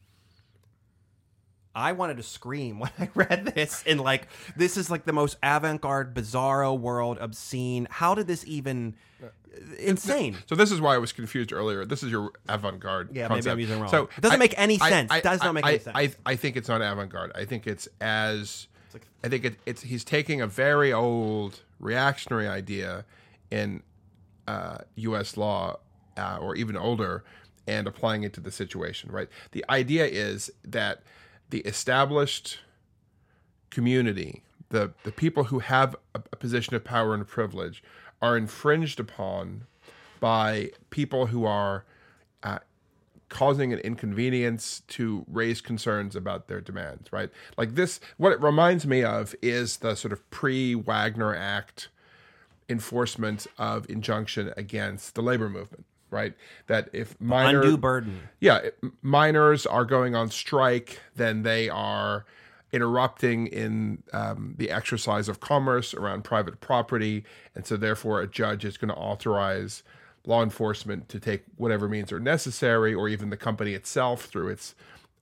I 1.79 1.93
wanted 1.93 2.17
to 2.17 2.23
scream 2.23 2.79
when 2.79 2.91
I 2.99 3.09
read 3.15 3.45
this 3.55 3.83
and 3.87 3.99
like 3.99 4.27
this 4.55 4.77
is 4.77 4.89
like 4.91 5.05
the 5.05 5.13
most 5.13 5.37
avant-garde 5.41 6.13
bizarro 6.13 6.77
world 6.77 7.17
obscene. 7.19 7.87
How 7.89 8.13
did 8.15 8.27
this 8.27 8.43
even 8.45 8.95
insane? 9.79 10.37
So 10.45 10.55
this 10.55 10.71
is 10.71 10.81
why 10.81 10.95
I 10.95 10.97
was 10.97 11.11
confused 11.11 11.53
earlier. 11.53 11.85
This 11.85 12.03
is 12.03 12.11
your 12.11 12.33
avant-garde. 12.47 13.15
Yeah, 13.15 13.27
concept. 13.27 13.45
maybe 13.45 13.51
I'm 13.53 13.59
using 13.59 13.79
wrong. 13.79 13.89
So 13.89 14.09
It 14.17 14.21
doesn't 14.21 14.35
I- 14.35 14.39
make 14.39 14.53
any 14.57 14.77
sense. 14.77 15.11
I, 15.11 15.21
Does 15.21 15.41
not 15.41 15.53
make 15.53 15.65
any 15.65 15.79
sense. 15.79 15.95
I, 15.97 16.11
I 16.25 16.35
think 16.35 16.57
it's 16.57 16.67
not 16.67 16.81
avant-garde. 16.81 17.31
I 17.35 17.45
think 17.45 17.65
it's 17.67 17.87
as. 18.01 18.67
I 19.23 19.27
think 19.27 19.45
it, 19.45 19.55
it's 19.65 19.81
he's 19.81 20.03
taking 20.03 20.41
a 20.41 20.47
very 20.47 20.93
old 20.93 21.59
reactionary 21.79 22.47
idea 22.47 23.05
in 23.51 23.83
uh, 24.47 24.79
U.S. 24.95 25.37
law 25.37 25.77
uh, 26.17 26.37
or 26.41 26.55
even 26.55 26.75
older 26.77 27.23
and 27.67 27.85
applying 27.85 28.23
it 28.23 28.33
to 28.33 28.39
the 28.39 28.51
situation. 28.51 29.11
Right. 29.11 29.27
The 29.51 29.63
idea 29.69 30.05
is 30.05 30.49
that 30.63 31.03
the 31.49 31.59
established 31.59 32.59
community, 33.69 34.43
the 34.69 34.93
the 35.03 35.11
people 35.11 35.45
who 35.45 35.59
have 35.59 35.95
a, 36.15 36.21
a 36.31 36.35
position 36.35 36.75
of 36.75 36.83
power 36.83 37.13
and 37.13 37.27
privilege, 37.27 37.83
are 38.21 38.37
infringed 38.37 38.99
upon 38.99 39.65
by 40.19 40.69
people 40.89 41.27
who 41.27 41.45
are 41.45 41.85
uh, 42.43 42.59
causing 43.29 43.71
an 43.71 43.79
inconvenience 43.79 44.81
to 44.87 45.25
raise 45.31 45.61
concerns 45.61 46.15
about 46.15 46.47
their 46.47 46.61
demands. 46.61 47.11
Right, 47.11 47.29
like 47.57 47.75
this. 47.75 47.99
What 48.17 48.31
it 48.31 48.41
reminds 48.41 48.85
me 48.85 49.03
of 49.03 49.35
is 49.41 49.77
the 49.77 49.95
sort 49.95 50.11
of 50.11 50.29
pre 50.29 50.75
Wagner 50.75 51.35
Act 51.35 51.89
enforcement 52.69 53.47
of 53.57 53.89
injunction 53.89 54.53
against 54.55 55.15
the 55.15 55.21
labor 55.23 55.49
movement. 55.49 55.85
Right, 56.11 56.33
that 56.67 56.89
if 56.91 57.19
minor 57.21 57.61
Undue 57.61 57.77
burden. 57.77 58.19
yeah, 58.39 58.69
miners 59.03 59.67
are 59.67 59.85
going 59.85 60.15
on 60.15 60.31
strike, 60.31 60.99
then 61.15 61.43
they 61.43 61.69
are 61.69 62.25
interrupting 62.71 63.47
in 63.47 64.03
um, 64.13 64.55
the 64.57 64.71
exercise 64.71 65.27
of 65.27 65.39
commerce 65.39 65.93
around 65.93 66.23
private 66.23 66.61
property, 66.61 67.23
and 67.55 67.65
so 67.65 67.77
therefore 67.77 68.21
a 68.21 68.27
judge 68.27 68.65
is 68.65 68.77
going 68.77 68.89
to 68.89 68.95
authorize 68.95 69.83
law 70.25 70.43
enforcement 70.43 71.09
to 71.09 71.19
take 71.19 71.43
whatever 71.57 71.87
means 71.87 72.11
are 72.11 72.19
necessary, 72.19 72.93
or 72.93 73.07
even 73.07 73.29
the 73.29 73.37
company 73.37 73.73
itself 73.73 74.25
through 74.25 74.49
its 74.49 74.75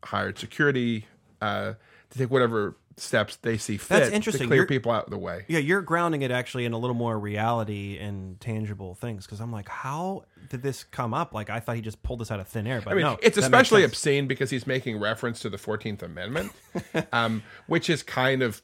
hired 0.04 0.38
security 0.38 1.06
uh, 1.41 1.73
to 2.10 2.17
take 2.17 2.32
whatever 2.32 2.76
steps 2.99 3.36
they 3.38 3.57
see 3.57 3.77
fit 3.77 3.89
That's 3.89 4.10
to 4.10 4.15
interesting. 4.15 4.47
clear 4.47 4.62
You're- 4.62 4.67
people 4.67 4.91
out 4.91 5.05
of 5.05 5.12
the 5.12 5.17
way. 5.19 5.45
Yeah, 5.47 5.60
you're 5.60 5.81
grounding 5.83 6.23
it 6.23 6.31
actually 6.31 6.65
in 6.65 6.73
a 6.73 6.77
little 6.79 6.95
more 6.95 7.17
reality 7.19 7.97
and 7.99 8.39
tangible 8.39 8.95
things 8.95 9.25
because 9.25 9.39
I'm 9.39 9.51
like, 9.51 9.69
how 9.69 10.25
did 10.49 10.63
this 10.63 10.83
come 10.83 11.13
up? 11.13 11.33
Like, 11.33 11.49
I 11.51 11.60
thought 11.60 11.75
he 11.75 11.81
just 11.81 12.01
pulled 12.01 12.19
this 12.21 12.31
out 12.31 12.39
of 12.39 12.47
thin 12.47 12.65
air, 12.65 12.81
but 12.81 12.91
I 12.91 12.95
mean, 12.95 13.03
no, 13.03 13.13
it's 13.21 13.36
that 13.36 13.41
makes 13.41 13.45
especially 13.45 13.81
sense. 13.81 13.93
obscene 13.93 14.27
because 14.27 14.49
he's 14.49 14.65
making 14.65 14.99
reference 14.99 15.39
to 15.41 15.49
the 15.49 15.57
Fourteenth 15.60 16.01
Amendment, 16.01 16.51
um, 17.13 17.43
which 17.67 17.89
is 17.89 18.01
kind 18.03 18.41
of 18.41 18.62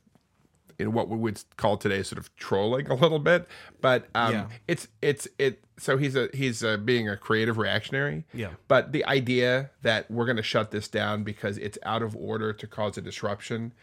in 0.79 0.91
what 0.91 1.07
we 1.07 1.15
would 1.17 1.39
call 1.57 1.77
today 1.77 2.01
sort 2.01 2.17
of 2.17 2.35
trolling 2.35 2.87
a 2.89 2.95
little 2.95 3.19
bit. 3.19 3.47
But 3.81 4.07
um, 4.15 4.33
Yeah. 4.33 4.47
it's 4.67 4.87
it's 5.03 5.27
it. 5.37 5.63
So 5.77 5.97
he's 5.97 6.15
a 6.15 6.29
he's 6.33 6.63
a, 6.63 6.77
being 6.79 7.07
a 7.07 7.17
creative 7.17 7.57
reactionary. 7.59 8.25
Yeah. 8.33 8.49
But 8.67 8.91
the 8.93 9.05
idea 9.05 9.69
that 9.83 10.09
we're 10.09 10.25
going 10.25 10.37
to 10.37 10.43
shut 10.43 10.71
this 10.71 10.87
down 10.87 11.23
because 11.23 11.59
it's 11.59 11.77
out 11.83 12.01
of 12.01 12.15
order 12.15 12.51
to 12.53 12.65
cause 12.67 12.97
a 12.97 13.01
disruption 13.01 13.73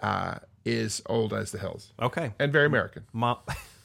uh, 0.00 0.36
is 0.64 1.02
old 1.06 1.32
as 1.32 1.52
the 1.52 1.58
hills 1.58 1.92
okay. 2.00 2.32
and 2.38 2.52
very 2.52 2.66
American. 2.66 3.04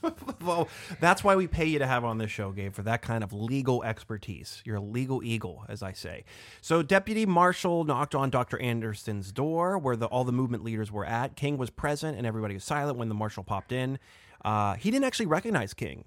Well, 0.41 0.69
that's 1.01 1.23
why 1.23 1.35
we 1.35 1.47
pay 1.47 1.65
you 1.65 1.79
to 1.79 1.87
have 1.87 2.05
on 2.05 2.17
this 2.17 2.31
show, 2.31 2.51
Gabe, 2.51 2.73
for 2.73 2.83
that 2.83 3.01
kind 3.01 3.23
of 3.23 3.33
legal 3.33 3.83
expertise. 3.83 4.61
You're 4.63 4.77
a 4.77 4.81
legal 4.81 5.21
eagle, 5.21 5.65
as 5.67 5.83
I 5.83 5.91
say. 5.91 6.23
So, 6.61 6.81
Deputy 6.81 7.25
Marshall 7.25 7.83
knocked 7.83 8.15
on 8.15 8.29
Dr. 8.29 8.57
Anderson's 8.59 9.33
door, 9.33 9.77
where 9.77 9.97
the, 9.97 10.05
all 10.05 10.23
the 10.23 10.31
movement 10.31 10.63
leaders 10.63 10.91
were 10.91 11.05
at. 11.05 11.35
King 11.35 11.57
was 11.57 11.69
present, 11.69 12.17
and 12.17 12.25
everybody 12.25 12.53
was 12.53 12.63
silent 12.63 12.97
when 12.97 13.09
the 13.09 13.15
marshal 13.15 13.43
popped 13.43 13.73
in. 13.73 13.99
Uh, 14.43 14.75
he 14.75 14.89
didn't 14.89 15.05
actually 15.05 15.25
recognize 15.25 15.73
King, 15.73 16.05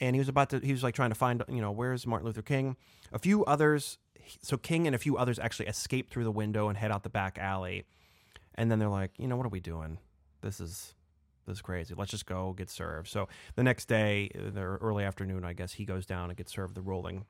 and 0.00 0.14
he 0.14 0.20
was 0.20 0.28
about 0.28 0.50
to. 0.50 0.60
He 0.60 0.72
was 0.72 0.84
like 0.84 0.94
trying 0.94 1.10
to 1.10 1.16
find, 1.16 1.42
you 1.48 1.60
know, 1.60 1.72
where's 1.72 2.06
Martin 2.06 2.26
Luther 2.26 2.42
King? 2.42 2.76
A 3.12 3.18
few 3.18 3.44
others. 3.44 3.98
So 4.40 4.56
King 4.56 4.86
and 4.86 4.94
a 4.94 4.98
few 4.98 5.16
others 5.16 5.40
actually 5.40 5.66
escaped 5.66 6.12
through 6.12 6.24
the 6.24 6.30
window 6.30 6.68
and 6.68 6.78
head 6.78 6.92
out 6.92 7.02
the 7.02 7.10
back 7.10 7.38
alley. 7.38 7.84
And 8.54 8.70
then 8.70 8.78
they're 8.78 8.88
like, 8.88 9.12
you 9.18 9.26
know, 9.26 9.36
what 9.36 9.46
are 9.46 9.50
we 9.50 9.60
doing? 9.60 9.98
This 10.40 10.60
is 10.60 10.94
this 11.46 11.56
is 11.56 11.62
crazy. 11.62 11.94
Let's 11.96 12.10
just 12.10 12.26
go 12.26 12.52
get 12.52 12.70
served. 12.70 13.08
So 13.08 13.28
the 13.56 13.62
next 13.62 13.86
day, 13.86 14.30
uh, 14.34 14.50
the 14.50 14.60
early 14.60 15.04
afternoon, 15.04 15.44
I 15.44 15.52
guess 15.54 15.72
he 15.72 15.84
goes 15.84 16.06
down 16.06 16.30
and 16.30 16.36
gets 16.36 16.52
served 16.52 16.74
the 16.74 16.82
ruling. 16.82 17.24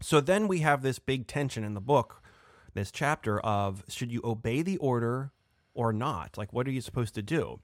So 0.00 0.20
then 0.20 0.48
we 0.48 0.60
have 0.60 0.82
this 0.82 0.98
big 0.98 1.26
tension 1.26 1.64
in 1.64 1.74
the 1.74 1.80
book, 1.80 2.22
this 2.74 2.90
chapter 2.90 3.40
of 3.40 3.84
should 3.88 4.12
you 4.12 4.20
obey 4.24 4.62
the 4.62 4.76
order 4.78 5.32
or 5.74 5.92
not? 5.92 6.36
Like, 6.36 6.52
what 6.52 6.66
are 6.66 6.72
you 6.72 6.80
supposed 6.80 7.14
to 7.14 7.22
do? 7.22 7.60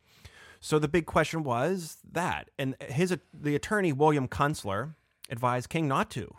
So 0.60 0.78
the 0.78 0.88
big 0.88 1.06
question 1.06 1.42
was 1.42 1.98
that, 2.12 2.50
and 2.58 2.74
his 2.80 3.16
the 3.32 3.54
attorney 3.54 3.92
William 3.92 4.28
Kunstler 4.28 4.94
advised 5.28 5.68
King 5.68 5.88
not 5.88 6.10
to. 6.12 6.34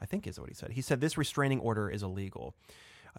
I 0.00 0.06
think 0.06 0.26
is 0.26 0.40
what 0.40 0.48
he 0.48 0.54
said. 0.54 0.72
He 0.72 0.80
said 0.80 1.00
this 1.00 1.16
restraining 1.16 1.60
order 1.60 1.88
is 1.88 2.02
illegal. 2.02 2.56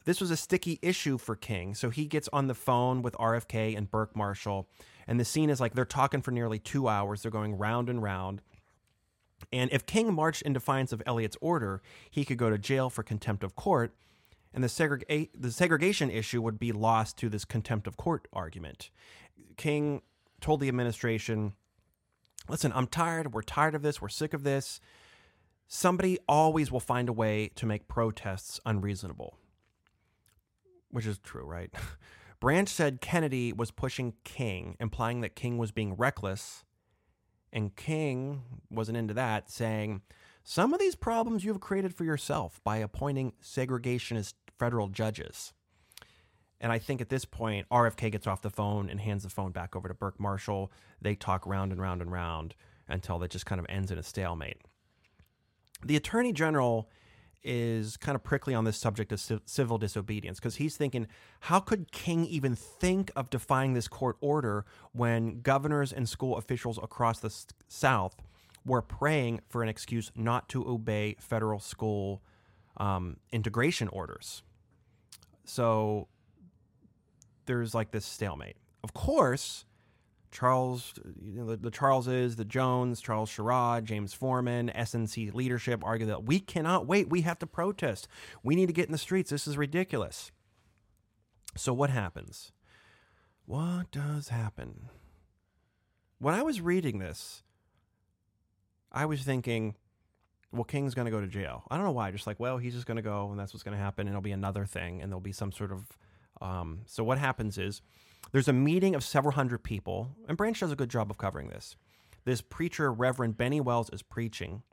This 0.06 0.20
was 0.20 0.32
a 0.32 0.38
sticky 0.38 0.80
issue 0.82 1.18
for 1.18 1.36
King, 1.36 1.76
so 1.76 1.90
he 1.90 2.06
gets 2.06 2.28
on 2.34 2.48
the 2.48 2.56
phone 2.56 3.02
with 3.02 3.16
RFK 3.16 3.78
and 3.78 3.90
Burke 3.90 4.16
Marshall, 4.16 4.68
and 5.08 5.20
the 5.20 5.26
scene 5.26 5.50
is 5.50 5.62
like 5.62 5.74
they're 5.74 5.86
talking 5.86 6.22
for 6.22 6.32
nearly 6.32 6.60
two 6.60 6.88
hours. 6.88 7.22
They're 7.22 7.32
going 7.32 7.58
round 7.58 7.90
and 7.90 8.02
round. 8.02 8.42
And 9.52 9.72
if 9.72 9.86
King 9.86 10.14
marched 10.14 10.42
in 10.42 10.54
defiance 10.54 10.92
of 10.92 11.04
Elliott's 11.06 11.38
order, 11.42 11.82
he 12.10 12.26
could 12.26 12.38
go 12.38 12.50
to 12.50 12.58
jail 12.58 12.90
for 12.90 13.04
contempt 13.04 13.44
of 13.44 13.56
court, 13.56 13.94
and 14.54 14.64
the, 14.64 14.68
segrega- 14.68 15.30
the 15.38 15.52
segregation 15.52 16.10
issue 16.10 16.42
would 16.42 16.60
be 16.60 16.72
lost 16.72 17.18
to 17.18 17.30
this 17.30 17.46
contempt 17.46 17.88
of 17.88 17.98
court 17.98 18.28
argument. 18.34 18.90
King 19.58 20.02
told 20.42 20.60
the 20.60 20.68
administration, 20.68 21.54
listen, 22.50 22.72
I'm 22.76 22.88
tired. 22.88 23.34
We're 23.34 23.42
tired 23.42 23.76
of 23.76 23.82
this. 23.82 24.02
We're 24.02 24.10
sick 24.10 24.34
of 24.34 24.44
this. 24.44 24.80
Somebody 25.68 26.20
always 26.28 26.72
will 26.72 26.80
find 26.80 27.10
a 27.10 27.14
way 27.14 27.52
to 27.56 27.66
make 27.66 27.88
protests 27.88 28.60
unreasonable, 28.66 29.38
which 30.94 31.06
is 31.06 31.18
true, 31.18 31.44
right? 31.44 31.74
Branch 32.40 32.70
said 32.70 33.02
Kennedy 33.02 33.52
was 33.52 33.72
pushing 33.72 34.14
King, 34.24 34.78
implying 34.80 35.22
that 35.22 35.36
King 35.36 35.58
was 35.58 35.72
being 35.72 35.96
reckless. 35.96 36.64
And 37.52 37.76
King 37.76 38.44
wasn't 38.70 38.98
into 38.98 39.14
that, 39.14 39.50
saying, 39.50 40.02
Some 40.44 40.74
of 40.74 40.80
these 40.80 40.96
problems 40.96 41.44
you've 41.44 41.60
created 41.60 41.96
for 41.96 42.04
yourself 42.04 42.60
by 42.64 42.78
appointing 42.78 43.34
segregationist 43.42 44.34
federal 44.60 44.88
judges. 44.88 45.54
And 46.60 46.72
I 46.72 46.80
think 46.80 47.02
at 47.02 47.10
this 47.10 47.26
point, 47.26 47.68
RFK 47.70 48.12
gets 48.12 48.28
off 48.28 48.42
the 48.42 48.50
phone 48.50 48.90
and 48.90 49.00
hands 49.00 49.24
the 49.24 49.30
phone 49.30 49.52
back 49.52 49.76
over 49.76 49.88
to 49.88 49.94
Burke 49.94 50.20
Marshall. 50.20 50.72
They 51.02 51.16
talk 51.16 51.46
round 51.46 51.72
and 51.72 51.82
round 51.82 52.02
and 52.02 52.12
round 52.12 52.56
until 52.88 53.22
it 53.24 53.32
just 53.32 53.46
kind 53.46 53.60
of 53.60 53.66
ends 53.68 53.92
in 53.92 53.98
a 53.98 54.04
stalemate. 54.04 54.62
The 55.86 55.96
attorney 55.96 56.34
general 56.34 56.90
is 57.44 57.98
kind 57.98 58.16
of 58.16 58.24
prickly 58.24 58.54
on 58.54 58.64
this 58.64 58.78
subject 58.78 59.12
of 59.12 59.42
civil 59.46 59.78
disobedience 59.78 60.40
because 60.40 60.56
he's 60.56 60.78
thinking, 60.78 61.08
how 61.42 61.60
could 61.60 61.92
King 61.92 62.26
even 62.26 62.56
think 62.56 63.12
of 63.16 63.30
defying 63.30 63.74
this 63.74 63.88
court 63.88 64.18
order 64.22 64.66
when 64.92 65.42
governors 65.42 65.92
and 65.92 66.08
school 66.08 66.38
officials 66.38 66.78
across 66.82 67.20
the 67.20 67.34
South 67.68 68.16
were 68.66 68.82
praying 68.82 69.42
for 69.50 69.62
an 69.62 69.70
excuse 69.70 70.12
not 70.16 70.48
to 70.50 70.68
obey 70.68 71.16
federal 71.20 71.60
school 71.60 72.22
um, 72.78 73.18
integration 73.32 73.88
orders? 73.90 74.44
So 75.46 76.08
there's 77.46 77.76
like 77.76 77.92
this 77.92 78.06
stalemate. 78.06 78.56
Of 78.84 78.94
course, 78.94 79.66
Charles, 80.34 80.96
you 81.24 81.40
know, 81.40 81.46
the, 81.46 81.58
the 81.58 81.72
Charleses, 81.72 82.36
the 82.36 82.44
Jones, 82.44 83.00
Charles 83.00 83.30
Sherrod, 83.30 83.84
James 83.84 84.14
Forman, 84.14 84.72
SNCC 84.76 85.34
leadership 85.34 85.84
argue 85.86 86.08
that 86.08 86.26
we 86.26 86.40
cannot 86.40 86.88
wait. 86.88 87.10
We 87.10 87.22
have 87.22 87.40
to 87.40 87.48
protest. 87.48 88.08
We 88.44 88.56
need 88.56 88.66
to 88.66 88.74
get 88.74 88.88
in 88.88 88.92
the 88.92 88.98
streets. 88.98 89.30
This 89.30 89.48
is 89.48 89.58
ridiculous. 89.58 90.32
So, 91.56 91.72
what 91.72 91.92
happens? 91.92 92.52
What 93.46 93.92
does 93.92 94.30
happen? 94.30 94.90
When 96.18 96.34
I 96.34 96.42
was 96.42 96.60
reading 96.62 96.98
this, 96.98 97.44
I 98.92 99.06
was 99.06 99.22
thinking, 99.22 99.76
well, 100.52 100.64
King's 100.64 100.96
going 100.96 101.06
to 101.06 101.12
go 101.12 101.22
to 101.22 101.28
jail. 101.28 101.64
I 101.70 101.76
don't 101.76 101.86
know 101.86 101.92
why. 101.92 102.10
Just 102.10 102.26
like, 102.26 102.40
well, 102.40 102.58
he's 102.58 102.74
just 102.74 102.88
going 102.88 102.98
to 102.98 103.04
go, 103.04 103.30
and 103.30 103.40
that's 103.40 103.54
what's 103.54 103.64
going 103.64 103.78
to 103.78 103.84
happen, 103.84 104.08
and 104.08 104.16
it'll 104.16 104.22
be 104.22 104.32
another 104.32 104.66
thing, 104.66 105.02
and 105.02 105.12
there'll 105.12 105.22
be 105.22 105.32
some 105.32 105.52
sort 105.52 105.72
of. 105.72 105.98
Um, 106.42 106.82
so, 106.88 107.04
what 107.04 107.20
happens 107.20 107.60
is 107.60 107.84
there's 108.32 108.48
a 108.48 108.54
meeting 108.54 108.96
of 108.96 109.04
several 109.04 109.34
hundred 109.34 109.64
people, 109.64 110.16
and 110.28 110.38
Branch 110.38 110.60
does 110.60 110.72
a 110.72 110.76
good 110.76 110.90
job 110.90 111.12
of 111.12 111.18
covering 111.18 111.50
this. 111.50 111.76
This 112.26 112.42
preacher, 112.42 112.92
Reverend 112.92 113.38
Benny 113.38 113.60
Wells, 113.60 113.90
is 113.92 114.02
preaching. 114.02 114.64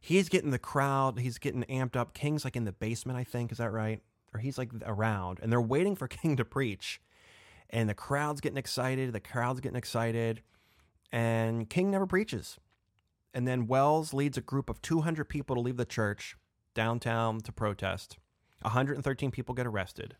He's 0.00 0.28
getting 0.28 0.50
the 0.50 0.58
crowd, 0.58 1.18
he's 1.18 1.38
getting 1.38 1.62
amped 1.64 1.96
up. 1.96 2.12
King's 2.12 2.44
like 2.44 2.56
in 2.56 2.64
the 2.64 2.72
basement, 2.72 3.18
I 3.18 3.24
think. 3.24 3.50
Is 3.50 3.58
that 3.58 3.72
right? 3.72 4.02
Or 4.34 4.40
he's 4.40 4.58
like 4.58 4.70
around, 4.84 5.40
and 5.42 5.50
they're 5.50 5.60
waiting 5.60 5.96
for 5.96 6.08
King 6.08 6.36
to 6.36 6.44
preach. 6.44 7.00
And 7.70 7.88
the 7.88 7.94
crowd's 7.94 8.40
getting 8.40 8.58
excited, 8.58 9.12
the 9.12 9.20
crowd's 9.20 9.60
getting 9.60 9.78
excited, 9.78 10.42
and 11.10 11.68
King 11.68 11.90
never 11.90 12.06
preaches. 12.06 12.58
And 13.32 13.48
then 13.48 13.66
Wells 13.66 14.14
leads 14.14 14.36
a 14.36 14.42
group 14.42 14.70
of 14.70 14.80
200 14.82 15.24
people 15.24 15.56
to 15.56 15.62
leave 15.62 15.76
the 15.76 15.84
church 15.84 16.36
downtown 16.74 17.40
to 17.40 17.52
protest. 17.52 18.18
113 18.62 19.30
people 19.30 19.54
get 19.54 19.66
arrested. 19.66 20.16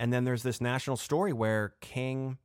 And 0.00 0.10
then 0.14 0.24
there's 0.24 0.42
this 0.42 0.62
national 0.62 0.96
story 0.96 1.34
where 1.34 1.74
King 1.82 2.38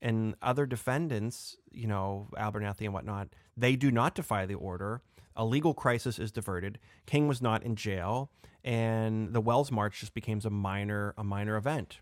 and 0.00 0.34
other 0.40 0.64
defendants, 0.64 1.58
you 1.70 1.86
know, 1.86 2.28
Abernathy 2.38 2.86
and 2.86 2.94
whatnot, 2.94 3.28
they 3.54 3.76
do 3.76 3.90
not 3.90 4.14
defy 4.14 4.46
the 4.46 4.54
order. 4.54 5.02
A 5.36 5.44
legal 5.44 5.74
crisis 5.74 6.18
is 6.18 6.32
diverted. 6.32 6.78
King 7.04 7.28
was 7.28 7.42
not 7.42 7.62
in 7.62 7.76
jail, 7.76 8.30
and 8.64 9.34
the 9.34 9.42
Wells 9.42 9.70
March 9.70 10.00
just 10.00 10.14
becomes 10.14 10.46
a 10.46 10.50
minor 10.50 11.12
a 11.18 11.22
minor 11.22 11.58
event. 11.58 11.98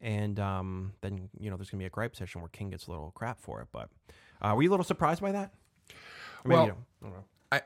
And 0.00 0.40
um, 0.40 0.94
then 1.02 1.28
you 1.38 1.50
know 1.50 1.58
there's 1.58 1.68
gonna 1.68 1.82
be 1.82 1.86
a 1.86 1.90
gripe 1.90 2.16
session 2.16 2.40
where 2.40 2.48
King 2.48 2.70
gets 2.70 2.86
a 2.86 2.90
little 2.90 3.12
crap 3.14 3.38
for 3.38 3.60
it. 3.60 3.68
But 3.70 3.90
uh, 4.40 4.54
were 4.56 4.62
you 4.62 4.70
a 4.70 4.72
little 4.72 4.82
surprised 4.82 5.20
by 5.20 5.32
that? 5.32 5.52
well, 6.46 6.64
I, 7.52 7.56
I 7.56 7.60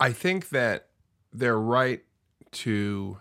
I 0.00 0.12
think 0.12 0.48
that 0.48 0.88
they're 1.32 1.60
right 1.60 2.02
to 2.50 3.18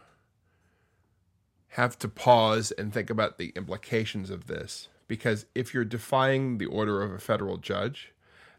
have 1.77 1.97
to 1.99 2.07
pause 2.07 2.71
and 2.71 2.91
think 2.91 3.11
about 3.11 3.37
the 3.37 3.53
implications 3.55 4.31
of 4.31 4.47
this 4.47 4.87
because 5.07 5.45
if 5.53 5.75
you're 5.75 5.85
defying 5.85 6.57
the 6.57 6.65
order 6.65 7.03
of 7.03 7.11
a 7.11 7.19
federal 7.19 7.57
judge, 7.57 8.13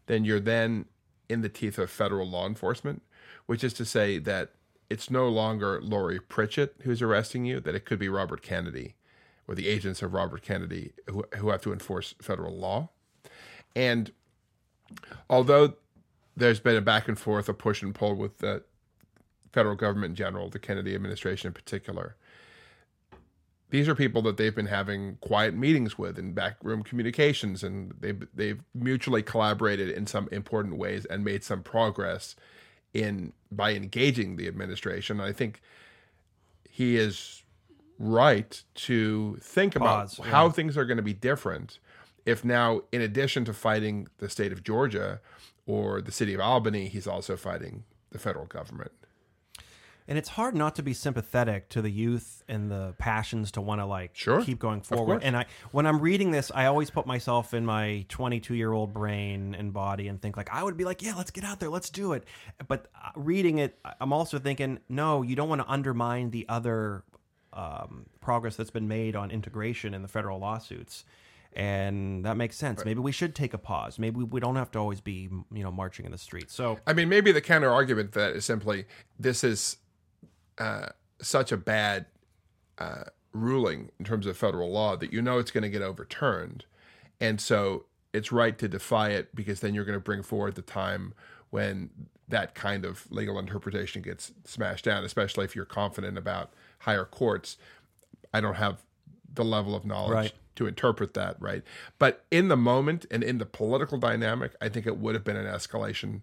then 0.07 0.23
you're 0.23 0.39
then 0.39 0.85
in 1.27 1.41
the 1.41 1.49
teeth 1.49 1.77
of 1.77 1.91
federal 1.91 2.29
law 2.29 2.47
enforcement, 2.47 3.01
which 3.45 3.61
is 3.61 3.73
to 3.73 3.83
say 3.83 4.19
that 4.19 4.51
it's 4.89 5.11
no 5.11 5.27
longer 5.27 5.81
Laurie 5.81 6.21
Pritchett 6.21 6.75
who's 6.83 7.01
arresting 7.01 7.43
you, 7.43 7.59
that 7.59 7.75
it 7.75 7.83
could 7.83 7.99
be 7.99 8.07
Robert 8.07 8.41
Kennedy 8.41 8.95
or 9.49 9.53
the 9.53 9.67
agents 9.67 10.01
of 10.01 10.13
Robert 10.13 10.41
Kennedy 10.41 10.93
who, 11.09 11.25
who 11.35 11.49
have 11.49 11.61
to 11.63 11.73
enforce 11.73 12.15
federal 12.21 12.55
law. 12.55 12.87
And 13.75 14.13
although 15.29 15.73
there's 16.37 16.61
been 16.61 16.77
a 16.77 16.81
back 16.81 17.09
and 17.09 17.19
forth, 17.19 17.49
a 17.49 17.53
push 17.53 17.83
and 17.83 17.93
pull 17.93 18.15
with 18.15 18.37
the 18.37 18.63
federal 19.51 19.75
government 19.75 20.11
in 20.11 20.15
general, 20.15 20.47
the 20.47 20.57
Kennedy 20.57 20.95
administration 20.95 21.47
in 21.47 21.53
particular, 21.53 22.15
these 23.69 23.87
are 23.87 23.95
people 23.95 24.21
that 24.23 24.37
they've 24.37 24.55
been 24.55 24.67
having 24.67 25.17
quiet 25.21 25.53
meetings 25.53 25.97
with 25.97 26.17
in 26.17 26.33
backroom 26.33 26.83
communications, 26.83 27.63
and 27.63 27.93
they've 27.99 28.27
they've 28.33 28.61
mutually 28.73 29.23
collaborated 29.23 29.89
in 29.89 30.07
some 30.07 30.27
important 30.31 30.77
ways 30.77 31.05
and 31.05 31.23
made 31.23 31.43
some 31.43 31.63
progress 31.63 32.35
in 32.93 33.33
by 33.51 33.73
engaging 33.73 34.35
the 34.35 34.47
administration. 34.47 35.19
I 35.19 35.31
think 35.31 35.61
he 36.69 36.97
is 36.97 37.43
right 37.97 38.63
to 38.73 39.37
think 39.41 39.75
Pause, 39.75 40.13
about 40.13 40.25
yeah. 40.25 40.31
how 40.31 40.49
things 40.49 40.77
are 40.77 40.85
going 40.85 40.97
to 40.97 41.03
be 41.03 41.13
different 41.13 41.79
if 42.29 42.45
now, 42.45 42.81
in 42.91 43.01
addition 43.01 43.43
to 43.45 43.53
fighting 43.53 44.07
the 44.19 44.29
state 44.29 44.51
of 44.51 44.63
Georgia 44.63 45.19
or 45.65 46.01
the 46.01 46.11
city 46.11 46.33
of 46.33 46.39
Albany, 46.39 46.87
he's 46.87 47.07
also 47.07 47.35
fighting 47.35 47.83
the 48.11 48.19
federal 48.19 48.45
government 48.45 48.91
and 50.09 50.17
it's 50.17 50.29
hard 50.29 50.55
not 50.55 50.75
to 50.75 50.81
be 50.81 50.91
sympathetic 50.91 51.69
to 51.69 51.83
the 51.83 51.89
youth 51.89 52.43
and 52.47 52.71
the 52.71 52.95
passions 52.97 53.51
to 53.51 53.61
want 53.61 53.79
to 53.79 53.85
like 53.85 54.09
sure. 54.15 54.43
keep 54.43 54.57
going 54.57 54.81
forward. 54.81 55.21
And 55.23 55.37
I, 55.37 55.45
when 55.71 55.85
I'm 55.85 56.01
reading 56.01 56.31
this, 56.31 56.51
I 56.53 56.65
always 56.65 56.89
put 56.89 57.05
myself 57.05 57.53
in 57.53 57.63
my 57.63 58.05
22 58.09 58.55
year 58.55 58.73
old 58.73 58.91
brain 58.91 59.53
and 59.53 59.71
body 59.71 60.07
and 60.07 60.19
think 60.19 60.35
like 60.35 60.49
I 60.51 60.63
would 60.63 60.75
be 60.75 60.83
like, 60.83 61.03
yeah, 61.03 61.13
let's 61.15 61.29
get 61.29 61.43
out 61.43 61.59
there, 61.59 61.69
let's 61.69 61.91
do 61.91 62.13
it. 62.13 62.23
But 62.67 62.87
uh, 62.95 63.11
reading 63.15 63.59
it, 63.59 63.77
I'm 64.01 64.11
also 64.11 64.39
thinking, 64.39 64.79
no, 64.89 65.21
you 65.21 65.35
don't 65.35 65.47
want 65.47 65.61
to 65.61 65.69
undermine 65.69 66.31
the 66.31 66.47
other 66.49 67.03
um, 67.53 68.07
progress 68.19 68.55
that's 68.55 68.71
been 68.71 68.87
made 68.87 69.15
on 69.15 69.29
integration 69.29 69.93
in 69.93 70.01
the 70.01 70.07
federal 70.07 70.39
lawsuits 70.39 71.05
and 71.53 72.25
that 72.25 72.37
makes 72.37 72.55
sense. 72.55 72.79
Right. 72.79 72.87
Maybe 72.87 72.99
we 72.99 73.11
should 73.11 73.33
take 73.33 73.53
a 73.53 73.57
pause. 73.57 73.97
Maybe 73.97 74.23
we 74.23 74.39
don't 74.39 74.55
have 74.55 74.71
to 74.71 74.79
always 74.79 75.01
be, 75.01 75.29
you 75.51 75.63
know, 75.63 75.71
marching 75.71 76.05
in 76.05 76.11
the 76.11 76.17
streets. 76.17 76.53
So, 76.53 76.79
I 76.85 76.93
mean, 76.93 77.09
maybe 77.09 77.31
the 77.31 77.41
counter 77.41 77.71
argument 77.71 78.11
that 78.13 78.35
is 78.35 78.45
simply 78.45 78.85
this 79.19 79.43
is 79.43 79.77
uh, 80.59 80.89
such 81.21 81.51
a 81.51 81.57
bad 81.57 82.05
uh, 82.77 83.05
ruling 83.33 83.91
in 83.99 84.05
terms 84.05 84.25
of 84.25 84.37
federal 84.37 84.71
law 84.71 84.95
that 84.95 85.11
you 85.13 85.21
know 85.21 85.39
it's 85.39 85.51
going 85.51 85.63
to 85.63 85.69
get 85.69 85.81
overturned, 85.81 86.65
and 87.19 87.39
so 87.41 87.85
it's 88.13 88.31
right 88.31 88.57
to 88.57 88.67
defy 88.67 89.09
it 89.09 89.35
because 89.35 89.59
then 89.59 89.73
you're 89.73 89.85
going 89.85 89.97
to 89.97 90.03
bring 90.03 90.23
forward 90.23 90.55
the 90.55 90.61
time 90.61 91.13
when 91.49 91.89
that 92.27 92.53
kind 92.53 92.85
of 92.85 93.07
legal 93.11 93.39
interpretation 93.39 94.01
gets 94.01 94.31
smashed 94.45 94.85
down, 94.85 95.03
especially 95.03 95.45
if 95.45 95.55
you're 95.55 95.65
confident 95.65 96.17
about 96.17 96.51
higher 96.79 97.05
courts. 97.05 97.57
I 98.33 98.41
don't 98.41 98.55
have 98.55 98.83
the 99.33 99.43
level 99.43 99.75
of 99.75 99.85
knowledge 99.85 100.13
right. 100.13 100.33
to 100.55 100.67
interpret 100.67 101.13
that, 101.15 101.35
right? 101.39 101.63
But 101.97 102.25
in 102.31 102.47
the 102.47 102.57
moment 102.57 103.05
and 103.09 103.23
in 103.23 103.39
the 103.39 103.45
political 103.45 103.97
dynamic, 103.97 104.53
I 104.61 104.69
think 104.69 104.85
it 104.85 104.97
would 104.97 105.15
have 105.15 105.23
been 105.23 105.37
an 105.37 105.45
escalation 105.45 106.21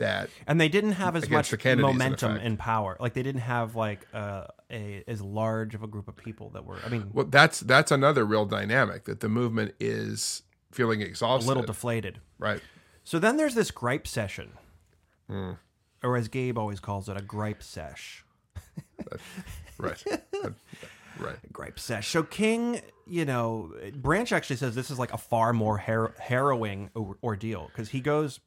that 0.00 0.28
and 0.46 0.60
they 0.60 0.68
didn't 0.68 0.92
have 0.92 1.14
as 1.14 1.30
much 1.30 1.54
momentum 1.64 2.36
and 2.36 2.58
power 2.58 2.96
like 3.00 3.14
they 3.14 3.22
didn't 3.22 3.42
have 3.42 3.76
like 3.76 4.06
uh, 4.12 4.44
a 4.70 5.04
as 5.06 5.22
large 5.22 5.74
of 5.74 5.82
a 5.82 5.86
group 5.86 6.08
of 6.08 6.16
people 6.16 6.50
that 6.50 6.64
were 6.64 6.78
i 6.84 6.88
mean 6.88 7.08
well 7.12 7.26
that's 7.26 7.60
that's 7.60 7.92
another 7.92 8.24
real 8.24 8.44
dynamic 8.44 9.04
that 9.04 9.20
the 9.20 9.28
movement 9.28 9.72
is 9.78 10.42
feeling 10.72 11.00
exhausted 11.00 11.46
a 11.46 11.48
little 11.48 11.62
deflated 11.62 12.18
right 12.38 12.60
so 13.04 13.18
then 13.18 13.36
there's 13.36 13.54
this 13.54 13.70
gripe 13.70 14.06
session 14.06 14.52
mm. 15.30 15.56
or 16.02 16.16
as 16.16 16.28
Gabe 16.28 16.58
always 16.58 16.80
calls 16.80 17.08
it, 17.08 17.16
a 17.16 17.22
gripe 17.22 17.62
sesh. 17.62 18.24
right. 19.78 20.04
right. 21.18 21.52
Gripe 21.52 21.78
sesh. 21.78 22.08
So 22.08 22.22
King, 22.22 22.80
you 23.06 23.24
know, 23.24 23.72
Branch 23.94 24.30
actually 24.32 24.56
says 24.56 24.74
this 24.74 24.90
is 24.90 24.98
like 24.98 25.12
a 25.12 25.18
far 25.18 25.52
more 25.52 25.78
har- 25.78 26.14
harrowing 26.18 26.90
ordeal 27.22 27.68
because 27.68 27.90
he 27.90 28.00
goes, 28.00 28.40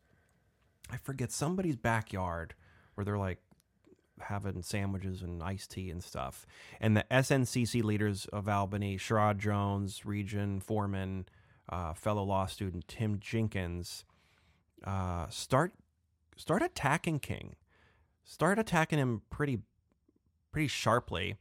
I 0.91 0.97
forget 0.97 1.31
somebody's 1.31 1.75
backyard 1.75 2.53
where 2.95 3.05
they're 3.05 3.17
like 3.17 3.39
having 4.19 4.61
sandwiches 4.61 5.21
and 5.21 5.41
iced 5.41 5.71
tea 5.71 5.89
and 5.89 6.03
stuff, 6.03 6.45
and 6.79 6.95
the 6.95 7.05
SNCC 7.09 7.83
leaders 7.83 8.25
of 8.31 8.47
Albany, 8.47 8.97
Sherrod 8.97 9.37
Jones, 9.37 10.05
Region 10.05 10.59
Foreman, 10.59 11.25
uh, 11.69 11.93
fellow 11.93 12.23
law 12.23 12.45
student 12.45 12.87
Tim 12.87 13.19
Jenkins, 13.19 14.05
uh, 14.83 15.27
start 15.29 15.73
start 16.35 16.61
attacking 16.61 17.19
King, 17.19 17.55
start 18.23 18.59
attacking 18.59 18.99
him 18.99 19.21
pretty 19.29 19.59
pretty 20.51 20.67
sharply. 20.67 21.35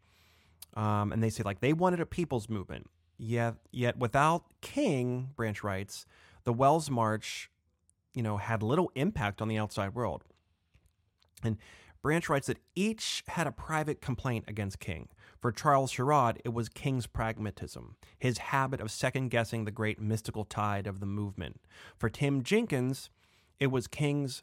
Um, 0.75 1.13
and 1.13 1.23
they 1.23 1.31
say 1.31 1.43
like 1.45 1.61
they 1.61 1.73
wanted 1.73 2.01
a 2.01 2.07
people's 2.07 2.49
movement. 2.49 2.89
Yet, 3.19 3.55
yet 3.71 3.99
without 3.99 4.47
King, 4.63 5.31
Branch 5.37 5.63
writes, 5.63 6.07
the 6.43 6.53
Wells 6.53 6.91
March, 6.91 7.51
you 8.15 8.23
know, 8.23 8.37
had 8.37 8.63
little 8.63 8.91
impact 8.95 9.41
on 9.41 9.49
the 9.49 9.59
outside 9.59 9.95
world. 9.95 10.25
And 11.43 11.57
Branch 12.03 12.29
writes 12.29 12.49
that 12.49 12.59
each 12.75 13.23
had 13.29 13.47
a 13.47 13.53
private 13.53 14.01
complaint 14.01 14.45
against 14.49 14.81
King. 14.81 15.09
For 15.41 15.53
Charles 15.53 15.93
Sherrod, 15.93 16.39
it 16.45 16.53
was 16.53 16.69
King's 16.69 17.07
pragmatism, 17.07 17.97
his 18.19 18.39
habit 18.39 18.81
of 18.81 18.91
second 18.91 19.29
guessing 19.29 19.65
the 19.65 19.71
great 19.71 20.01
mystical 20.01 20.45
tide 20.45 20.89
of 20.89 20.99
the 20.99 21.07
movement. 21.07 21.61
For 21.97 22.11
Tim 22.11 22.43
Jenkins, 22.43 23.09
it 23.61 23.69
was 23.69 23.87
King's 23.87 24.43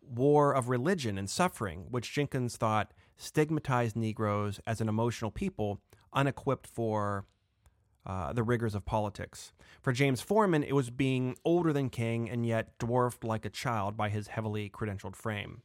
war 0.00 0.52
of 0.54 0.70
religion 0.70 1.18
and 1.18 1.28
suffering, 1.28 1.86
which 1.90 2.12
Jenkins 2.12 2.56
thought 2.56 2.92
stigmatized 3.18 3.96
Negroes 3.96 4.60
as 4.66 4.80
an 4.80 4.88
emotional 4.88 5.30
people 5.30 5.80
unequipped 6.14 6.66
for 6.66 7.26
uh, 8.06 8.32
the 8.32 8.42
rigors 8.42 8.74
of 8.74 8.84
politics. 8.84 9.52
For 9.80 9.92
James 9.92 10.20
Forman, 10.20 10.62
it 10.62 10.74
was 10.74 10.90
being 10.90 11.36
older 11.44 11.72
than 11.72 11.90
King 11.90 12.28
and 12.28 12.44
yet 12.46 12.78
dwarfed 12.78 13.24
like 13.24 13.44
a 13.44 13.50
child 13.50 13.96
by 13.96 14.08
his 14.08 14.28
heavily 14.28 14.70
credentialed 14.70 15.16
frame. 15.16 15.62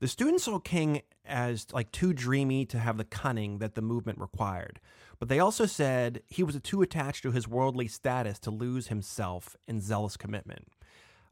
The 0.00 0.08
students 0.08 0.44
saw 0.44 0.58
King 0.58 1.02
as 1.24 1.66
like 1.72 1.92
too 1.92 2.12
dreamy 2.12 2.66
to 2.66 2.78
have 2.78 2.98
the 2.98 3.04
cunning 3.04 3.58
that 3.58 3.74
the 3.74 3.82
movement 3.82 4.18
required, 4.18 4.80
but 5.18 5.28
they 5.28 5.38
also 5.38 5.66
said 5.66 6.22
he 6.26 6.42
was 6.42 6.58
too 6.62 6.82
attached 6.82 7.22
to 7.22 7.32
his 7.32 7.48
worldly 7.48 7.88
status 7.88 8.38
to 8.40 8.50
lose 8.50 8.88
himself 8.88 9.56
in 9.66 9.80
zealous 9.80 10.16
commitment. 10.16 10.68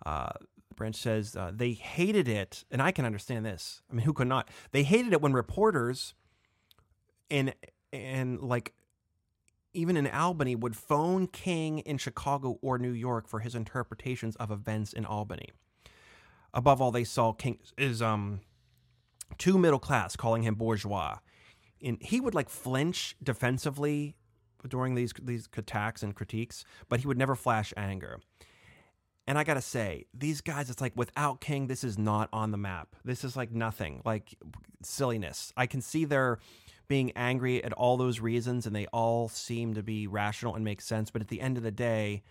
Uh, 0.06 0.30
Branch 0.74 0.96
says 0.96 1.36
uh, 1.36 1.50
they 1.54 1.72
hated 1.72 2.28
it, 2.28 2.64
and 2.70 2.80
I 2.80 2.92
can 2.92 3.04
understand 3.04 3.44
this. 3.44 3.82
I 3.90 3.94
mean, 3.94 4.06
who 4.06 4.12
could 4.12 4.28
not? 4.28 4.48
They 4.70 4.84
hated 4.84 5.12
it 5.12 5.20
when 5.20 5.32
reporters 5.32 6.14
and 7.30 7.54
and 7.92 8.40
like 8.40 8.72
even 9.74 9.96
in 9.96 10.06
Albany 10.06 10.54
would 10.54 10.76
phone 10.76 11.26
King 11.26 11.78
in 11.80 11.98
Chicago 11.98 12.58
or 12.62 12.78
New 12.78 12.92
York 12.92 13.28
for 13.28 13.40
his 13.40 13.54
interpretations 13.54 14.36
of 14.36 14.50
events 14.50 14.92
in 14.92 15.04
Albany. 15.04 15.48
Above 16.54 16.80
all, 16.80 16.90
they 16.90 17.04
saw 17.04 17.32
King 17.32 17.58
is 17.78 18.02
um 18.02 18.40
too 19.38 19.58
middle 19.58 19.78
class, 19.78 20.16
calling 20.16 20.42
him 20.42 20.54
bourgeois, 20.54 21.18
and 21.82 21.98
he 22.00 22.20
would 22.20 22.34
like 22.34 22.48
flinch 22.48 23.16
defensively 23.22 24.16
during 24.68 24.94
these 24.94 25.12
these 25.20 25.48
attacks 25.56 26.02
and 26.02 26.14
critiques, 26.14 26.64
but 26.88 27.00
he 27.00 27.06
would 27.06 27.18
never 27.18 27.34
flash 27.34 27.72
anger. 27.76 28.20
And 29.26 29.38
I 29.38 29.44
gotta 29.44 29.62
say, 29.62 30.06
these 30.12 30.40
guys, 30.40 30.68
it's 30.68 30.80
like 30.80 30.92
without 30.96 31.40
King, 31.40 31.68
this 31.68 31.84
is 31.84 31.96
not 31.96 32.28
on 32.32 32.50
the 32.50 32.58
map. 32.58 32.96
This 33.04 33.24
is 33.24 33.36
like 33.36 33.52
nothing, 33.52 34.02
like 34.04 34.34
silliness. 34.82 35.52
I 35.56 35.66
can 35.66 35.80
see 35.80 36.04
they're 36.04 36.38
being 36.92 37.10
angry 37.12 37.64
at 37.64 37.72
all 37.72 37.96
those 37.96 38.20
reasons, 38.20 38.66
and 38.66 38.76
they 38.76 38.84
all 38.88 39.26
seem 39.26 39.72
to 39.72 39.82
be 39.82 40.06
rational 40.06 40.54
and 40.54 40.62
make 40.62 40.82
sense. 40.82 41.10
But 41.10 41.22
at 41.22 41.28
the 41.28 41.40
end 41.40 41.56
of 41.56 41.62
the 41.62 41.70
day, 41.70 42.22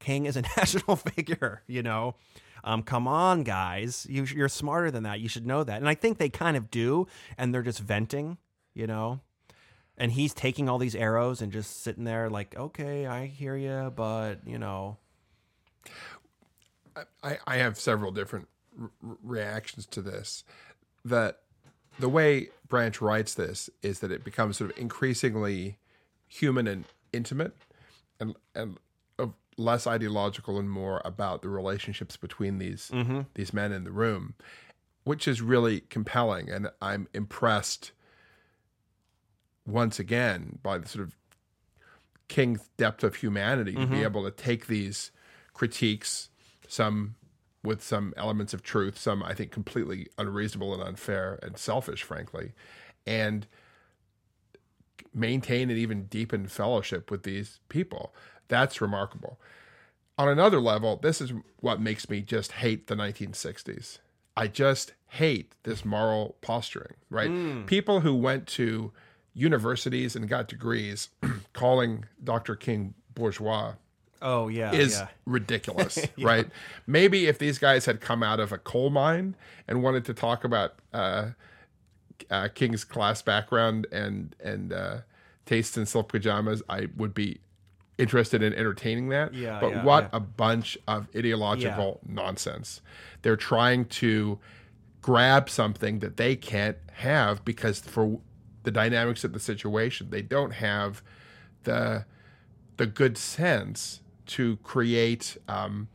King 0.00 0.26
is 0.26 0.36
a 0.36 0.42
national 0.56 0.96
figure, 0.96 1.62
you 1.68 1.84
know? 1.84 2.16
Um, 2.64 2.82
come 2.82 3.06
on, 3.06 3.44
guys. 3.44 4.08
You, 4.10 4.24
you're 4.24 4.48
smarter 4.48 4.90
than 4.90 5.04
that. 5.04 5.20
You 5.20 5.28
should 5.28 5.46
know 5.46 5.62
that. 5.62 5.76
And 5.76 5.88
I 5.88 5.94
think 5.94 6.18
they 6.18 6.28
kind 6.28 6.56
of 6.56 6.72
do, 6.72 7.06
and 7.38 7.54
they're 7.54 7.62
just 7.62 7.78
venting, 7.78 8.38
you 8.74 8.88
know? 8.88 9.20
And 9.96 10.10
he's 10.10 10.34
taking 10.34 10.68
all 10.68 10.78
these 10.78 10.96
arrows 10.96 11.40
and 11.40 11.52
just 11.52 11.84
sitting 11.84 12.02
there 12.02 12.28
like, 12.28 12.56
okay, 12.56 13.06
I 13.06 13.26
hear 13.26 13.54
you, 13.54 13.92
but, 13.94 14.40
you 14.44 14.58
know. 14.58 14.96
I, 17.22 17.38
I 17.46 17.58
have 17.58 17.78
several 17.78 18.10
different 18.10 18.48
r- 18.76 18.90
reactions 19.22 19.86
to 19.86 20.02
this. 20.02 20.42
That 21.04 21.42
the 22.00 22.08
way 22.08 22.48
Branch 22.68 23.00
writes 23.00 23.34
this 23.34 23.70
is 23.82 24.00
that 24.00 24.10
it 24.10 24.24
becomes 24.24 24.56
sort 24.56 24.70
of 24.70 24.78
increasingly 24.78 25.78
human 26.28 26.66
and 26.66 26.84
intimate, 27.12 27.54
and 28.18 28.34
and 28.54 28.78
of 29.18 29.34
less 29.56 29.86
ideological 29.86 30.58
and 30.58 30.70
more 30.70 31.02
about 31.04 31.42
the 31.42 31.48
relationships 31.48 32.16
between 32.16 32.58
these 32.58 32.90
Mm-hmm. 32.92 33.22
these 33.34 33.52
men 33.52 33.72
in 33.72 33.84
the 33.84 33.90
room, 33.92 34.34
which 35.04 35.28
is 35.28 35.42
really 35.42 35.80
compelling. 35.80 36.50
And 36.50 36.70
I'm 36.80 37.08
impressed 37.14 37.92
once 39.66 39.98
again 39.98 40.58
by 40.62 40.78
the 40.78 40.88
sort 40.88 41.04
of 41.04 41.16
King's 42.28 42.68
depth 42.76 43.02
of 43.04 43.16
humanity 43.16 43.74
to 43.74 43.86
be 43.86 44.02
able 44.02 44.22
to 44.24 44.30
take 44.30 44.68
these 44.68 45.10
critiques, 45.52 46.30
some 46.68 47.16
with 47.62 47.82
some 47.82 48.14
elements 48.16 48.54
of 48.54 48.62
truth, 48.62 48.98
some 48.98 49.22
I 49.22 49.34
think 49.34 49.50
completely 49.50 50.08
unreasonable 50.18 50.72
and 50.74 50.82
unfair 50.82 51.38
and 51.42 51.58
selfish, 51.58 52.02
frankly, 52.02 52.52
and 53.06 53.46
maintain 55.12 55.70
and 55.70 55.78
even 55.78 56.04
deepen 56.04 56.46
fellowship 56.46 57.10
with 57.10 57.22
these 57.24 57.60
people. 57.68 58.14
That's 58.48 58.80
remarkable. 58.80 59.38
On 60.18 60.28
another 60.28 60.60
level, 60.60 60.96
this 60.96 61.20
is 61.20 61.32
what 61.60 61.80
makes 61.80 62.08
me 62.08 62.20
just 62.20 62.52
hate 62.52 62.86
the 62.86 62.94
1960s. 62.94 63.98
I 64.36 64.46
just 64.46 64.92
hate 65.08 65.54
this 65.64 65.84
moral 65.84 66.36
posturing, 66.40 66.94
right? 67.08 67.28
Hmm. 67.28 67.64
People 67.64 68.00
who 68.00 68.14
went 68.14 68.46
to 68.48 68.92
universities 69.34 70.16
and 70.16 70.28
got 70.28 70.48
degrees 70.48 71.08
calling 71.52 72.04
Dr. 72.22 72.56
King 72.56 72.94
bourgeois 73.14 73.74
Oh, 74.22 74.48
yeah. 74.48 74.72
is 74.72 74.98
yeah. 74.98 75.08
ridiculous, 75.26 75.98
right? 76.18 76.46
Maybe 76.86 77.26
if 77.26 77.38
these 77.38 77.58
guys 77.58 77.86
had 77.86 78.00
come 78.00 78.22
out 78.22 78.40
of 78.40 78.52
a 78.52 78.58
coal 78.58 78.90
mine 78.90 79.34
and 79.66 79.82
wanted 79.82 80.04
to 80.06 80.14
talk 80.14 80.44
about 80.44 80.74
uh, 80.92 81.30
uh, 82.30 82.48
King's 82.54 82.84
class 82.84 83.22
background 83.22 83.86
and 83.92 84.34
and 84.42 84.72
uh, 84.72 84.98
tastes 85.46 85.76
in 85.76 85.86
silk 85.86 86.08
pajamas, 86.08 86.62
I 86.68 86.88
would 86.96 87.14
be 87.14 87.40
interested 87.98 88.42
in 88.42 88.52
entertaining 88.54 89.08
that. 89.10 89.34
Yeah, 89.34 89.60
but 89.60 89.70
yeah, 89.70 89.84
what 89.84 90.04
yeah. 90.04 90.18
a 90.18 90.20
bunch 90.20 90.76
of 90.86 91.08
ideological 91.16 92.00
nonsense! 92.06 92.82
They're 93.22 93.36
trying 93.36 93.86
to 93.86 94.38
grab 95.02 95.48
something 95.48 96.00
that 96.00 96.16
they 96.18 96.36
can't 96.36 96.76
have 96.92 97.44
because 97.44 97.80
for 97.80 98.20
the 98.64 98.70
dynamics 98.70 99.24
of 99.24 99.32
the 99.32 99.40
situation, 99.40 100.10
they 100.10 100.22
don't 100.22 100.52
have 100.52 101.02
the 101.64 102.04
the 102.76 102.86
good 102.86 103.18
sense 103.18 104.00
to 104.30 104.56
create 104.58 105.36
um, 105.48 105.88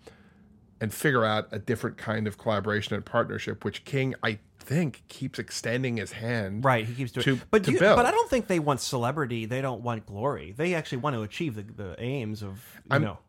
and 0.82 0.94
figure 0.94 1.24
out 1.24 1.48
a 1.52 1.60
different 1.60 1.98
kind 1.98 2.28
of 2.28 2.38
collaboration 2.38 2.96
and 2.96 3.06
partnership, 3.06 3.64
which 3.64 3.86
King, 3.86 4.16
I 4.24 4.40
think, 4.60 5.04
keeps 5.08 5.40
extending 5.40 5.98
his 5.98 6.12
hand. 6.14 6.66
Right, 6.66 6.86
he 6.86 6.94
keeps 6.94 7.12
doing. 7.12 7.24
to- 7.40 7.46
but 7.50 7.64
to 7.66 7.72
you, 7.72 7.80
but 7.80 8.06
I 8.06 8.12
don't 8.12 8.30
think 8.30 8.48
they 8.48 8.60
want 8.60 8.82
celebrity. 8.82 9.46
They 9.46 9.62
don't 9.62 9.82
want 9.82 10.06
glory. 10.06 10.54
They 10.56 10.74
actually 10.74 10.98
want 11.00 11.16
to 11.16 11.22
achieve 11.22 11.56
the, 11.56 11.64
the 11.64 11.96
aims 12.02 12.44
of 12.44 12.64
you 12.92 13.00
know. 13.00 13.20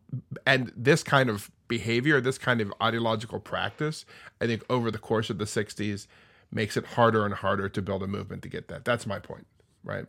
And 0.45 0.71
this 0.75 1.03
kind 1.03 1.29
of 1.29 1.51
behavior, 1.67 2.21
this 2.21 2.37
kind 2.37 2.61
of 2.61 2.73
ideological 2.81 3.39
practice, 3.39 4.05
I 4.39 4.47
think 4.47 4.63
over 4.69 4.89
the 4.89 4.97
course 4.99 5.29
of 5.29 5.37
the 5.37 5.43
60s 5.45 6.07
makes 6.49 6.77
it 6.77 6.85
harder 6.85 7.25
and 7.25 7.33
harder 7.33 7.67
to 7.67 7.81
build 7.81 8.01
a 8.03 8.07
movement 8.07 8.41
to 8.43 8.49
get 8.49 8.69
that. 8.69 8.85
That's 8.85 9.05
my 9.05 9.19
point, 9.19 9.45
right? 9.83 10.05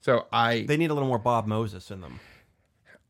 So 0.00 0.26
I 0.32 0.62
They 0.62 0.78
need 0.78 0.90
a 0.90 0.94
little 0.94 1.08
more 1.08 1.18
Bob 1.18 1.46
Moses 1.46 1.90
in 1.90 2.00
them. 2.00 2.20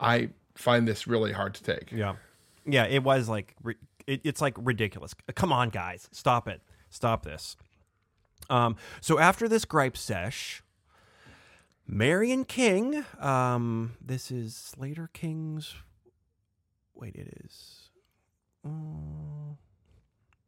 I 0.01 0.31
find 0.55 0.87
this 0.87 1.07
really 1.07 1.33
hard 1.33 1.55
to 1.55 1.63
take. 1.63 1.93
Yeah, 1.93 2.17
yeah. 2.67 2.85
It 2.85 3.03
was 3.03 3.29
like 3.29 3.55
it, 4.07 4.21
it's 4.25 4.41
like 4.41 4.55
ridiculous. 4.59 5.15
Come 5.35 5.53
on, 5.53 5.71
guys, 5.71 6.09
stop 6.13 6.49
it. 6.49 6.61
Stop 6.91 7.25
this. 7.25 7.57
Um. 8.51 8.77
So 9.01 9.19
after 9.19 9.49
this 9.49 9.65
gripe 9.65 9.97
sesh, 9.97 10.63
Marion 11.87 12.45
King. 12.45 13.05
Um. 13.19 13.95
This 14.01 14.31
is 14.31 14.55
Slater 14.55 15.11
King's. 15.13 15.75
Wait, 16.95 17.17
it 17.17 17.41
is. 17.45 17.91
Mm, 18.67 19.57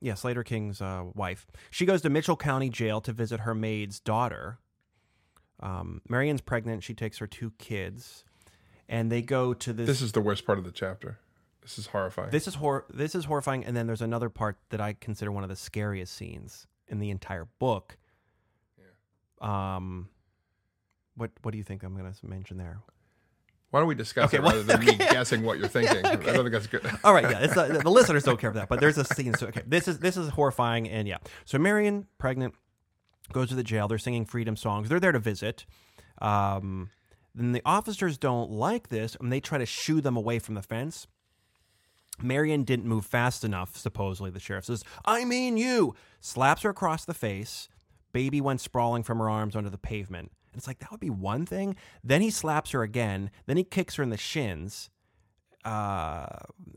yeah, 0.01 0.15
Slater 0.15 0.43
King's 0.43 0.81
uh, 0.81 1.05
wife. 1.15 1.47
She 1.71 1.87
goes 1.87 2.03
to 2.03 2.11
Mitchell 2.11 2.37
County 2.37 2.71
Jail 2.71 3.01
to 3.03 3.13
visit 3.13 3.41
her 3.41 3.55
maid's 3.55 4.01
daughter. 4.01 4.59
Um, 5.61 6.03
Marion's 6.09 6.41
pregnant. 6.41 6.83
She 6.83 6.95
takes 6.95 7.19
her 7.19 7.27
two 7.27 7.53
kids, 7.59 8.25
and 8.89 9.11
they 9.11 9.23
go 9.23 9.53
to 9.55 9.73
this. 9.73 9.87
This 9.87 10.03
is 10.03 10.13
the 10.13 10.21
worst 10.21 10.45
part 10.47 10.59
of 10.59 10.65
the 10.65 10.71
chapter. 10.73 11.19
This 11.63 11.79
is 11.79 11.87
horrifying. 11.89 12.31
This 12.31 12.47
is 12.47 12.55
hor- 12.55 12.85
This 12.93 13.15
is 13.15 13.25
horrifying. 13.25 13.65
And 13.65 13.77
then 13.77 13.87
there's 13.89 14.03
another 14.03 14.29
part 14.29 14.57
that 14.71 14.81
I 14.81 14.93
consider 14.93 15.33
one 15.33 15.43
of 15.43 15.49
the 15.49 15.57
scariest 15.57 16.15
scenes 16.15 16.67
in 16.89 17.01
the 17.01 17.11
entire 17.11 17.49
book. 17.59 17.97
Yeah. 18.79 19.75
Um, 19.77 20.09
what 21.17 21.31
What 21.43 21.51
do 21.53 21.59
you 21.59 21.65
think 21.65 21.83
I'm 21.83 21.97
going 21.97 22.13
to 22.13 22.27
mention 22.27 22.57
there? 22.57 22.79
Why 23.71 23.81
don't 23.81 23.89
we 23.89 23.97
discuss 23.97 24.27
Okay, 24.33 24.37
it 24.37 24.43
well- 24.43 24.53
rather 24.53 24.63
than 24.63 24.77
okay. 24.89 24.93
me 24.93 24.97
guessing 24.97 25.43
what 25.43 25.59
you're 25.59 25.67
thinking? 25.69 26.07
I 26.07 26.15
don't 26.15 26.23
think 26.37 26.53
that's 26.53 26.69
good. 26.69 26.87
All 27.05 27.13
right, 27.13 27.25
yeah, 27.29 27.41
it's 27.41 27.57
uh, 27.57 27.81
the 27.83 27.91
listeners 27.91 28.23
don't 28.23 28.39
care 28.39 28.53
for 28.53 28.59
that, 28.59 28.69
but 28.69 28.79
there's 28.81 28.97
a 28.97 29.05
scene. 29.05 29.35
So 29.35 29.49
okay, 29.49 29.63
this 29.67 29.89
is 29.89 29.99
this 29.99 30.17
is 30.17 30.29
horrifying, 30.31 30.89
and 30.89 31.09
yeah. 31.09 31.19
So 31.45 31.59
Marion, 31.59 32.07
pregnant, 32.19 32.55
goes 33.33 33.49
to 33.49 33.57
the 33.57 33.65
jail. 33.65 33.89
They're 33.89 33.99
singing 33.99 34.25
freedom 34.25 34.57
songs. 34.57 34.89
They're 34.89 35.01
there 35.01 35.11
to 35.13 35.19
visit. 35.19 35.67
Um, 36.23 36.91
then 37.37 37.53
the 37.53 37.63
officers 37.65 38.19
don't 38.19 38.51
like 38.51 38.89
this, 38.89 39.17
and 39.21 39.31
they 39.33 39.41
try 39.41 39.59
to 39.59 39.67
shoo 39.67 40.01
them 40.01 40.17
away 40.17 40.39
from 40.39 40.55
the 40.55 40.63
fence. 40.63 41.07
Marion 42.23 42.65
didn't 42.65 42.87
move 42.87 43.05
fast 43.07 43.45
enough. 43.45 43.77
Supposedly, 43.77 44.31
the 44.31 44.41
sheriff 44.41 44.65
says, 44.65 44.83
"I 45.05 45.25
mean 45.25 45.57
you." 45.57 45.95
Slaps 46.21 46.63
her 46.63 46.71
across 46.71 47.05
the 47.05 47.15
face. 47.15 47.69
Baby 48.13 48.41
went 48.41 48.61
sprawling 48.63 49.03
from 49.03 49.19
her 49.19 49.29
arms 49.29 49.55
onto 49.55 49.69
the 49.69 49.77
pavement. 49.79 50.33
And 50.53 50.59
it's 50.59 50.67
like 50.67 50.79
that 50.79 50.91
would 50.91 51.01
be 51.01 51.11
one 51.11 51.45
thing. 51.45 51.77
Then 52.03 52.23
he 52.23 52.31
slaps 52.31 52.71
her 52.71 52.83
again. 52.83 53.31
Then 53.45 53.59
he 53.59 53.65
kicks 53.65 53.97
her 53.97 54.03
in 54.03 54.09
the 54.11 54.17
shins 54.17 54.89
uh, 55.67 56.27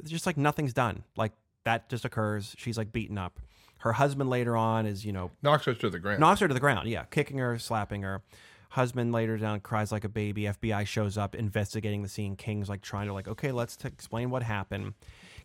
just 0.03 0.25
like 0.25 0.35
nothing's 0.35 0.73
done. 0.73 1.03
Like 1.15 1.31
that 1.63 1.89
just 1.89 2.03
occurs. 2.03 2.55
She's 2.57 2.77
like 2.77 2.91
beaten 2.91 3.17
up. 3.17 3.39
Her 3.77 3.93
husband 3.93 4.29
later 4.29 4.57
on 4.57 4.85
is, 4.85 5.05
you 5.05 5.13
know, 5.13 5.31
Knocks 5.41 5.65
her 5.65 5.73
to 5.73 5.89
the 5.89 5.99
ground. 5.99 6.19
knocks 6.19 6.41
her 6.41 6.47
to 6.47 6.53
the 6.53 6.59
ground. 6.59 6.89
Yeah, 6.89 7.03
kicking 7.05 7.37
her, 7.37 7.57
slapping 7.59 8.01
her. 8.01 8.21
Husband 8.69 9.11
later 9.11 9.37
down 9.37 9.59
cries 9.61 9.91
like 9.91 10.03
a 10.03 10.09
baby. 10.09 10.43
FBI 10.43 10.85
shows 10.85 11.17
up 11.17 11.33
investigating 11.33 12.03
the 12.03 12.09
scene. 12.09 12.35
King's 12.35 12.69
like 12.69 12.81
trying 12.81 13.07
to 13.07 13.13
like, 13.13 13.27
okay, 13.27 13.51
let's 13.51 13.75
t- 13.75 13.87
explain 13.87 14.29
what 14.29 14.43
happened. 14.43 14.93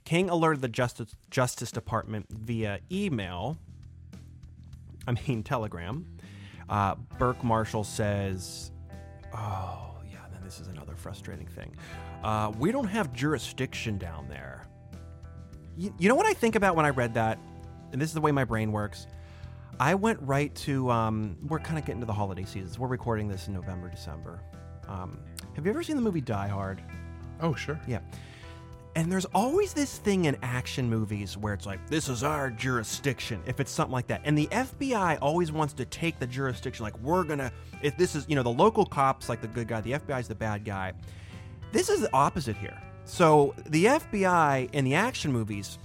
King 0.05 0.29
alerted 0.29 0.61
the 0.61 0.69
Justice 0.69 1.17
Justice 1.31 1.73
Department 1.73 2.27
via 2.31 2.81
email. 2.93 3.57
I 5.07 5.13
mean 5.27 5.43
telegram. 5.43 6.07
Uh, 6.69 6.97
Burke 7.19 7.43
Marshall 7.43 7.85
says, 7.85 8.73
"Oh 9.35 9.95
yeah, 10.11 10.19
then 10.31 10.43
this 10.45 10.61
is 10.61 10.69
another 10.69 10.95
frustrating 10.95 11.47
thing. 11.47 11.75
Uh, 12.23 12.53
we 12.59 12.73
don't 12.73 12.87
have 12.87 13.13
jurisdiction 13.13 13.99
down 13.99 14.29
there." 14.29 14.67
You, 15.77 15.95
you 15.99 16.09
know 16.09 16.15
what 16.15 16.27
I 16.27 16.35
think 16.35 16.55
about 16.57 16.77
when 16.77 16.87
I 16.87 16.91
read 16.91 17.15
that, 17.15 17.39
and 17.93 18.01
this 18.01 18.11
is 18.11 18.15
the 18.15 18.21
way 18.21 18.33
my 18.33 18.45
brain 18.45 18.71
works. 18.73 19.07
I 19.81 19.95
went 19.95 20.21
right 20.23 20.55
to. 20.57 20.91
Um, 20.91 21.37
we're 21.47 21.59
kind 21.59 21.79
of 21.79 21.85
getting 21.85 22.01
to 22.01 22.07
the 22.07 22.13
holiday 22.13 22.45
seasons. 22.45 22.79
We're 22.79 22.89
recording 22.89 23.29
this 23.29 23.49
in 23.49 23.55
November, 23.55 23.89
December. 23.89 24.41
Um, 24.89 25.19
have 25.55 25.65
you 25.65 25.71
ever 25.71 25.83
seen 25.83 25.97
the 25.97 26.03
movie 26.03 26.21
Die 26.21 26.49
Hard? 26.49 26.83
Oh, 27.41 27.55
sure. 27.55 27.81
Yeah. 27.87 28.01
And 28.97 29.11
there's 29.11 29.25
always 29.27 29.73
this 29.73 29.99
thing 29.99 30.27
in 30.27 30.37
action 30.43 30.89
movies 30.89 31.37
where 31.37 31.53
it's 31.53 31.67
like, 31.67 31.85
this 31.89 32.09
is 32.09 32.23
our 32.23 32.49
jurisdiction, 32.51 33.43
if 33.45 33.59
it's 33.59 33.73
something 33.73 33.93
like 33.93 34.07
that. 34.07 34.21
And 34.25 34.39
the 34.39 34.47
FBI 34.47 35.19
always 35.21 35.51
wants 35.51 35.75
to 35.75 35.85
take 35.85 36.21
the 36.21 36.29
jurisdiction, 36.29 36.85
like, 36.85 36.97
we're 37.01 37.25
gonna, 37.25 37.51
if 37.83 37.97
this 37.97 38.15
is, 38.15 38.25
you 38.29 38.37
know, 38.37 38.45
the 38.45 38.53
local 38.53 38.87
cops, 38.87 39.29
like 39.29 39.41
the 39.41 39.49
good 39.49 39.67
guy, 39.67 39.81
the 39.81 39.93
FBI 39.93 40.21
is 40.21 40.29
the 40.29 40.35
bad 40.37 40.65
guy. 40.65 40.93
This 41.73 41.89
is 41.89 42.03
the 42.03 42.11
opposite 42.13 42.57
here. 42.57 42.81
So 43.05 43.55
the 43.67 43.87
FBI 43.87 44.73
in 44.73 44.85
the 44.85 44.95
action 44.95 45.33
movies, 45.33 45.79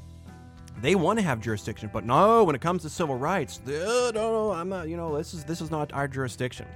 they 0.81 0.95
want 0.95 1.19
to 1.19 1.25
have 1.25 1.39
jurisdiction, 1.41 1.89
but 1.91 2.05
no, 2.05 2.43
when 2.43 2.55
it 2.55 2.61
comes 2.61 2.83
to 2.83 2.89
civil 2.89 3.15
rights, 3.15 3.59
uh, 3.67 4.11
no, 4.13 4.31
no, 4.31 4.51
I'm 4.51 4.69
not, 4.69 4.87
you 4.87 4.97
know, 4.97 5.17
this 5.17 5.33
is 5.33 5.43
this 5.43 5.61
is 5.61 5.71
not 5.71 5.91
our 5.93 6.07
jurisdiction. 6.07 6.67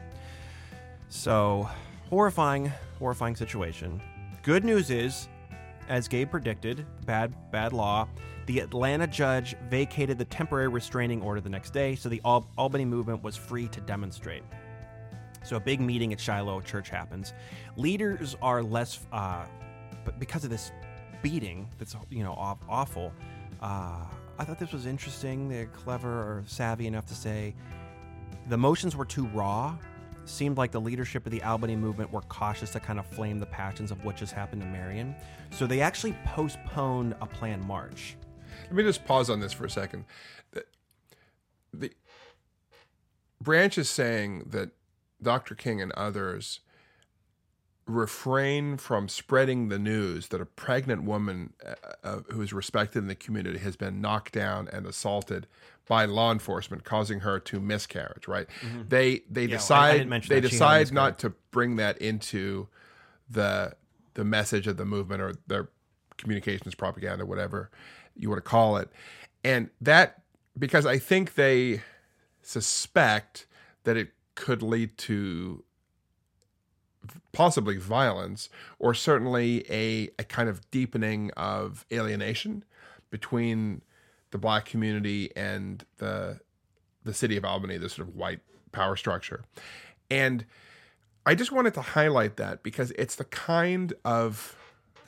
So, 1.09 1.69
horrifying, 2.09 2.71
horrifying 2.99 3.35
situation. 3.35 4.01
Good 4.41 4.65
news 4.65 4.89
is, 4.89 5.27
as 5.87 6.07
Gabe 6.07 6.29
predicted, 6.29 6.85
bad, 7.05 7.33
bad 7.51 7.71
law. 7.71 8.07
The 8.45 8.59
Atlanta 8.59 9.07
judge 9.07 9.55
vacated 9.69 10.17
the 10.17 10.25
temporary 10.25 10.67
restraining 10.67 11.21
order 11.21 11.39
the 11.39 11.49
next 11.49 11.71
day, 11.71 11.95
so 11.95 12.09
the 12.09 12.21
Al- 12.25 12.49
Albany 12.57 12.83
movement 12.83 13.23
was 13.23 13.37
free 13.37 13.67
to 13.69 13.79
demonstrate. 13.81 14.43
So 15.43 15.55
a 15.55 15.59
big 15.59 15.79
meeting 15.79 16.11
at 16.13 16.19
Shiloh 16.19 16.61
Church 16.61 16.89
happens. 16.89 17.33
Leaders 17.77 18.35
are 18.41 18.63
less, 18.63 19.05
uh, 19.11 19.45
but 20.03 20.19
because 20.19 20.43
of 20.43 20.49
this 20.49 20.71
beating 21.21 21.69
that's 21.77 21.95
you 22.09 22.23
know 22.23 22.33
awful. 22.69 23.13
Uh, 23.63 23.95
I 24.37 24.43
thought 24.43 24.59
this 24.59 24.73
was 24.73 24.85
interesting. 24.85 25.47
They're 25.47 25.67
clever 25.67 26.09
or 26.09 26.43
savvy 26.45 26.85
enough 26.85 27.05
to 27.07 27.15
say 27.15 27.55
the 28.49 28.57
motions 28.57 28.95
were 28.95 29.05
too 29.05 29.25
raw. 29.27 29.77
Seemed 30.25 30.57
like 30.57 30.71
the 30.71 30.81
leadership 30.81 31.25
of 31.25 31.31
the 31.31 31.41
Albany 31.43 31.75
movement 31.75 32.11
were 32.11 32.21
cautious 32.21 32.71
to 32.71 32.79
kind 32.79 32.99
of 32.99 33.05
flame 33.05 33.39
the 33.39 33.45
passions 33.45 33.89
of 33.89 34.03
what 34.05 34.15
just 34.15 34.33
happened 34.33 34.61
to 34.61 34.67
Marion. 34.67 35.15
So 35.51 35.65
they 35.65 35.81
actually 35.81 36.15
postponed 36.25 37.15
a 37.21 37.25
planned 37.25 37.63
march. 37.63 38.15
Let 38.65 38.73
me 38.73 38.83
just 38.83 39.05
pause 39.05 39.29
on 39.29 39.39
this 39.39 39.51
for 39.53 39.65
a 39.65 39.69
second. 39.69 40.05
The, 40.51 40.65
the 41.73 41.91
Branch 43.41 43.77
is 43.77 43.89
saying 43.89 44.43
that 44.47 44.71
Dr. 45.21 45.55
King 45.55 45.81
and 45.81 45.91
others 45.93 46.61
refrain 47.85 48.77
from 48.77 49.07
spreading 49.09 49.67
the 49.69 49.77
news 49.79 50.29
that 50.29 50.39
a 50.39 50.45
pregnant 50.45 51.03
woman 51.03 51.53
uh, 51.65 51.73
uh, 52.03 52.19
who 52.31 52.41
is 52.41 52.53
respected 52.53 52.99
in 52.99 53.07
the 53.07 53.15
community 53.15 53.59
has 53.59 53.75
been 53.75 53.99
knocked 54.01 54.33
down 54.33 54.67
and 54.71 54.85
assaulted 54.85 55.47
by 55.87 56.05
law 56.05 56.31
enforcement, 56.31 56.85
causing 56.85 57.19
her 57.21 57.39
to 57.39 57.59
miscarriage. 57.59 58.27
Right? 58.27 58.47
They 58.87 59.21
they 59.29 59.47
Mm-hmm. 59.47 59.53
I- 59.53 59.55
I 59.55 59.57
decide 59.57 59.99
they 59.99 60.05
that. 60.05 60.23
She 60.23 60.33
had 60.33 60.43
a 60.45 60.49
decide 60.49 60.93
not 60.93 61.19
to 61.19 61.29
bring 61.51 61.75
that 61.77 61.97
into 61.97 62.67
the 63.29 63.73
the 64.13 64.23
message 64.23 64.67
of 64.67 64.77
the 64.77 64.85
movement 64.85 65.21
or 65.21 65.33
their 65.47 65.69
communications 66.17 66.75
propaganda, 66.75 67.25
whatever 67.25 67.69
you 68.15 68.29
want 68.29 68.37
to 68.37 68.49
call 68.49 68.77
it. 68.77 68.89
And 69.43 69.69
that 69.81 70.21
because 70.57 70.85
I 70.85 70.99
think 70.99 71.33
they 71.33 71.81
suspect 72.43 73.45
that 73.83 73.97
it 73.97 74.11
could 74.35 74.61
lead 74.61 74.97
to 74.99 75.63
possibly 77.31 77.77
violence 77.77 78.49
or 78.79 78.93
certainly 78.93 79.65
a, 79.69 80.09
a 80.19 80.23
kind 80.23 80.49
of 80.49 80.69
deepening 80.71 81.31
of 81.31 81.85
alienation 81.91 82.63
between 83.09 83.81
the 84.31 84.37
black 84.37 84.65
community 84.65 85.29
and 85.35 85.85
the 85.97 86.39
the 87.03 87.13
city 87.13 87.35
of 87.35 87.43
Albany, 87.43 87.77
the 87.77 87.89
sort 87.89 88.07
of 88.07 88.15
white 88.15 88.39
power 88.71 88.95
structure. 88.95 89.43
And 90.09 90.45
I 91.25 91.35
just 91.35 91.51
wanted 91.51 91.73
to 91.75 91.81
highlight 91.81 92.37
that 92.37 92.63
because 92.63 92.91
it's 92.91 93.15
the 93.15 93.25
kind 93.25 93.93
of 94.03 94.55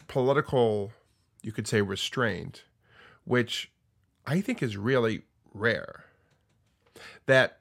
political, 0.08 0.92
you 1.42 1.52
could 1.52 1.68
say, 1.68 1.82
restraint, 1.82 2.64
which 3.24 3.72
I 4.26 4.42
think 4.42 4.62
is 4.62 4.78
really 4.78 5.24
rare. 5.54 6.06
That 7.26 7.60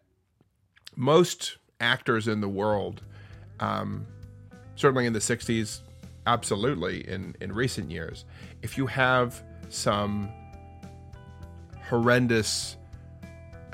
most 0.97 1.59
actors 1.81 2.29
in 2.29 2.41
the 2.41 2.49
world, 2.49 3.03
um, 3.61 4.07
certainly 4.77 5.07
in 5.07 5.13
the 5.13 5.19
60s, 5.19 5.81
absolutely 6.27 7.09
in, 7.09 7.37
in 7.41 7.53
recent 7.53 7.91
years, 7.91 8.25
if 8.63 8.79
you 8.79 8.87
have 8.87 9.43
some 9.69 10.29
horrendous 11.83 12.77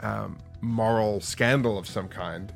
um, 0.01 0.39
moral 0.61 1.21
scandal 1.21 1.79
of 1.79 1.87
some 1.87 2.09
kind, 2.09 2.53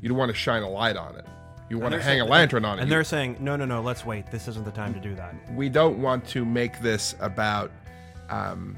you 0.00 0.08
don't 0.08 0.18
want 0.18 0.30
to 0.30 0.36
shine 0.36 0.62
a 0.62 0.68
light 0.68 0.96
on 0.96 1.16
it. 1.16 1.26
You 1.70 1.78
want 1.78 1.92
to 1.92 2.02
hang 2.02 2.20
a 2.20 2.24
lantern 2.24 2.64
on 2.64 2.78
it. 2.78 2.82
And 2.82 2.90
they're 2.90 3.04
saying, 3.04 3.36
no, 3.40 3.54
no, 3.54 3.66
no, 3.66 3.82
let's 3.82 4.04
wait. 4.04 4.30
This 4.30 4.48
isn't 4.48 4.64
the 4.64 4.70
time 4.70 4.94
to 4.94 5.00
do 5.00 5.14
that. 5.16 5.34
we 5.52 5.68
don't 5.68 6.00
want 6.00 6.26
to 6.28 6.44
make 6.44 6.80
this 6.80 7.14
about 7.20 7.70
um, 8.30 8.74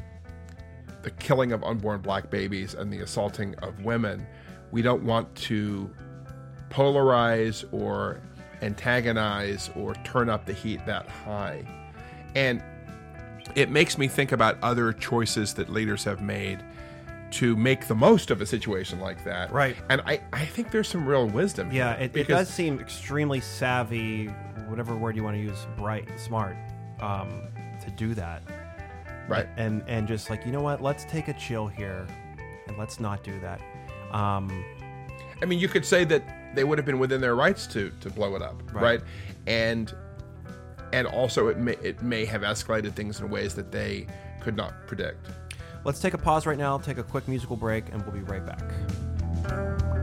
the 1.02 1.10
killing 1.12 1.52
of 1.52 1.62
unborn 1.62 2.00
black 2.00 2.30
babies 2.30 2.74
and 2.74 2.92
the 2.92 3.00
assaulting 3.00 3.54
of 3.56 3.84
women. 3.84 4.26
We 4.72 4.82
don't 4.82 5.04
want 5.04 5.32
to 5.36 5.90
polarize 6.68 7.64
or 7.72 8.20
antagonize 8.62 9.70
or 9.74 9.94
turn 10.04 10.28
up 10.28 10.44
the 10.46 10.52
heat 10.52 10.84
that 10.86 11.08
high. 11.08 11.64
And 12.34 12.62
it 13.54 13.70
makes 13.70 13.98
me 13.98 14.08
think 14.08 14.32
about 14.32 14.56
other 14.62 14.92
choices 14.92 15.54
that 15.54 15.68
leaders 15.68 16.04
have 16.04 16.20
made 16.20 16.62
to 17.32 17.56
make 17.56 17.86
the 17.86 17.94
most 17.94 18.30
of 18.30 18.40
a 18.40 18.46
situation 18.46 19.00
like 19.00 19.24
that. 19.24 19.52
Right. 19.52 19.76
And 19.88 20.00
I, 20.02 20.20
I 20.32 20.44
think 20.44 20.70
there's 20.70 20.88
some 20.88 21.06
real 21.06 21.26
wisdom. 21.26 21.70
Yeah, 21.70 21.96
here 21.96 22.06
it, 22.06 22.16
it 22.16 22.28
does 22.28 22.48
seem 22.48 22.80
extremely 22.80 23.40
savvy, 23.40 24.26
whatever 24.68 24.96
word 24.96 25.16
you 25.16 25.22
want 25.22 25.36
to 25.36 25.42
use, 25.42 25.66
bright, 25.76 26.08
smart, 26.18 26.56
um, 27.00 27.48
to 27.84 27.90
do 27.92 28.14
that. 28.14 28.42
Right. 29.28 29.48
And 29.56 29.84
and 29.86 30.08
just 30.08 30.28
like 30.28 30.44
you 30.44 30.50
know 30.50 30.60
what, 30.60 30.82
let's 30.82 31.04
take 31.04 31.28
a 31.28 31.34
chill 31.34 31.68
here, 31.68 32.04
and 32.66 32.76
let's 32.76 32.98
not 32.98 33.22
do 33.22 33.38
that. 33.40 33.60
Um, 34.10 34.64
I 35.40 35.44
mean, 35.44 35.60
you 35.60 35.68
could 35.68 35.86
say 35.86 36.04
that 36.04 36.24
they 36.54 36.64
would 36.64 36.78
have 36.78 36.86
been 36.86 36.98
within 36.98 37.20
their 37.20 37.34
rights 37.36 37.66
to 37.68 37.90
to 38.00 38.10
blow 38.10 38.34
it 38.36 38.42
up, 38.42 38.62
Right. 38.72 38.82
right? 38.82 39.00
And 39.46 39.94
and 40.92 41.06
also 41.06 41.48
it 41.48 41.58
may 41.58 41.72
it 41.82 42.02
may 42.02 42.24
have 42.24 42.42
escalated 42.42 42.94
things 42.94 43.20
in 43.20 43.30
ways 43.30 43.54
that 43.54 43.70
they 43.70 44.06
could 44.40 44.56
not 44.56 44.86
predict. 44.86 45.26
let's 45.84 46.00
take 46.00 46.12
a 46.14 46.18
pause 46.18 46.44
right 46.46 46.58
now, 46.58 46.76
take 46.78 46.98
a 46.98 47.02
quick 47.02 47.26
musical 47.28 47.56
break, 47.56 47.84
and 47.92 48.02
we'll 48.02 48.12
be 48.12 48.20
right 48.20 48.44
back. 48.44 49.99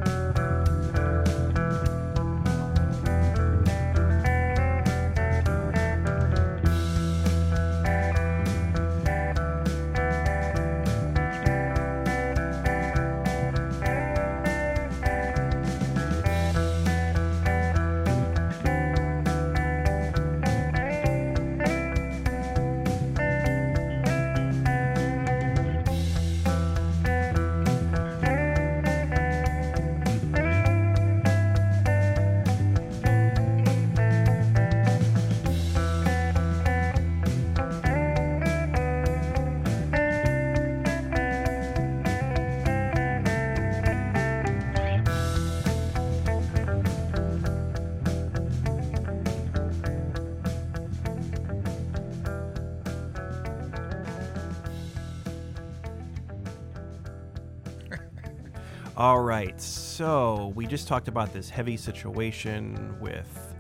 All 58.98 59.20
right, 59.20 59.62
so 59.62 60.52
we 60.56 60.66
just 60.66 60.88
talked 60.88 61.08
about 61.08 61.32
this 61.32 61.52
heavy 61.52 61.78
situation 61.78 62.98
with 63.00 63.54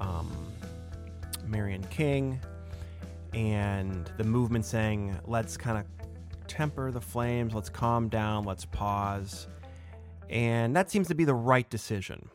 um, 0.00 0.32
Marion 1.46 1.84
King 1.90 2.40
and 3.34 4.10
the 4.16 4.24
movement 4.24 4.64
saying, 4.64 5.16
let's 5.26 5.56
kind 5.56 5.78
of 5.78 5.84
temper 6.48 6.90
the 6.90 7.00
flames, 7.00 7.54
let's 7.54 7.68
calm 7.68 8.08
down, 8.08 8.42
let's 8.42 8.64
pause. 8.64 9.46
And 10.28 10.74
that 10.74 10.90
seems 10.90 11.06
to 11.06 11.14
be 11.14 11.24
the 11.24 11.34
right 11.34 11.70
decision. 11.70 12.28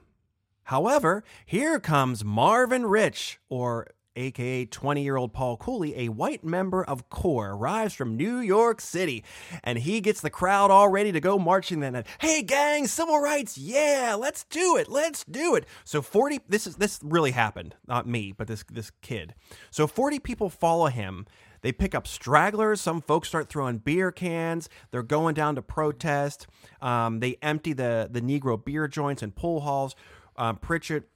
However, 0.63 1.25
here 1.45 1.77
comes 1.77 2.23
Marvin 2.23 2.85
Rich, 2.85 3.41
or 3.49 3.87
aka 4.19 4.65
20 4.65 5.03
year 5.03 5.15
old 5.15 5.33
Paul 5.33 5.57
Cooley, 5.57 5.97
a 5.97 6.09
white 6.09 6.43
member 6.43 6.83
of 6.83 7.09
CORE, 7.09 7.55
arrives 7.55 7.93
from 7.93 8.17
New 8.17 8.39
York 8.39 8.81
City, 8.81 9.23
and 9.63 9.79
he 9.79 10.01
gets 10.01 10.21
the 10.21 10.29
crowd 10.29 10.69
all 10.71 10.89
ready 10.89 11.11
to 11.11 11.19
go 11.19 11.39
marching 11.39 11.79
then. 11.79 12.03
Hey 12.19 12.43
gang, 12.43 12.87
civil 12.87 13.19
rights, 13.19 13.57
yeah, 13.57 14.15
let's 14.17 14.43
do 14.45 14.77
it, 14.77 14.89
let's 14.89 15.23
do 15.23 15.55
it. 15.55 15.65
So 15.83 16.01
40 16.01 16.41
this 16.47 16.67
is 16.67 16.75
this 16.75 16.99
really 17.03 17.31
happened, 17.31 17.75
not 17.87 18.07
me, 18.07 18.31
but 18.31 18.47
this 18.47 18.63
this 18.71 18.91
kid. 19.01 19.33
So 19.71 19.87
40 19.87 20.19
people 20.19 20.49
follow 20.49 20.87
him. 20.87 21.25
They 21.61 21.71
pick 21.71 21.93
up 21.93 22.07
stragglers. 22.07 22.79
Some 22.79 23.01
folks 23.01 23.27
start 23.27 23.49
throwing 23.49 23.79
beer 23.79 24.11
cans. 24.11 24.69
They're 24.91 25.03
going 25.03 25.35
down 25.35 25.55
to 25.55 25.61
protest. 25.61 26.47
Um, 26.81 27.19
they 27.19 27.37
empty 27.41 27.73
the 27.73 28.07
the 28.09 28.21
Negro 28.21 28.63
beer 28.63 28.87
joints 28.87 29.21
and 29.21 29.35
pool 29.35 29.61
halls. 29.61 29.95
Um, 30.37 30.55
Pritchett 30.55 31.09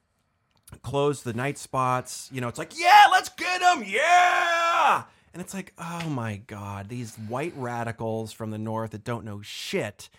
closed 0.82 1.24
the 1.24 1.34
night 1.34 1.58
spots. 1.58 2.30
You 2.32 2.42
know, 2.42 2.48
it's 2.48 2.60
like, 2.60 2.78
yeah, 2.80 3.06
let's 3.12 3.30
get 3.30 3.62
them, 3.62 3.84
yeah. 3.86 5.04
And 5.34 5.42
it's 5.42 5.54
like, 5.54 5.74
oh 5.78 6.10
my 6.10 6.38
god, 6.48 6.90
these 6.90 7.16
white 7.16 7.54
radicals 7.56 8.32
from 8.32 8.52
the 8.52 8.58
north 8.58 8.92
that 8.92 9.04
don't 9.04 9.26
know 9.26 9.42
shit 9.42 10.10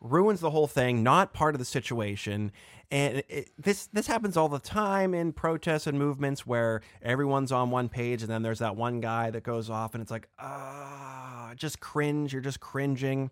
ruins 0.00 0.40
the 0.40 0.50
whole 0.50 0.66
thing. 0.66 1.02
Not 1.02 1.32
part 1.32 1.54
of 1.54 1.58
the 1.58 1.64
situation. 1.64 2.52
And 2.92 3.22
it, 3.28 3.50
this 3.56 3.86
this 3.92 4.06
happens 4.08 4.36
all 4.36 4.48
the 4.48 4.58
time 4.58 5.14
in 5.14 5.32
protests 5.32 5.86
and 5.86 5.98
movements 5.98 6.46
where 6.46 6.82
everyone's 7.02 7.52
on 7.52 7.70
one 7.70 7.88
page, 7.88 8.22
and 8.22 8.30
then 8.30 8.42
there's 8.42 8.58
that 8.58 8.74
one 8.76 9.00
guy 9.00 9.30
that 9.30 9.44
goes 9.44 9.70
off, 9.70 9.94
and 9.94 10.02
it's 10.02 10.10
like, 10.10 10.28
ah, 10.40 11.52
just 11.56 11.78
cringe. 11.78 12.32
You're 12.32 12.42
just 12.42 12.58
cringing. 12.60 13.30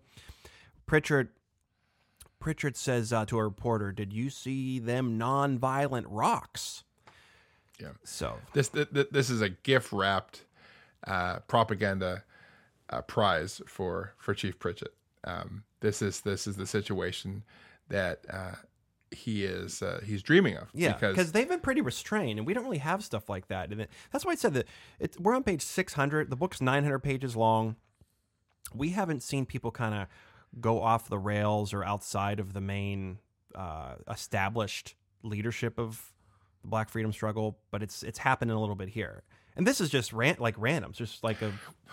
Pritchard 0.85 1.29
Pritchard 2.39 2.75
says 2.77 3.11
uh, 3.13 3.25
to 3.25 3.37
a 3.37 3.43
reporter, 3.43 3.91
"Did 3.91 4.13
you 4.13 4.29
see 4.29 4.79
them 4.79 5.17
non-violent 5.17 6.07
rocks?" 6.09 6.83
Yeah. 7.79 7.89
So 8.03 8.37
This 8.53 8.69
th- 8.69 8.89
th- 8.93 9.09
this 9.11 9.29
is 9.29 9.41
a 9.41 9.49
gift 9.49 9.91
wrapped 9.93 10.45
uh, 11.07 11.39
propaganda 11.47 12.23
uh, 12.89 13.01
prize 13.01 13.61
for 13.67 14.13
for 14.17 14.33
Chief 14.33 14.59
Pritchett. 14.59 14.93
Um, 15.23 15.63
this 15.79 16.01
is 16.01 16.21
this 16.21 16.47
is 16.47 16.55
the 16.55 16.65
situation 16.65 17.43
that 17.89 18.25
uh, 18.29 18.55
he 19.11 19.43
is 19.45 19.81
uh, 19.81 20.01
he's 20.05 20.21
dreaming 20.21 20.55
of. 20.57 20.69
yeah, 20.73 20.93
because 20.93 21.31
they've 21.31 21.47
been 21.47 21.59
pretty 21.61 21.81
restrained, 21.81 22.37
and 22.39 22.45
we 22.45 22.53
don't 22.53 22.63
really 22.63 22.77
have 22.79 23.03
stuff 23.03 23.29
like 23.29 23.47
that. 23.47 23.71
And 23.71 23.87
that's 24.11 24.25
why 24.25 24.31
I 24.33 24.35
said 24.35 24.53
that 24.53 24.67
it's, 24.99 25.17
we're 25.19 25.35
on 25.35 25.43
page 25.43 25.61
six 25.61 25.93
hundred. 25.93 26.29
The 26.29 26.35
book's 26.35 26.61
nine 26.61 26.83
hundred 26.83 26.99
pages 26.99 27.35
long. 27.35 27.75
We 28.73 28.89
haven't 28.89 29.23
seen 29.23 29.45
people 29.45 29.71
kind 29.71 29.95
of 29.95 30.07
go 30.59 30.81
off 30.81 31.09
the 31.09 31.19
rails 31.19 31.73
or 31.73 31.83
outside 31.83 32.39
of 32.39 32.53
the 32.53 32.61
main 32.61 33.19
uh, 33.55 33.95
established 34.09 34.95
leadership 35.23 35.77
of 35.77 36.11
the 36.61 36.67
Black 36.67 36.89
Freedom 36.89 37.11
Struggle, 37.11 37.57
but 37.71 37.83
it's 37.83 38.03
it's 38.03 38.19
happening 38.19 38.55
a 38.55 38.59
little 38.59 38.75
bit 38.75 38.89
here. 38.89 39.23
And 39.55 39.67
this 39.67 39.81
is 39.81 39.89
just 39.89 40.13
ran- 40.13 40.37
like 40.39 40.55
random, 40.57 40.93
just 40.93 41.23
like 41.23 41.41
a 41.41 41.51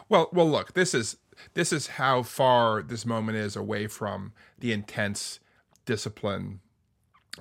Well, 0.09 0.29
well, 0.33 0.49
look, 0.49 0.75
this 0.75 0.95
is 0.95 1.17
this 1.55 1.73
is 1.73 1.87
how 1.89 2.23
far 2.23 2.83
this 2.83 3.05
moment 3.05 3.39
is 3.39 3.57
away 3.57 3.87
from 3.87 4.33
the 4.59 4.73
intense 4.73 5.41
discipline 5.85 6.61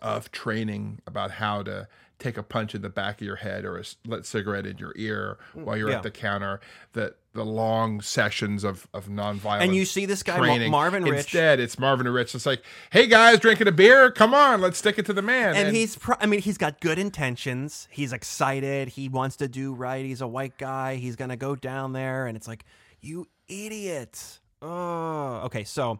of 0.01 0.31
training 0.31 0.99
about 1.07 1.31
how 1.31 1.63
to 1.63 1.87
take 2.17 2.37
a 2.37 2.43
punch 2.43 2.73
in 2.73 2.81
the 2.81 2.89
back 2.89 3.19
of 3.21 3.27
your 3.27 3.35
head 3.35 3.65
or 3.65 3.77
a 3.77 3.83
lit 4.05 4.25
cigarette 4.25 4.65
in 4.65 4.77
your 4.77 4.93
ear 4.95 5.37
mm, 5.55 5.63
while 5.63 5.75
you're 5.77 5.89
yeah. 5.89 5.97
at 5.97 6.03
the 6.03 6.11
counter. 6.11 6.59
The 6.93 7.15
the 7.33 7.43
long 7.43 7.99
sessions 8.01 8.63
of 8.63 8.87
of 8.93 9.07
nonviolent 9.07 9.61
And 9.61 9.75
you 9.75 9.85
see 9.85 10.05
this 10.05 10.23
guy, 10.23 10.37
Ma- 10.37 10.45
training. 10.45 10.71
Marvin 10.71 11.03
Rich. 11.03 11.25
Instead, 11.25 11.59
it's 11.59 11.77
Marvin 11.77 12.07
Rich. 12.07 12.33
It's 12.35 12.45
like, 12.45 12.63
hey 12.91 13.07
guys, 13.07 13.39
drinking 13.39 13.67
a 13.67 13.71
beer. 13.73 14.11
Come 14.11 14.33
on, 14.33 14.61
let's 14.61 14.77
stick 14.77 14.97
it 14.97 15.05
to 15.07 15.13
the 15.13 15.21
man. 15.21 15.55
and, 15.55 15.75
he's 15.75 15.97
pro- 15.97 16.15
i 16.21 16.25
mean 16.25 16.39
he's 16.41 16.57
got 16.57 16.79
good 16.79 16.97
intentions 16.97 17.87
he's 17.91 18.13
excited 18.13 18.87
he 18.87 19.09
wants 19.09 19.35
to 19.35 19.47
do 19.47 19.73
right 19.73 20.05
he's 20.05 20.21
a 20.21 20.27
white 20.27 20.57
guy 20.57 20.95
he's 20.95 21.15
gonna 21.15 21.35
go 21.35 21.55
down 21.55 21.91
there 21.91 22.27
and 22.27 22.37
it's 22.37 22.47
like 22.47 22.63
you 23.01 23.27
idiot 23.49 24.39
oh 24.61 25.41
okay 25.43 25.63
so 25.63 25.99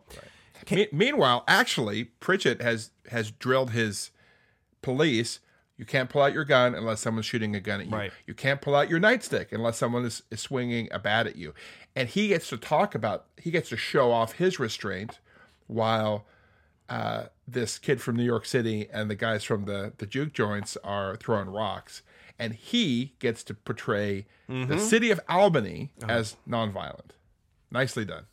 Me- 0.72 0.88
meanwhile, 0.92 1.44
actually, 1.48 2.06
Pritchett 2.06 2.62
has 2.62 2.92
has 3.12 3.32
drilled 3.32 3.72
his 3.72 4.12
police. 4.82 5.40
You 5.78 5.86
can't 5.86 6.10
pull 6.10 6.22
out 6.22 6.32
your 6.34 6.46
gun 6.46 6.74
unless 6.74 7.02
someone's 7.02 7.26
shooting 7.26 7.56
a 7.56 7.60
gun 7.60 7.82
at 7.82 7.88
you. 7.88 7.92
Right. 7.96 8.12
You 8.26 8.34
can't 8.34 8.62
pull 8.62 8.76
out 8.76 8.90
your 8.90 9.00
nightstick 9.00 9.52
unless 9.52 9.78
someone 9.78 10.06
is, 10.06 10.24
is 10.32 10.40
swinging 10.40 10.88
a 10.92 11.00
bat 11.00 11.28
at 11.28 11.36
you. 11.36 11.54
And 11.96 12.08
he 12.08 12.30
gets 12.30 12.48
to 12.50 12.58
talk 12.58 12.96
about, 12.96 13.26
he 13.38 13.52
gets 13.52 13.70
to 13.70 13.78
show 13.78 14.12
off 14.12 14.34
his 14.34 14.58
restraint 14.60 15.20
while 15.68 16.26
uh, 16.88 17.26
this 17.48 17.78
kid 17.78 18.00
from 18.02 18.16
New 18.16 18.24
York 18.24 18.46
City 18.46 18.88
and 18.92 19.10
the 19.10 19.16
guys 19.16 19.44
from 19.44 19.66
the, 19.66 19.92
the 19.98 20.06
juke 20.06 20.32
joints 20.34 20.78
are 20.84 21.18
throwing 21.18 21.50
rocks. 21.50 22.02
And 22.40 22.54
he 22.54 23.16
gets 23.20 23.44
to 23.46 23.54
portray 23.54 24.28
the 24.48 24.80
city 24.80 25.10
of 25.12 25.20
Albany 25.28 25.92
as 26.08 26.36
nonviolent. 26.48 27.12
Nicely 27.72 28.06
done. 28.06 28.26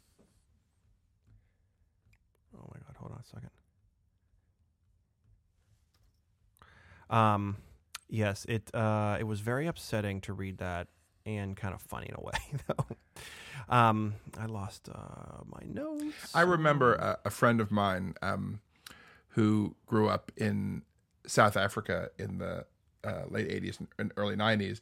oh 2.57 2.69
my 2.73 2.79
god 2.87 2.97
hold 2.99 3.13
on 3.13 3.19
a 3.19 3.25
second 3.25 3.51
um 7.13 7.57
yes 8.09 8.45
it 8.49 8.71
uh 8.75 9.17
it 9.21 9.25
was 9.25 9.41
very 9.41 9.67
upsetting 9.67 10.21
to 10.21 10.33
read 10.33 10.59
that 10.59 10.89
and 11.27 11.57
kind 11.57 11.75
of 11.75 11.81
funny 11.81 12.07
in 12.09 12.15
a 12.17 12.21
way 12.29 12.33
though 12.67 12.87
um 13.69 14.15
i 14.41 14.47
lost 14.47 14.89
uh 14.93 15.43
my 15.47 15.61
notes 15.67 16.35
I 16.35 16.43
remember 16.43 16.95
a, 16.95 17.19
a 17.27 17.31
friend 17.31 17.61
of 17.61 17.71
mine 17.71 18.15
um, 18.23 18.61
who 19.29 19.77
grew 19.87 20.09
up 20.09 20.33
in 20.37 20.83
South 21.27 21.57
Africa 21.57 22.11
in 22.19 22.39
the 22.39 22.65
uh, 23.05 23.23
late 23.29 23.49
80s 23.49 23.87
and 23.99 24.13
early 24.17 24.35
90s, 24.37 24.81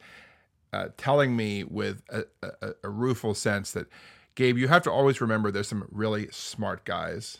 uh, 0.73 0.89
telling 0.97 1.37
me 1.37 1.65
with 1.65 2.03
a, 2.11 2.25
a, 2.43 2.73
a 2.85 2.89
rueful 2.89 3.35
sense 3.35 3.73
that, 3.73 3.87
Gabe, 4.35 4.57
you 4.59 4.69
have 4.69 4.83
to 4.83 4.91
always 4.91 5.21
remember 5.21 5.51
there's 5.51 5.69
some 5.69 5.87
really 5.91 6.29
smart 6.31 6.85
guys 6.85 7.39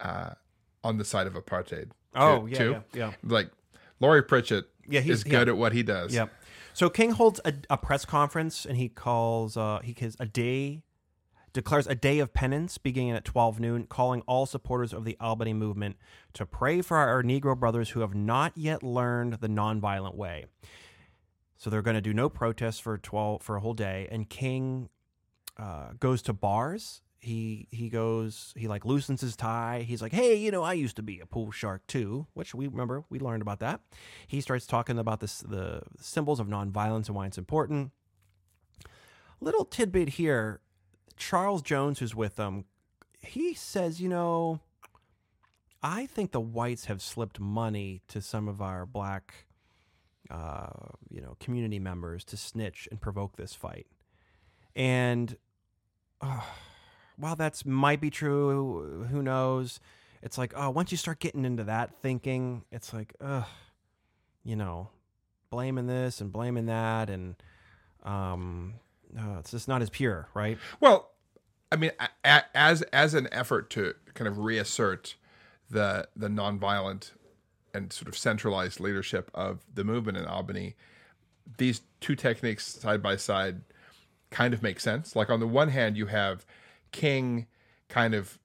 uh, 0.00 0.30
on 0.82 0.96
the 0.98 1.04
side 1.04 1.26
of 1.26 1.34
apartheid. 1.34 1.90
oh 2.14 2.46
too- 2.46 2.52
yeah, 2.52 2.58
too. 2.58 2.70
yeah 2.70 2.80
yeah 2.94 3.12
Like 3.22 3.50
Laurie 4.00 4.22
Pritchett 4.22 4.64
Yeah, 4.88 5.00
he's- 5.00 5.18
is 5.18 5.24
good 5.24 5.46
yeah. 5.48 5.52
at 5.54 5.56
what 5.56 5.72
he 5.72 5.82
does. 5.82 6.12
Yep. 6.14 6.32
So 6.72 6.90
King 6.90 7.12
holds 7.12 7.40
a, 7.44 7.54
a 7.70 7.76
press 7.78 8.04
conference 8.04 8.64
and 8.66 8.76
he 8.76 8.88
calls 8.88 9.56
uh 9.56 9.80
he 9.84 9.94
calls 9.94 10.16
a 10.18 10.26
day 10.26 10.82
declares 11.52 11.86
a 11.86 11.94
day 11.94 12.18
of 12.18 12.34
penance 12.34 12.78
beginning 12.78 13.12
at 13.12 13.24
12 13.24 13.60
noon 13.60 13.86
calling 13.86 14.22
all 14.22 14.44
supporters 14.44 14.92
of 14.92 15.04
the 15.04 15.16
Albany 15.20 15.52
movement 15.52 15.94
to 16.32 16.44
pray 16.44 16.82
for 16.82 16.96
our 16.96 17.22
Negro 17.22 17.56
brothers 17.56 17.90
who 17.90 18.00
have 18.00 18.12
not 18.12 18.52
yet 18.56 18.82
learned 18.82 19.34
the 19.34 19.46
nonviolent 19.48 20.16
way. 20.16 20.46
So 21.56 21.70
they're 21.70 21.80
going 21.80 21.94
to 21.94 22.00
do 22.00 22.12
no 22.12 22.28
protests 22.28 22.80
for 22.80 22.98
12 22.98 23.40
for 23.40 23.54
a 23.54 23.60
whole 23.60 23.72
day 23.74 24.08
and 24.10 24.28
King 24.28 24.88
uh, 25.56 25.90
goes 26.00 26.22
to 26.22 26.32
bars. 26.32 27.00
He 27.24 27.68
he 27.70 27.88
goes 27.88 28.52
he 28.54 28.68
like 28.68 28.84
loosens 28.84 29.22
his 29.22 29.34
tie. 29.34 29.82
He's 29.88 30.02
like, 30.02 30.12
"Hey, 30.12 30.34
you 30.34 30.50
know, 30.50 30.62
I 30.62 30.74
used 30.74 30.96
to 30.96 31.02
be 31.02 31.20
a 31.20 31.26
pool 31.26 31.50
shark 31.50 31.86
too," 31.86 32.26
which 32.34 32.54
we 32.54 32.66
remember 32.66 33.04
we 33.08 33.18
learned 33.18 33.40
about 33.40 33.60
that. 33.60 33.80
He 34.26 34.42
starts 34.42 34.66
talking 34.66 34.98
about 34.98 35.20
this 35.20 35.38
the 35.38 35.80
symbols 35.98 36.38
of 36.38 36.48
nonviolence 36.48 37.06
and 37.06 37.16
why 37.16 37.26
it's 37.26 37.38
important. 37.38 37.92
Little 39.40 39.64
tidbit 39.64 40.10
here, 40.10 40.60
Charles 41.16 41.62
Jones, 41.62 41.98
who's 41.98 42.14
with 42.14 42.36
them, 42.36 42.66
he 43.20 43.54
says, 43.54 44.02
you 44.02 44.10
know, 44.10 44.60
I 45.82 46.04
think 46.04 46.32
the 46.32 46.42
whites 46.42 46.86
have 46.86 47.00
slipped 47.00 47.40
money 47.40 48.02
to 48.08 48.20
some 48.20 48.48
of 48.48 48.60
our 48.60 48.84
black, 48.84 49.46
uh, 50.30 50.68
you 51.08 51.22
know, 51.22 51.36
community 51.40 51.78
members 51.78 52.22
to 52.24 52.36
snitch 52.36 52.86
and 52.90 53.00
provoke 53.00 53.36
this 53.36 53.54
fight. 53.54 53.86
And 54.76 55.36
uh, 56.20 56.40
while 57.16 57.36
that's 57.36 57.64
might 57.64 58.00
be 58.00 58.10
true, 58.10 59.06
who 59.10 59.22
knows? 59.22 59.80
It's 60.22 60.38
like, 60.38 60.52
oh, 60.56 60.70
once 60.70 60.90
you 60.90 60.96
start 60.96 61.20
getting 61.20 61.44
into 61.44 61.64
that 61.64 61.94
thinking, 62.00 62.64
it's 62.72 62.92
like, 62.92 63.14
ugh, 63.20 63.44
you 64.42 64.56
know, 64.56 64.88
blaming 65.50 65.86
this 65.86 66.20
and 66.20 66.32
blaming 66.32 66.66
that, 66.66 67.10
and 67.10 67.36
um, 68.02 68.74
uh, 69.18 69.38
it's 69.38 69.50
just 69.50 69.68
not 69.68 69.82
as 69.82 69.90
pure, 69.90 70.28
right? 70.34 70.58
Well, 70.80 71.10
I 71.70 71.76
mean, 71.76 71.92
as 72.54 72.82
as 72.82 73.14
an 73.14 73.28
effort 73.32 73.70
to 73.70 73.94
kind 74.14 74.28
of 74.28 74.38
reassert 74.38 75.16
the 75.70 76.08
the 76.16 76.28
nonviolent 76.28 77.12
and 77.72 77.92
sort 77.92 78.08
of 78.08 78.16
centralized 78.16 78.80
leadership 78.80 79.30
of 79.34 79.64
the 79.72 79.84
movement 79.84 80.16
in 80.16 80.24
Albany, 80.24 80.74
these 81.58 81.82
two 82.00 82.14
techniques 82.14 82.66
side 82.66 83.02
by 83.02 83.16
side 83.16 83.62
kind 84.30 84.54
of 84.54 84.62
make 84.62 84.80
sense. 84.80 85.16
Like 85.16 85.30
on 85.30 85.40
the 85.40 85.46
one 85.46 85.68
hand, 85.68 85.96
you 85.96 86.06
have 86.06 86.46
King 86.94 87.46
kind 87.88 88.14
of 88.14 88.38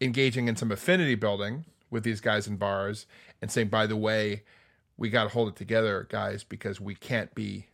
engaging 0.00 0.48
in 0.48 0.56
some 0.56 0.72
affinity 0.72 1.16
building 1.16 1.66
with 1.90 2.04
these 2.04 2.20
guys 2.20 2.46
in 2.46 2.56
bars 2.56 3.06
and 3.42 3.50
saying, 3.50 3.68
by 3.68 3.86
the 3.86 3.96
way, 3.96 4.44
we 4.96 5.10
got 5.10 5.24
to 5.24 5.28
hold 5.30 5.48
it 5.48 5.56
together, 5.56 6.06
guys, 6.08 6.44
because 6.44 6.80
we 6.80 6.94
can't 6.94 7.34
be 7.34 7.66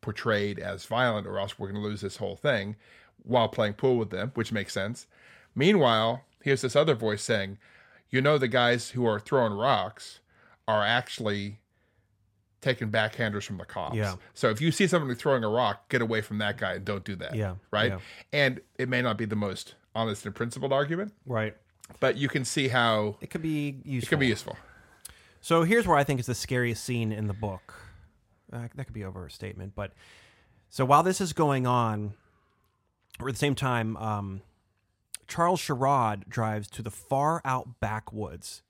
portrayed 0.00 0.58
as 0.58 0.86
violent 0.86 1.26
or 1.26 1.38
else 1.38 1.58
we're 1.58 1.70
going 1.70 1.80
to 1.80 1.88
lose 1.88 2.00
this 2.00 2.16
whole 2.16 2.36
thing 2.36 2.74
while 3.22 3.48
playing 3.48 3.74
pool 3.74 3.96
with 3.96 4.10
them, 4.10 4.32
which 4.34 4.52
makes 4.52 4.72
sense. 4.72 5.06
Meanwhile, 5.54 6.24
here's 6.42 6.62
this 6.62 6.76
other 6.76 6.94
voice 6.94 7.22
saying, 7.22 7.58
you 8.10 8.20
know, 8.20 8.38
the 8.38 8.48
guys 8.48 8.90
who 8.90 9.06
are 9.06 9.20
throwing 9.20 9.52
rocks 9.52 10.18
are 10.66 10.84
actually 10.84 11.60
taking 12.60 12.90
backhanders 12.90 13.44
from 13.44 13.56
the 13.58 13.64
cops. 13.64 13.96
Yeah. 13.96 14.16
So 14.34 14.50
if 14.50 14.60
you 14.60 14.70
see 14.70 14.86
somebody 14.86 15.14
throwing 15.14 15.44
a 15.44 15.48
rock, 15.48 15.88
get 15.88 16.02
away 16.02 16.20
from 16.20 16.38
that 16.38 16.58
guy 16.58 16.74
and 16.74 16.84
don't 16.84 17.04
do 17.04 17.16
that. 17.16 17.34
Yeah, 17.34 17.54
Right. 17.70 17.92
yeah. 17.92 17.98
And 18.32 18.60
it 18.78 18.88
may 18.88 19.00
not 19.02 19.16
be 19.16 19.24
the 19.24 19.36
most 19.36 19.74
honest 19.94 20.26
and 20.26 20.34
principled 20.34 20.72
argument, 20.72 21.12
Right. 21.26 21.56
but 22.00 22.16
you 22.16 22.28
can 22.28 22.44
see 22.44 22.68
how 22.68 23.16
It 23.20 23.30
could 23.30 23.42
be 23.42 23.80
useful. 23.84 24.06
it 24.06 24.08
can 24.10 24.18
be 24.20 24.26
useful. 24.26 24.56
So 25.40 25.62
here's 25.62 25.86
where 25.86 25.96
I 25.96 26.04
think 26.04 26.20
is 26.20 26.26
the 26.26 26.34
scariest 26.34 26.84
scene 26.84 27.12
in 27.12 27.26
the 27.28 27.32
book. 27.34 27.74
Uh, 28.52 28.68
that 28.74 28.84
could 28.84 28.92
be 28.94 29.04
overstatement, 29.04 29.74
but 29.74 29.92
so 30.68 30.84
while 30.84 31.02
this 31.02 31.20
is 31.20 31.32
going 31.32 31.66
on, 31.66 32.14
or 33.20 33.28
at 33.28 33.34
the 33.34 33.38
same 33.38 33.54
time, 33.54 33.96
um, 33.96 34.42
Charles 35.28 35.60
Sherrod 35.60 36.28
drives 36.28 36.68
to 36.70 36.82
the 36.82 36.90
far 36.90 37.40
out 37.44 37.80
backwoods. 37.80 38.62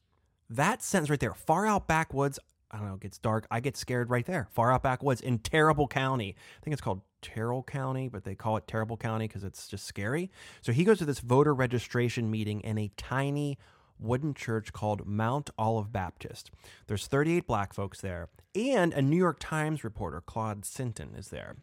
That 0.49 0.83
sentence 0.83 1.09
right 1.11 1.19
there, 1.21 1.35
far 1.35 1.67
out 1.67 1.87
backwoods. 1.89 2.39
I 2.71 2.79
don't 2.79 2.87
know. 2.87 2.95
It 2.95 3.01
gets 3.01 3.19
dark. 3.19 3.47
I 3.51 3.61
get 3.61 3.77
scared 3.77 4.11
right 4.11 4.25
there. 4.25 4.49
Far 4.53 4.73
out 4.73 4.83
backwoods 4.83 5.21
in 5.21 5.39
Terrible 5.39 5.89
County. 5.89 6.37
I 6.39 6.65
think 6.65 6.73
it's 6.73 6.83
called 6.83 7.03
Terrell 7.21 7.63
County, 7.63 8.09
but 8.09 8.25
they 8.25 8.35
call 8.35 8.57
it 8.57 8.67
Terrible 8.67 8.97
County 8.97 9.27
because 9.27 9.45
it's 9.45 9.69
just 9.69 9.87
scary. 9.87 10.31
So 10.61 10.73
he 10.73 10.85
goes 10.85 10.99
to 10.99 11.05
this 11.05 11.21
voter 11.21 11.55
registration 11.55 12.31
meeting 12.31 12.61
in 12.61 12.79
a 12.79 12.91
tiny 12.97 13.59
wooden 13.99 14.35
church 14.35 14.73
called 14.73 15.07
Mount 15.07 15.51
Olive 15.59 15.93
Baptist. 15.93 16.51
There's 16.87 17.07
38 17.07 17.47
black 17.47 17.75
folks 17.75 18.01
there, 18.01 18.29
and 18.55 18.93
a 18.93 19.03
New 19.03 19.17
York 19.17 19.39
Times 19.41 19.85
reporter, 19.85 20.21
Claude 20.21 20.63
Sitton, 20.63 21.19
is 21.19 21.29
there. 21.29 21.57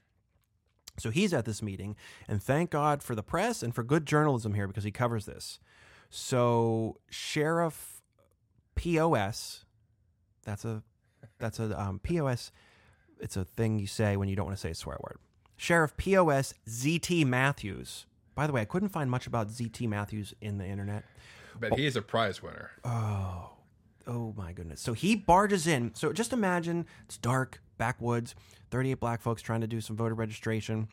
So 0.99 1.09
he's 1.09 1.33
at 1.33 1.45
this 1.45 1.61
meeting, 1.61 1.95
and 2.27 2.41
thank 2.41 2.71
God 2.71 3.03
for 3.03 3.15
the 3.15 3.23
press 3.23 3.61
and 3.61 3.73
for 3.73 3.83
good 3.83 4.05
journalism 4.05 4.53
here 4.53 4.67
because 4.67 4.83
he 4.83 4.91
covers 4.91 5.25
this. 5.25 5.59
So 6.09 6.99
Sheriff 7.09 8.01
POS, 8.75 9.65
that's 10.43 10.65
a 10.65 10.83
that's 11.39 11.59
a 11.59 11.79
um, 11.79 11.99
POS. 11.99 12.51
It's 13.19 13.37
a 13.37 13.45
thing 13.45 13.79
you 13.79 13.87
say 13.87 14.17
when 14.17 14.29
you 14.29 14.35
don't 14.35 14.45
want 14.45 14.57
to 14.57 14.61
say 14.61 14.71
a 14.71 14.75
swear 14.75 14.97
word. 15.01 15.17
Sheriff 15.55 15.97
POS 15.97 16.53
ZT 16.67 17.25
Matthews. 17.25 18.05
By 18.35 18.45
the 18.45 18.53
way, 18.53 18.61
I 18.61 18.65
couldn't 18.65 18.89
find 18.89 19.09
much 19.09 19.25
about 19.25 19.49
ZT 19.49 19.87
Matthews 19.87 20.33
in 20.39 20.59
the 20.59 20.65
internet. 20.65 21.03
But 21.59 21.73
he 21.73 21.87
is 21.87 21.95
a 21.95 22.01
prize 22.03 22.43
winner. 22.43 22.71
Oh, 22.83 23.49
oh 24.05 24.33
my 24.37 24.53
goodness. 24.53 24.79
So 24.79 24.93
he 24.93 25.15
barges 25.15 25.65
in. 25.65 25.95
So 25.95 26.13
just 26.13 26.31
imagine 26.31 26.85
it's 27.05 27.17
dark, 27.17 27.61
backwoods, 27.79 28.35
38 28.69 28.99
black 28.99 29.21
folks 29.21 29.41
trying 29.41 29.61
to 29.61 29.67
do 29.67 29.81
some 29.81 29.95
voter 29.95 30.13
registration. 30.13 30.87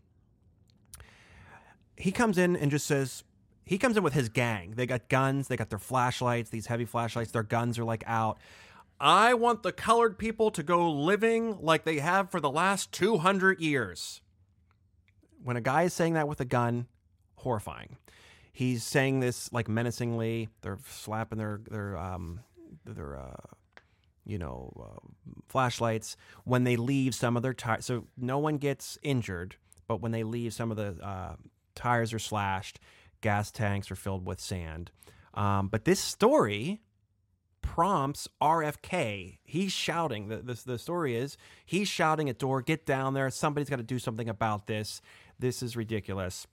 He 1.96 2.10
comes 2.10 2.38
in 2.38 2.56
and 2.56 2.70
just 2.70 2.86
says, 2.86 3.24
he 3.66 3.78
comes 3.78 3.96
in 3.96 4.02
with 4.02 4.14
his 4.14 4.28
gang. 4.28 4.72
They 4.76 4.86
got 4.86 5.08
guns, 5.08 5.48
they 5.48 5.56
got 5.56 5.70
their 5.70 5.78
flashlights, 5.78 6.50
these 6.50 6.66
heavy 6.66 6.84
flashlights, 6.84 7.30
their 7.30 7.42
guns 7.42 7.78
are 7.78 7.84
like 7.84 8.04
out. 8.06 8.38
I 9.00 9.34
want 9.34 9.62
the 9.62 9.72
colored 9.72 10.18
people 10.18 10.50
to 10.52 10.62
go 10.62 10.90
living 10.90 11.58
like 11.60 11.84
they 11.84 11.98
have 11.98 12.30
for 12.30 12.40
the 12.40 12.50
last 12.50 12.92
200 12.92 13.60
years. 13.60 14.20
When 15.42 15.56
a 15.56 15.60
guy 15.60 15.82
is 15.82 15.92
saying 15.92 16.14
that 16.14 16.28
with 16.28 16.40
a 16.40 16.44
gun, 16.44 16.86
horrifying 17.36 17.96
he's 18.54 18.84
saying 18.84 19.20
this 19.20 19.52
like 19.52 19.68
menacingly. 19.68 20.48
They're 20.62 20.78
slapping 20.88 21.36
their 21.36 21.60
their 21.70 21.98
um 21.98 22.40
their 22.86 23.18
uh 23.18 23.54
you 24.24 24.38
know 24.38 24.72
uh, 24.80 25.06
flashlights 25.48 26.16
when 26.44 26.64
they 26.64 26.76
leave 26.76 27.14
some 27.14 27.36
of 27.36 27.42
their 27.42 27.52
tires. 27.52 27.84
So 27.84 28.06
no 28.16 28.38
one 28.38 28.56
gets 28.56 28.96
injured, 29.02 29.56
but 29.86 30.00
when 30.00 30.12
they 30.12 30.22
leave, 30.22 30.54
some 30.54 30.70
of 30.70 30.78
the 30.78 30.96
uh, 31.04 31.36
tires 31.74 32.14
are 32.14 32.18
slashed. 32.18 32.80
Gas 33.20 33.50
tanks 33.50 33.90
are 33.90 33.96
filled 33.96 34.26
with 34.26 34.40
sand. 34.40 34.90
Um, 35.34 35.68
but 35.68 35.84
this 35.84 36.00
story 36.00 36.80
prompts 37.74 38.28
RFK. 38.40 39.38
He's 39.42 39.72
shouting. 39.72 40.28
The, 40.28 40.36
the, 40.36 40.62
the 40.64 40.78
story 40.78 41.16
is 41.16 41.36
he's 41.66 41.88
shouting 41.88 42.28
at 42.28 42.38
Doar, 42.38 42.64
get 42.64 42.86
down 42.86 43.14
there. 43.14 43.28
Somebody's 43.30 43.68
got 43.68 43.78
to 43.78 43.82
do 43.82 43.98
something 43.98 44.28
about 44.28 44.68
this. 44.68 45.02
This 45.40 45.60
is 45.60 45.76
ridiculous. 45.76 46.46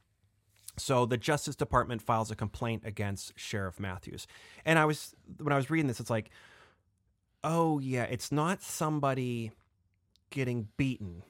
So 0.78 1.06
the 1.06 1.18
Justice 1.18 1.56
Department 1.56 2.02
files 2.02 2.32
a 2.32 2.36
complaint 2.36 2.82
against 2.86 3.38
Sheriff 3.38 3.80
Matthews. 3.80 4.26
And 4.66 4.80
I 4.80 4.86
was 4.86 5.14
when 5.38 5.54
I 5.54 5.58
was 5.58 5.70
reading 5.70 5.86
this, 5.86 6.00
it's 6.00 6.10
like, 6.10 6.32
oh 7.44 7.78
yeah, 7.78 8.06
it's 8.06 8.32
not 8.32 8.64
somebody 8.64 9.52
getting 10.32 10.70
beaten 10.76 11.22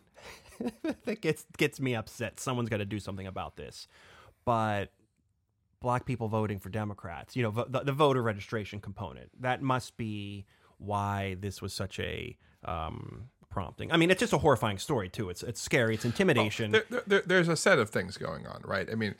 that 1.04 1.20
gets 1.20 1.46
gets 1.58 1.82
me 1.82 1.96
upset. 1.96 2.40
Someone's 2.40 2.70
got 2.70 2.78
to 2.78 2.86
do 2.86 3.00
something 3.00 3.28
about 3.28 3.58
this. 3.58 3.90
But 4.46 4.94
black 5.82 6.06
people 6.06 6.28
voting 6.30 6.60
for 6.60 6.70
Democrats, 6.70 7.36
you 7.36 7.44
know, 7.44 7.52
the, 7.52 7.82
the 7.82 7.92
voter 7.92 8.22
registration 8.22 8.80
component, 8.80 9.30
that 9.42 9.62
must 9.62 9.98
be 9.98 10.46
why 10.78 11.36
this 11.40 11.62
was 11.62 11.74
such 11.74 12.00
a 12.00 12.38
um, 12.66 13.26
prompting. 13.50 13.92
I 13.92 13.98
mean, 13.98 14.10
it's 14.12 14.20
just 14.20 14.32
a 14.34 14.38
horrifying 14.38 14.78
story 14.78 15.10
too. 15.10 15.30
It's 15.30 15.44
it's 15.44 15.60
scary. 15.62 15.96
It's 15.96 16.06
intimidation. 16.06 16.72
There, 16.72 16.84
there- 16.90 17.04
there, 17.08 17.24
there's 17.26 17.48
a 17.50 17.56
set 17.58 17.80
of 17.80 17.90
things 17.90 18.16
going 18.18 18.48
on, 18.48 18.62
right? 18.64 18.88
I 18.90 18.96
mean, 18.96 19.16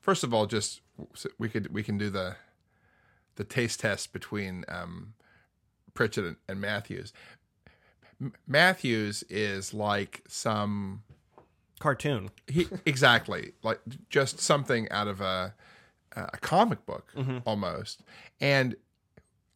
first 0.00 0.22
of 0.24 0.34
all, 0.34 0.46
just 0.46 0.80
we 1.38 1.48
could 1.48 1.72
we 1.72 1.82
can 1.82 1.96
do 1.96 2.10
the 2.10 2.36
the 3.36 3.44
taste 3.44 3.80
test 3.80 4.12
between 4.12 4.64
um, 4.68 5.14
Pritchett 5.94 6.24
and, 6.24 6.36
and 6.48 6.60
Matthews. 6.60 7.12
M- 8.20 8.34
Matthews 8.46 9.22
is 9.30 9.72
like 9.72 10.22
some 10.28 11.02
Cartoon. 11.78 12.30
he 12.48 12.66
exactly 12.84 13.52
like 13.62 13.80
just 14.10 14.40
something 14.40 14.90
out 14.90 15.08
of 15.08 15.20
a 15.20 15.54
a 16.16 16.38
comic 16.38 16.84
book 16.86 17.12
almost, 17.44 18.02
and 18.40 18.76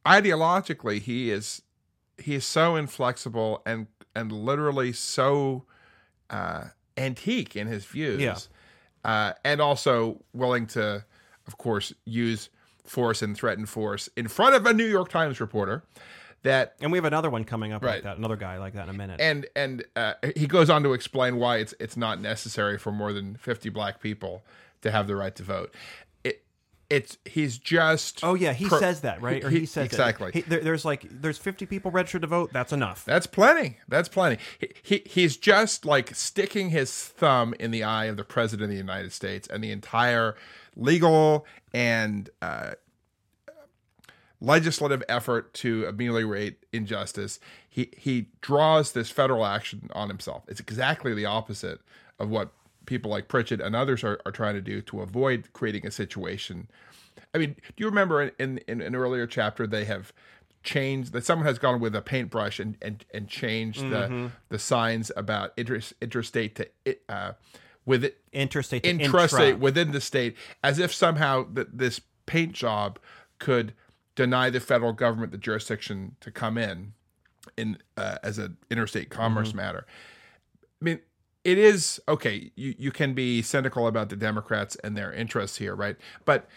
ideologically 0.07 1.00
he 1.00 1.30
is 1.30 1.62
he 2.18 2.34
is 2.34 2.44
so 2.44 2.76
inflexible 2.76 3.62
and 3.66 3.86
and 4.14 4.30
literally 4.30 4.92
so 4.92 5.64
uh, 6.30 6.64
antique 6.96 7.57
in 7.57 7.66
his 7.66 7.84
views, 7.84 8.20
Yeah. 8.20 8.36
uh, 9.05 9.32
and 9.44 9.61
also 9.61 10.22
willing 10.32 10.66
to, 10.68 11.05
of 11.48 11.59
course, 11.59 11.92
use 12.05 12.48
force 12.84 13.22
and 13.22 13.36
threaten 13.36 13.66
force 13.66 14.09
in 14.16 14.28
front 14.28 14.55
of 14.55 14.64
a 14.66 14.72
New 14.72 14.86
York 14.86 15.09
Times 15.09 15.40
reporter. 15.40 15.82
That 16.44 16.74
And 16.80 16.92
we 16.92 16.98
have 16.98 17.07
another 17.07 17.30
one 17.30 17.44
coming 17.44 17.72
up 17.72 17.82
like 17.82 17.90
Right. 17.90 18.02
that, 18.05 18.18
another 18.18 18.36
guy 18.36 18.59
like 18.59 18.74
that 18.74 18.84
in 18.84 18.90
a 18.90 18.98
minute. 18.98 19.18
and 19.20 19.46
and 19.57 19.82
uh, 19.96 20.12
he 20.36 20.46
goes 20.46 20.68
on 20.70 20.82
to 20.84 20.92
explain 20.92 21.36
why 21.36 21.57
it's 21.57 21.74
it's 21.80 21.96
not 21.96 22.20
necessary 22.20 22.78
for 22.78 22.92
more 22.92 23.12
than 23.14 23.34
fifty 23.36 23.70
black 23.70 23.98
people 24.00 24.44
to 24.82 24.90
have 24.90 25.07
the 25.07 25.16
right 25.16 25.34
to 25.36 25.42
vote. 25.42 25.74
It 26.91 26.95
it's 27.05 27.18
he's 27.24 27.59
just 27.59 28.22
oh 28.22 28.35
yeah, 28.35 28.53
he 28.53 28.66
pro- 28.68 28.78
says 28.78 29.01
that, 29.03 29.20
right? 29.20 29.43
Or 29.45 29.51
he, 29.51 29.61
he- 29.61 29.66
says 29.66 29.87
exactly. 29.87 30.30
He, 30.32 30.41
there, 30.43 30.61
there's 30.61 30.85
like 30.85 31.07
there's 31.11 31.39
50 31.39 31.66
people 31.66 31.91
registered 31.91 32.22
to 32.22 32.28
vote. 32.28 32.53
That's 32.53 32.72
enough. 32.72 33.05
That's 33.05 33.26
plenty. 33.26 33.78
That's 33.89 34.09
plenty. 34.09 34.39
He, 34.59 34.68
he 34.82 35.03
he's 35.07 35.37
just 35.37 35.85
like 35.85 36.14
sticking 36.14 36.70
his 36.70 36.93
thumb 36.93 37.55
in 37.59 37.70
the 37.70 37.85
eye 37.85 38.07
of 38.07 38.16
the 38.16 38.24
president 38.24 38.64
of 38.64 38.70
the 38.70 38.76
United 38.76 39.12
States 39.12 39.49
and 39.49 39.62
the 39.62 39.70
entire 39.70 40.37
legal 40.76 41.47
and 41.72 42.30
uh, 42.43 42.72
legislative 44.41 45.03
effort 45.09 45.55
to 45.55 45.87
ameliorate 45.87 46.59
injustice. 46.72 47.41
He 47.68 47.91
he 47.97 48.28
draws 48.41 48.93
this 48.93 49.11
federal 49.11 49.45
action 49.45 49.91
on 49.93 50.09
himself. 50.09 50.45
It's 50.49 50.61
exactly 50.61 51.14
the 51.14 51.26
opposite 51.26 51.80
of 52.18 52.28
what 52.30 52.51
people 52.87 53.11
like 53.11 53.28
Pritchett 53.28 53.61
and 53.61 53.74
others 53.76 54.05
are, 54.05 54.20
are 54.26 54.32
trying 54.32 54.55
to 54.55 54.61
do 54.61 54.80
to 54.82 55.01
avoid 55.01 55.53
creating 55.53 55.87
a 55.87 55.91
situation. 55.91 56.68
I 57.35 57.39
mean, 57.39 57.55
do 57.55 57.72
you 57.78 57.87
remember 57.87 58.22
in, 58.22 58.30
in, 58.39 58.59
in 58.68 58.80
an 58.80 58.95
earlier 58.95 59.26
chapter 59.26 59.66
they 59.66 59.85
have 59.85 60.12
changed 60.62 61.12
that 61.12 61.24
someone 61.24 61.47
has 61.47 61.59
gone 61.59 61.78
with 61.80 61.95
a 61.95 62.01
paintbrush 62.01 62.59
and 62.59 62.76
and, 62.80 63.05
and 63.12 63.28
changed 63.28 63.82
the 63.91 64.30
the 64.49 64.59
signs 64.59 65.11
about 65.16 65.53
inter, 65.57 65.80
interstate 66.01 66.55
to 66.57 66.97
uh, 67.09 67.32
with 67.85 68.05
it 68.05 68.18
Interstate 68.32 68.82
to 68.85 68.91
intrastate 68.95 69.49
intra. 69.51 69.57
within 69.57 69.93
the 69.93 70.01
state, 70.01 70.37
as 70.62 70.78
if 70.78 70.93
somehow 70.93 71.47
that 71.53 71.76
this 71.78 72.01
paint 72.26 72.53
job 72.53 72.99
could 73.39 73.74
deny 74.14 74.49
the 74.49 74.61
federal 74.61 74.93
government 74.93 75.32
the 75.32 75.39
jurisdiction 75.39 76.16
to 76.20 76.30
come 76.30 76.57
in 76.57 76.95
in 77.59 77.76
uh, 77.97 78.16
as 78.22 78.39
an 78.39 78.57
interstate 78.70 79.11
commerce 79.11 79.49
Mm-hmm. 79.49 79.57
matter. 79.59 79.87
I 80.80 80.85
mean, 80.85 81.01
it 81.45 81.59
is 81.59 82.01
okay. 82.09 82.51
You 82.57 82.74
you 82.78 82.90
can 82.90 83.14
be 83.14 83.42
cynical 83.42 83.86
about 83.86 84.09
the 84.09 84.16
Democrats 84.16 84.76
and 84.82 84.97
their 84.97 85.12
interests 85.12 85.59
here, 85.59 85.74
right? 85.74 85.97
But 86.24 86.49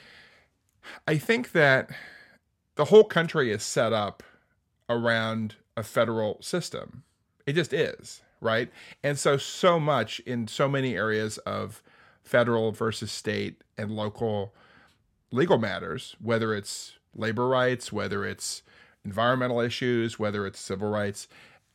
I 1.08 1.18
think 1.18 1.52
that 1.52 1.90
the 2.76 2.86
whole 2.86 3.04
country 3.04 3.52
is 3.52 3.64
set 3.64 3.92
up 3.92 4.24
around 4.90 5.56
a 5.76 5.84
federal 5.84 6.42
system. 6.42 7.04
It 7.46 7.54
just 7.54 7.74
is, 7.74 8.22
right? 8.42 8.72
And 9.04 9.18
so, 9.18 9.38
so 9.38 9.80
much 9.80 10.20
in 10.22 10.48
so 10.48 10.68
many 10.68 10.96
areas 10.96 11.38
of 11.40 11.82
federal 12.24 12.72
versus 12.72 13.12
state 13.12 13.64
and 13.78 13.92
local 13.92 14.54
legal 15.32 15.58
matters, 15.58 16.16
whether 16.22 16.54
it's 16.54 16.94
labor 17.16 17.48
rights, 17.48 17.92
whether 17.92 18.26
it's 18.26 18.64
environmental 19.04 19.60
issues, 19.60 20.20
whether 20.20 20.46
it's 20.46 20.60
civil 20.60 20.90
rights, 20.90 21.28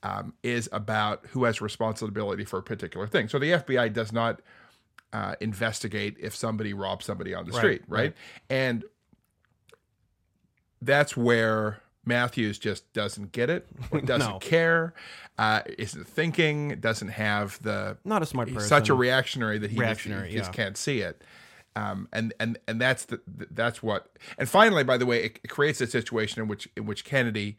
um, 0.03 0.35
is 0.43 0.69
about 0.73 1.25
who 1.31 1.45
has 1.45 1.61
responsibility 1.61 2.45
for 2.45 2.59
a 2.59 2.63
particular 2.63 3.07
thing. 3.07 3.29
So 3.29 3.39
the 3.39 3.53
FBI 3.53 3.93
does 3.93 4.13
not 4.13 4.41
uh, 5.13 5.35
investigate 5.41 6.17
if 6.21 6.35
somebody 6.35 6.73
robs 6.75 7.05
somebody 7.05 7.35
on 7.35 7.45
the 7.47 7.53
Right, 7.53 7.59
street, 7.59 7.83
right? 7.87 8.01
right. 8.01 8.15
And 8.51 8.85
that's 10.81 11.17
where 11.17 11.81
Matthews 12.05 12.59
just 12.59 12.93
doesn't 12.93 13.33
get 13.33 13.49
it, 13.51 13.69
doesn't 14.05 14.33
No. 14.33 14.39
care, 14.41 14.95
uh, 15.39 15.63
isn't 15.79 16.07
thinking, 16.09 16.81
doesn't 16.81 17.09
have 17.09 17.63
the 17.63 17.97
Not 18.05 18.23
a 18.23 18.27
smart 18.27 18.49
person. 18.53 18.69
such 18.69 18.89
a 18.89 18.95
reactionary 18.95 19.59
that 19.59 19.71
he, 19.71 19.79
Reactionary, 19.79 20.23
just, 20.25 20.33
he 20.33 20.39
just 20.39 20.51
yeah. 20.51 20.65
can't 20.65 20.77
see 20.77 21.01
it. 21.01 21.23
Um, 21.75 22.07
and 22.13 22.35
and 22.39 22.59
and 22.69 22.79
that's 22.79 23.07
the 23.07 23.23
that's 23.51 23.83
what. 23.83 24.11
And 24.37 24.47
finally, 24.47 24.85
by 24.85 24.99
the 24.99 25.07
way, 25.07 25.25
it, 25.25 25.41
it 25.43 25.49
creates 25.49 25.81
a 25.81 25.87
situation 25.87 26.43
in 26.43 26.49
which 26.49 26.69
in 26.77 26.85
which 26.85 27.03
Kennedy, 27.03 27.57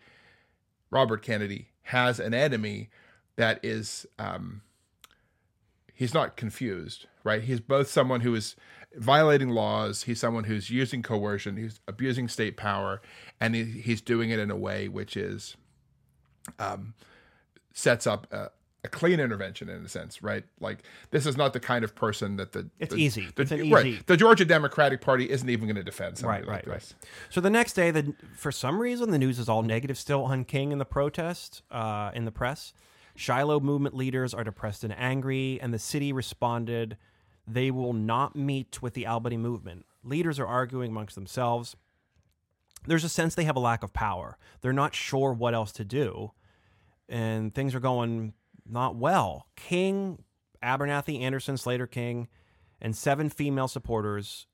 Robert 0.92 1.24
Kennedy, 1.24 1.70
has 1.84 2.20
an 2.20 2.34
enemy 2.34 2.90
that 3.36 3.60
is 3.64 4.06
um, 4.20 4.62
he's 5.94 6.14
not 6.14 6.36
confused, 6.36 7.08
right? 7.24 7.42
He's 7.44 7.60
both 7.60 7.88
someone 7.88 8.22
who 8.22 8.36
is 8.36 8.56
violating 8.96 9.50
laws, 9.50 10.04
he's 10.04 10.20
someone 10.20 10.44
who's 10.46 10.70
using 10.70 11.02
coercion, 11.02 11.58
he's 11.58 11.80
abusing 11.88 12.28
state 12.28 12.58
power, 12.58 13.02
and 13.40 13.56
he, 13.56 13.64
he's 13.64 14.02
doing 14.02 14.30
it 14.30 14.40
in 14.40 14.52
a 14.52 14.56
way 14.56 14.88
which 14.88 15.18
is 15.18 15.56
um, 16.60 16.94
sets 17.74 18.06
up 18.06 18.28
a, 18.32 18.50
a 18.86 18.90
clean 18.90 19.20
intervention 19.20 19.70
in 19.70 19.86
a 19.86 19.88
sense, 19.88 20.22
right? 20.22 20.44
Like 20.60 20.84
this 21.12 21.26
is 21.26 21.38
not 21.38 21.54
the 21.54 21.60
kind 21.60 21.86
of 21.86 21.96
person 21.96 22.36
that 22.36 22.52
the 22.52 22.70
It's 22.80 22.94
the- 22.94 23.02
easy. 23.02 23.30
the- 23.36 23.44
It's 23.44 23.52
an 23.52 23.70
right. 23.72 23.86
easy- 23.86 24.04
The 24.06 24.18
Georgia 24.18 24.44
Democratic 24.46 25.00
Party 25.00 25.30
isn't 25.30 25.50
even 25.50 25.68
going 25.68 25.78
to 25.78 25.84
defend 25.84 26.18
somebody 26.18 26.42
Right, 26.46 26.50
like 26.50 26.68
right, 26.68 26.80
this. 26.80 26.94
So 27.30 27.40
the 27.40 27.50
next 27.50 27.74
day, 27.74 27.92
the 27.92 28.14
for 28.36 28.52
some 28.52 28.82
reason 28.82 29.12
the 29.12 29.18
news 29.20 29.40
is 29.40 29.48
all 29.48 29.64
negative 29.64 29.98
still 29.98 30.26
on 30.26 30.44
King 30.44 30.72
in 30.74 30.80
the 30.80 30.86
protest 30.86 31.62
uh, 31.72 32.12
in 32.14 32.26
the 32.26 32.32
press. 32.32 32.74
Shiloh 33.16 33.60
movement 33.60 33.96
leaders 33.96 34.34
are 34.34 34.44
depressed 34.44 34.84
and 34.84 34.94
angry, 34.98 35.60
and 35.62 35.74
the 35.74 35.80
city 35.80 36.12
responded 36.12 36.98
they 37.48 37.72
will 37.72 37.94
not 37.94 38.36
meet 38.36 38.82
with 38.82 38.96
the 38.96 39.06
Albany 39.06 39.38
movement. 39.38 39.86
Leaders 40.04 40.40
are 40.40 40.48
arguing 40.48 40.92
amongst 40.92 41.16
themselves. 41.16 41.76
There's 42.86 43.04
a 43.06 43.10
sense 43.10 43.34
they 43.36 43.44
have 43.46 43.56
a 43.56 43.60
lack 43.62 43.84
of 43.84 43.94
power. 43.94 44.38
They're 44.62 44.74
not 44.74 44.94
sure 44.96 45.32
what 45.32 45.54
else 45.54 45.72
to 45.74 45.86
do, 45.86 46.32
and 47.08 47.54
things 47.56 47.74
are 47.76 47.80
going 47.80 48.34
not 48.68 48.96
well. 48.96 49.48
King, 49.56 50.24
Abernathy, 50.64 51.22
Anderson, 51.22 51.58
Slater 51.58 51.88
King, 51.88 52.28
and 52.82 52.96
seven 52.96 53.30
female 53.30 53.68
supporters 53.68 54.48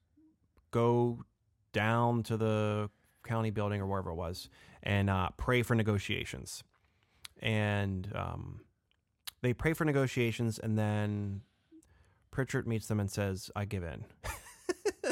go 0.72 1.24
down 1.72 2.24
to 2.24 2.38
the 2.38 2.89
county 3.24 3.51
building 3.51 3.82
or 3.82 3.86
wherever 3.86 4.12
it 4.12 4.16
was 4.16 4.49
and 4.84 5.10
uh, 5.10 5.30
pray 5.38 5.62
for 5.62 5.76
negotiations. 5.76 6.64
And 7.41 8.12
um, 8.16 8.62
they 9.41 9.53
pray 9.53 9.74
for 9.74 9.86
negotiations, 9.86 10.60
and 10.60 10.78
then 10.78 11.41
Pritchard 12.32 12.68
meets 12.68 12.88
them 12.88 12.99
and 12.99 13.10
says, 13.10 13.49
I 13.55 13.66
give 13.66 13.84
in. 13.84 14.05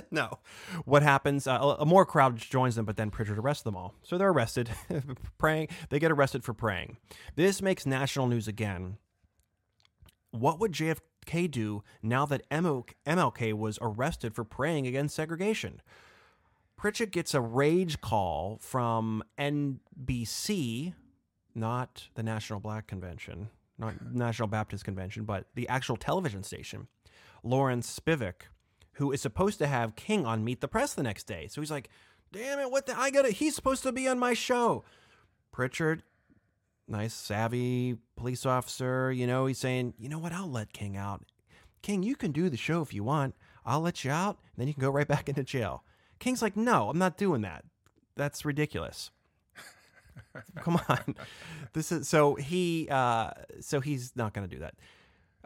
no. 0.12 0.40
What 0.86 1.04
happens? 1.04 1.48
Uh, 1.48 1.76
a- 1.80 1.86
more 1.86 2.06
crowd 2.06 2.38
joins 2.38 2.76
them, 2.76 2.86
but 2.86 2.98
then 2.98 3.10
Pritchard 3.10 3.38
arrests 3.38 3.64
them 3.64 3.76
all. 3.76 3.94
So 4.04 4.18
they're 4.18 4.30
arrested. 4.30 4.70
praying. 5.38 5.70
They 5.90 6.00
get 6.00 6.12
arrested 6.12 6.44
for 6.44 6.54
praying. 6.54 6.98
This 7.36 7.62
makes 7.62 7.86
national 7.86 8.28
news 8.28 8.48
again. 8.48 8.98
What 10.32 10.60
would 10.60 10.72
JFK 10.74 11.50
do 11.50 11.84
now 12.02 12.26
that 12.26 12.48
MLK 12.50 13.54
was 13.54 13.80
arrested 13.82 14.36
for 14.36 14.44
praying 14.44 14.88
against 14.88 15.16
segregation? 15.16 15.82
Pritchett 16.76 17.12
gets 17.12 17.34
a 17.34 17.42
rage 17.42 18.02
call 18.02 18.60
from 18.62 19.24
NBC, 19.40 20.94
not 21.56 22.08
the 22.14 22.22
National 22.22 22.60
Black 22.60 22.86
Convention, 22.86 23.50
not 23.80 23.96
National 24.14 24.48
Baptist 24.48 24.86
Convention, 24.86 25.24
but 25.24 25.48
the 25.56 25.68
actual 25.70 25.98
television 25.98 26.44
station. 26.44 26.88
Lawrence 27.44 28.00
Spivak, 28.00 28.44
who 28.98 29.12
is 29.12 29.22
supposed 29.22 29.60
to 29.60 29.68
have 29.68 29.96
King 29.96 30.26
on 30.26 30.44
Meet 30.44 30.62
the 30.62 30.68
Press 30.68 30.94
the 30.94 31.04
next 31.04 31.26
day. 31.26 31.48
So 31.48 31.62
he's 31.62 31.72
like, 31.72 31.90
"Damn 32.32 32.60
it, 32.60 32.72
what 32.72 32.88
the 32.88 32.98
I 32.98 33.12
got 33.12 33.24
to 33.24 33.32
he's 33.32 33.56
supposed 33.56 33.84
to 33.84 33.92
be 33.92 34.08
on 34.08 34.20
my 34.20 34.34
show." 34.34 34.84
Pritchard, 35.52 36.04
nice 36.88 37.14
savvy 37.14 37.98
police 38.16 38.46
officer, 38.46 39.12
you 39.12 39.28
know, 39.28 39.46
he's 39.46 39.60
saying, 39.60 39.94
"You 39.98 40.10
know 40.10 40.20
what? 40.20 40.34
I'll 40.34 40.50
let 40.50 40.74
King 40.74 40.98
out. 40.98 41.26
King, 41.84 42.02
you 42.02 42.16
can 42.16 42.32
do 42.32 42.50
the 42.50 42.58
show 42.58 42.82
if 42.82 42.94
you 42.94 43.04
want. 43.04 43.36
I'll 43.66 43.82
let 43.82 44.04
you 44.04 44.12
out, 44.12 44.40
and 44.56 44.62
then 44.62 44.68
you 44.68 44.74
can 44.74 44.82
go 44.82 44.90
right 44.90 45.08
back 45.16 45.30
into 45.30 45.44
jail." 45.44 45.84
King's 46.20 46.42
like, 46.42 46.58
"No, 46.58 46.90
I'm 46.90 46.98
not 46.98 47.18
doing 47.18 47.42
that. 47.42 47.66
That's 48.16 48.46
ridiculous." 48.46 49.12
Come 50.56 50.80
on. 50.90 51.16
This 51.74 51.92
is 51.92 52.08
so 52.08 52.36
he 52.36 52.88
uh 52.90 53.32
so 53.60 53.80
he's 53.80 54.16
not 54.16 54.34
going 54.34 54.48
to 54.48 54.56
do 54.56 54.62
that. 54.62 54.74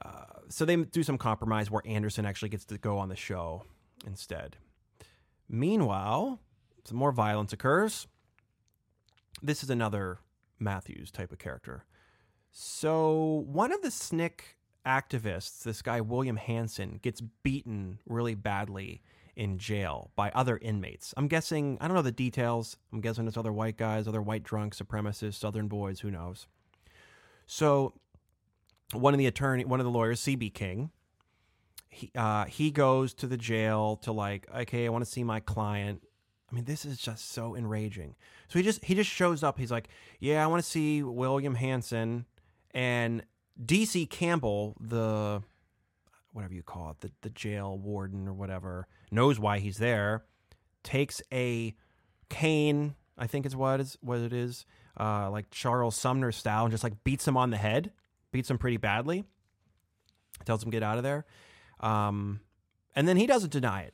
Uh, 0.03 0.23
so 0.49 0.65
they 0.65 0.75
do 0.75 1.03
some 1.03 1.17
compromise 1.17 1.69
where 1.69 1.83
Anderson 1.85 2.25
actually 2.25 2.49
gets 2.49 2.65
to 2.65 2.77
go 2.77 2.97
on 2.97 3.09
the 3.09 3.15
show 3.15 3.63
instead. 4.05 4.57
Meanwhile, 5.47 6.39
some 6.85 6.97
more 6.97 7.11
violence 7.11 7.53
occurs. 7.53 8.07
This 9.41 9.63
is 9.63 9.69
another 9.69 10.19
Matthews 10.59 11.11
type 11.11 11.31
of 11.31 11.39
character. 11.39 11.85
So 12.51 13.45
one 13.47 13.71
of 13.71 13.81
the 13.81 13.89
SNCC 13.89 14.39
activists, 14.85 15.63
this 15.63 15.81
guy 15.81 16.01
William 16.01 16.37
Hansen, 16.37 16.99
gets 17.01 17.21
beaten 17.21 17.99
really 18.05 18.35
badly 18.35 19.01
in 19.35 19.57
jail 19.57 20.11
by 20.15 20.29
other 20.31 20.57
inmates. 20.57 21.13
I'm 21.15 21.27
guessing 21.27 21.77
I 21.79 21.87
don't 21.87 21.95
know 21.95 22.01
the 22.01 22.11
details. 22.11 22.77
I'm 22.91 23.01
guessing 23.01 23.27
it's 23.27 23.37
other 23.37 23.53
white 23.53 23.77
guys, 23.77 24.07
other 24.07 24.21
white 24.21 24.43
drunk 24.43 24.75
supremacists, 24.75 25.35
Southern 25.35 25.67
boys. 25.67 26.01
Who 26.01 26.11
knows? 26.11 26.47
So 27.45 27.93
one 28.93 29.13
of 29.13 29.17
the 29.17 29.27
attorney, 29.27 29.65
one 29.65 29.79
of 29.79 29.85
the 29.85 29.91
lawyers, 29.91 30.21
CB 30.21 30.53
King, 30.53 30.91
he 31.89 32.11
uh, 32.15 32.45
he 32.45 32.71
goes 32.71 33.13
to 33.15 33.27
the 33.27 33.37
jail 33.37 33.97
to 33.97 34.11
like, 34.11 34.47
okay, 34.55 34.85
I 34.85 34.89
want 34.89 35.03
to 35.05 35.09
see 35.11 35.23
my 35.23 35.39
client. 35.39 36.01
I 36.49 36.55
mean, 36.55 36.65
this 36.65 36.85
is 36.85 36.97
just 36.97 37.31
so 37.31 37.55
enraging. 37.55 38.15
So 38.47 38.59
he 38.59 38.63
just 38.63 38.83
he 38.83 38.95
just 38.95 39.09
shows 39.09 39.43
up. 39.43 39.59
He's 39.59 39.71
like, 39.71 39.89
yeah, 40.19 40.43
I 40.43 40.47
want 40.47 40.63
to 40.63 40.69
see 40.69 41.03
William 41.03 41.55
Hansen 41.55 42.25
and 42.71 43.23
DC 43.63 44.09
Campbell, 44.09 44.75
the 44.79 45.43
whatever 46.33 46.53
you 46.53 46.63
call 46.63 46.91
it, 46.91 47.01
the 47.01 47.11
the 47.21 47.29
jail 47.29 47.77
warden 47.77 48.27
or 48.27 48.33
whatever, 48.33 48.87
knows 49.11 49.39
why 49.39 49.59
he's 49.59 49.77
there. 49.77 50.23
Takes 50.83 51.21
a 51.31 51.75
cane, 52.29 52.95
I 53.17 53.27
think 53.27 53.45
is 53.45 53.55
what 53.55 53.81
is 53.81 53.97
what 54.01 54.19
it 54.19 54.33
is, 54.33 54.65
uh, 54.99 55.29
like 55.29 55.51
Charles 55.51 55.95
Sumner 55.97 56.31
style, 56.31 56.63
and 56.63 56.71
just 56.71 56.83
like 56.83 57.03
beats 57.03 57.27
him 57.27 57.37
on 57.37 57.49
the 57.49 57.57
head 57.57 57.91
beats 58.31 58.49
him 58.49 58.57
pretty 58.57 58.77
badly. 58.77 59.25
Tells 60.45 60.63
him 60.63 60.71
get 60.71 60.83
out 60.83 60.97
of 60.97 61.03
there, 61.03 61.25
um, 61.81 62.39
and 62.95 63.07
then 63.07 63.17
he 63.17 63.27
doesn't 63.27 63.51
deny 63.51 63.81
it. 63.81 63.93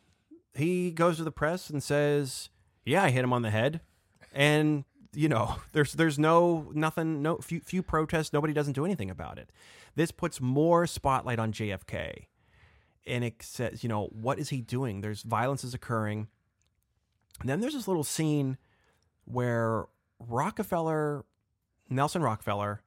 He 0.54 0.92
goes 0.92 1.18
to 1.18 1.24
the 1.24 1.32
press 1.32 1.70
and 1.70 1.84
says, 1.84 2.50
"Yeah, 2.86 3.04
I 3.04 3.10
hit 3.10 3.24
him 3.24 3.34
on 3.34 3.42
the 3.42 3.50
head," 3.50 3.82
and 4.34 4.86
you 5.14 5.28
know, 5.28 5.58
there's 5.74 5.94
there's 5.94 6.18
no 6.18 6.72
nothing, 6.74 7.22
no 7.22 7.38
few 7.38 7.60
few 7.60 7.84
protests. 7.84 8.32
Nobody 8.32 8.54
doesn't 8.54 8.74
do 8.74 8.86
anything 8.86 9.10
about 9.10 9.38
it. 9.38 9.50
This 9.96 10.12
puts 10.12 10.40
more 10.40 10.88
spotlight 10.88 11.40
on 11.40 11.52
JFK, 11.52 12.28
and 13.08 13.24
it 13.24 13.42
says, 13.42 13.84
you 13.84 13.90
know, 13.90 14.08
what 14.12 14.38
is 14.38 14.50
he 14.50 14.62
doing? 14.62 15.02
There's 15.02 15.24
violence 15.24 15.64
is 15.64 15.74
occurring. 15.74 16.28
And 17.40 17.50
then 17.50 17.62
there's 17.62 17.74
this 17.74 17.88
little 17.88 18.04
scene 18.04 18.58
where 19.26 19.86
Rockefeller, 20.20 21.26
Nelson 21.90 22.22
Rockefeller, 22.22 22.82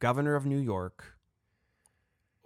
governor 0.00 0.34
of 0.34 0.44
New 0.44 0.58
York. 0.58 1.16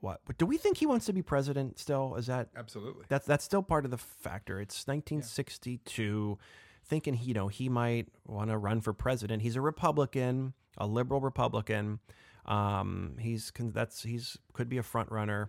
What? 0.01 0.21
But 0.27 0.37
do 0.37 0.45
we 0.45 0.59
think 0.59 0.77
he 0.77 0.87
wants 0.87 1.07
to 1.07 1.15
be 1.15 1.23
president 1.23 1.79
still? 1.79 2.17
Is 2.17 2.27
that 2.27 2.49
Absolutely. 2.55 3.05
that's 3.09 3.27
that's 3.27 3.43
still 3.43 3.63
part 3.63 3.87
of 3.87 3.91
the 3.91 3.97
factor? 3.97 4.61
It's 4.61 4.87
1962. 4.87 6.39
Thinking 6.87 7.15
he, 7.15 7.29
you 7.29 7.35
know, 7.35 7.49
he 7.49 7.71
might 7.71 8.09
want 8.27 8.51
to 8.51 8.59
run 8.59 8.83
for 8.83 8.93
president. 8.93 9.41
He's 9.41 9.57
a 9.57 9.63
Republican, 9.63 10.53
a 10.77 10.87
liberal 10.87 11.23
Republican. 11.23 12.01
Um, 12.45 13.17
he's 13.19 13.51
that's 13.59 14.03
he's 14.03 14.37
could 14.53 14.69
be 14.69 14.77
a 14.77 14.83
front 14.83 15.11
runner. 15.11 15.49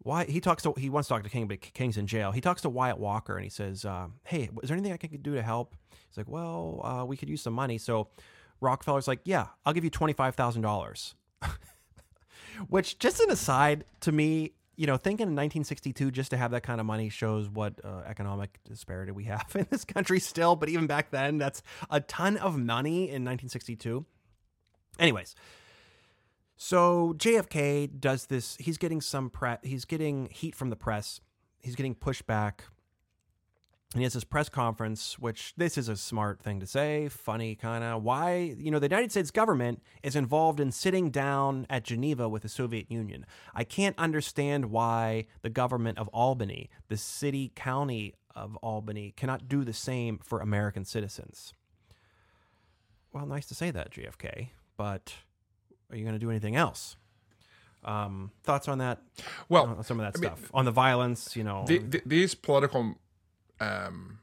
Why 0.00 0.26
he 0.26 0.40
talks 0.40 0.62
to 0.64 0.74
he 0.76 0.90
wants 0.90 1.08
to 1.08 1.14
talk 1.14 1.24
to 1.24 1.30
King, 1.30 1.48
but 1.48 1.60
King's 1.60 1.96
in 1.96 2.06
jail. 2.06 2.32
He 2.32 2.42
talks 2.42 2.60
to 2.62 2.68
Wyatt 2.68 2.98
Walker 2.98 3.36
and 3.36 3.44
he 3.44 3.50
says, 3.50 3.86
uh, 3.86 4.08
"Hey, 4.24 4.50
is 4.62 4.68
there 4.68 4.76
anything 4.76 4.92
I 4.92 4.98
can 4.98 5.22
do 5.22 5.34
to 5.34 5.42
help?" 5.42 5.74
He's 6.08 6.18
like, 6.18 6.28
"Well, 6.28 6.82
uh, 6.84 7.04
we 7.06 7.16
could 7.16 7.30
use 7.30 7.40
some 7.40 7.54
money." 7.54 7.78
So 7.78 8.08
Rockefeller's 8.60 9.08
like, 9.08 9.20
"Yeah, 9.24 9.48
I'll 9.64 9.72
give 9.72 9.84
you 9.84 9.90
twenty 9.90 10.12
five 10.12 10.34
thousand 10.34 10.62
dollars." 10.62 11.14
Which, 12.68 12.98
just 12.98 13.20
an 13.20 13.30
aside, 13.30 13.84
to 14.00 14.10
me, 14.10 14.52
you 14.76 14.86
know, 14.86 14.96
thinking 14.96 15.24
in 15.24 15.34
1962, 15.34 16.10
just 16.10 16.30
to 16.30 16.36
have 16.36 16.50
that 16.52 16.62
kind 16.62 16.80
of 16.80 16.86
money 16.86 17.08
shows 17.08 17.48
what 17.48 17.74
uh, 17.84 18.02
economic 18.06 18.58
disparity 18.64 19.12
we 19.12 19.24
have 19.24 19.50
in 19.54 19.66
this 19.70 19.84
country 19.84 20.20
still. 20.20 20.56
But 20.56 20.68
even 20.68 20.86
back 20.86 21.10
then, 21.10 21.38
that's 21.38 21.62
a 21.90 22.00
ton 22.00 22.36
of 22.36 22.56
money 22.56 23.02
in 23.02 23.24
1962. 23.24 24.04
Anyways, 24.98 25.34
so 26.56 27.14
JFK 27.16 28.00
does 28.00 28.26
this. 28.26 28.56
He's 28.60 28.78
getting 28.78 29.00
some 29.00 29.30
pre- 29.30 29.56
He's 29.62 29.84
getting 29.84 30.28
heat 30.32 30.54
from 30.54 30.70
the 30.70 30.76
press. 30.76 31.20
He's 31.60 31.76
getting 31.76 31.94
pushed 31.94 32.26
back. 32.26 32.64
And 33.94 34.00
he 34.00 34.04
has 34.04 34.12
this 34.12 34.24
press 34.24 34.50
conference, 34.50 35.18
which 35.18 35.54
this 35.56 35.78
is 35.78 35.88
a 35.88 35.96
smart 35.96 36.42
thing 36.42 36.60
to 36.60 36.66
say, 36.66 37.08
funny 37.08 37.54
kind 37.54 37.82
of. 37.82 38.02
Why, 38.02 38.54
you 38.58 38.70
know, 38.70 38.78
the 38.78 38.86
United 38.86 39.10
States 39.10 39.30
government 39.30 39.82
is 40.02 40.14
involved 40.14 40.60
in 40.60 40.72
sitting 40.72 41.10
down 41.10 41.66
at 41.70 41.84
Geneva 41.84 42.28
with 42.28 42.42
the 42.42 42.50
Soviet 42.50 42.90
Union. 42.90 43.24
I 43.54 43.64
can't 43.64 43.98
understand 43.98 44.66
why 44.66 45.24
the 45.40 45.48
government 45.48 45.96
of 45.96 46.08
Albany, 46.08 46.68
the 46.88 46.98
city 46.98 47.50
county 47.54 48.14
of 48.36 48.56
Albany, 48.56 49.14
cannot 49.16 49.48
do 49.48 49.64
the 49.64 49.72
same 49.72 50.18
for 50.18 50.40
American 50.40 50.84
citizens. 50.84 51.54
Well, 53.14 53.24
nice 53.24 53.46
to 53.46 53.54
say 53.54 53.70
that, 53.70 53.90
JFK, 53.90 54.48
but 54.76 55.14
are 55.90 55.96
you 55.96 56.04
going 56.04 56.14
to 56.14 56.18
do 56.18 56.28
anything 56.28 56.56
else? 56.56 56.96
Um, 57.84 58.32
thoughts 58.42 58.68
on 58.68 58.78
that? 58.78 59.00
Well, 59.48 59.64
on 59.64 59.82
some 59.82 59.98
of 59.98 60.04
that 60.04 60.18
I 60.18 60.20
mean, 60.20 60.36
stuff 60.36 60.50
on 60.52 60.66
the 60.66 60.70
violence, 60.70 61.34
you 61.36 61.42
know. 61.42 61.64
The, 61.66 61.78
the, 61.78 62.02
these 62.04 62.34
political 62.34 62.96
um, 63.60 64.18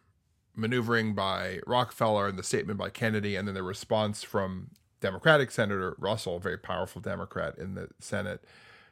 maneuvering 0.55 1.13
by 1.13 1.59
Rockefeller 1.67 2.27
and 2.27 2.37
the 2.37 2.43
statement 2.43 2.79
by 2.79 2.89
Kennedy, 2.89 3.35
and 3.35 3.47
then 3.47 3.55
the 3.55 3.63
response 3.63 4.23
from 4.23 4.71
Democratic 5.01 5.51
Senator 5.51 5.95
Russell, 5.99 6.37
a 6.37 6.39
very 6.39 6.57
powerful 6.57 7.01
Democrat 7.01 7.57
in 7.57 7.75
the 7.75 7.89
Senate, 7.99 8.43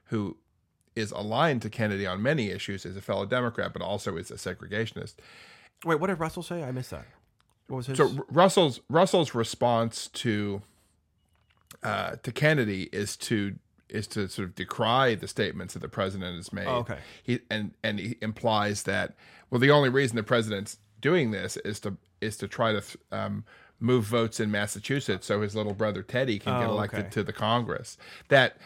who 0.05 0.37
is 0.95 1.11
aligned 1.11 1.61
to 1.63 1.69
Kennedy 1.69 2.05
on 2.05 2.21
many 2.21 2.49
issues, 2.49 2.85
is 2.85 2.95
a 2.95 3.01
fellow 3.01 3.25
Democrat, 3.25 3.73
but 3.73 3.81
also 3.81 4.17
is 4.17 4.29
a 4.29 4.35
segregationist. 4.35 5.15
Wait, 5.83 5.99
what 5.99 6.07
did 6.07 6.19
Russell 6.19 6.43
say? 6.43 6.63
I 6.63 6.71
missed 6.71 6.91
that. 6.91 7.05
What 7.67 7.77
was 7.77 7.87
his? 7.87 7.97
So 7.97 8.09
R- 8.09 8.25
Russell's 8.29 8.79
Russell's 8.89 9.33
response 9.33 10.07
to 10.07 10.61
uh, 11.81 12.17
to 12.23 12.31
Kennedy 12.31 12.89
is 12.93 13.17
to 13.17 13.55
is 13.89 14.07
to 14.07 14.27
sort 14.27 14.47
of 14.47 14.55
decry 14.55 15.15
the 15.15 15.27
statements 15.27 15.73
that 15.73 15.81
the 15.81 15.89
president 15.89 16.35
has 16.37 16.51
made. 16.51 16.67
Oh, 16.67 16.77
okay. 16.77 16.99
He 17.21 17.39
and 17.49 17.71
and 17.83 17.99
he 17.99 18.17
implies 18.21 18.83
that 18.83 19.15
well, 19.49 19.59
the 19.59 19.71
only 19.71 19.89
reason 19.89 20.15
the 20.15 20.23
president's 20.23 20.77
doing 21.01 21.31
this 21.31 21.57
is 21.57 21.79
to 21.81 21.97
is 22.21 22.37
to 22.37 22.47
try 22.47 22.71
to 22.73 22.81
um, 23.11 23.43
move 23.79 24.05
votes 24.05 24.39
in 24.39 24.49
Massachusetts 24.49 25.27
so 25.27 25.41
his 25.41 25.55
little 25.55 25.73
brother 25.73 26.01
Teddy 26.01 26.39
can 26.39 26.59
get 26.59 26.69
Oh, 26.69 26.73
elected 26.73 26.99
okay. 27.01 27.09
to 27.09 27.23
the 27.23 27.33
Congress. 27.33 27.97
That 28.29 28.57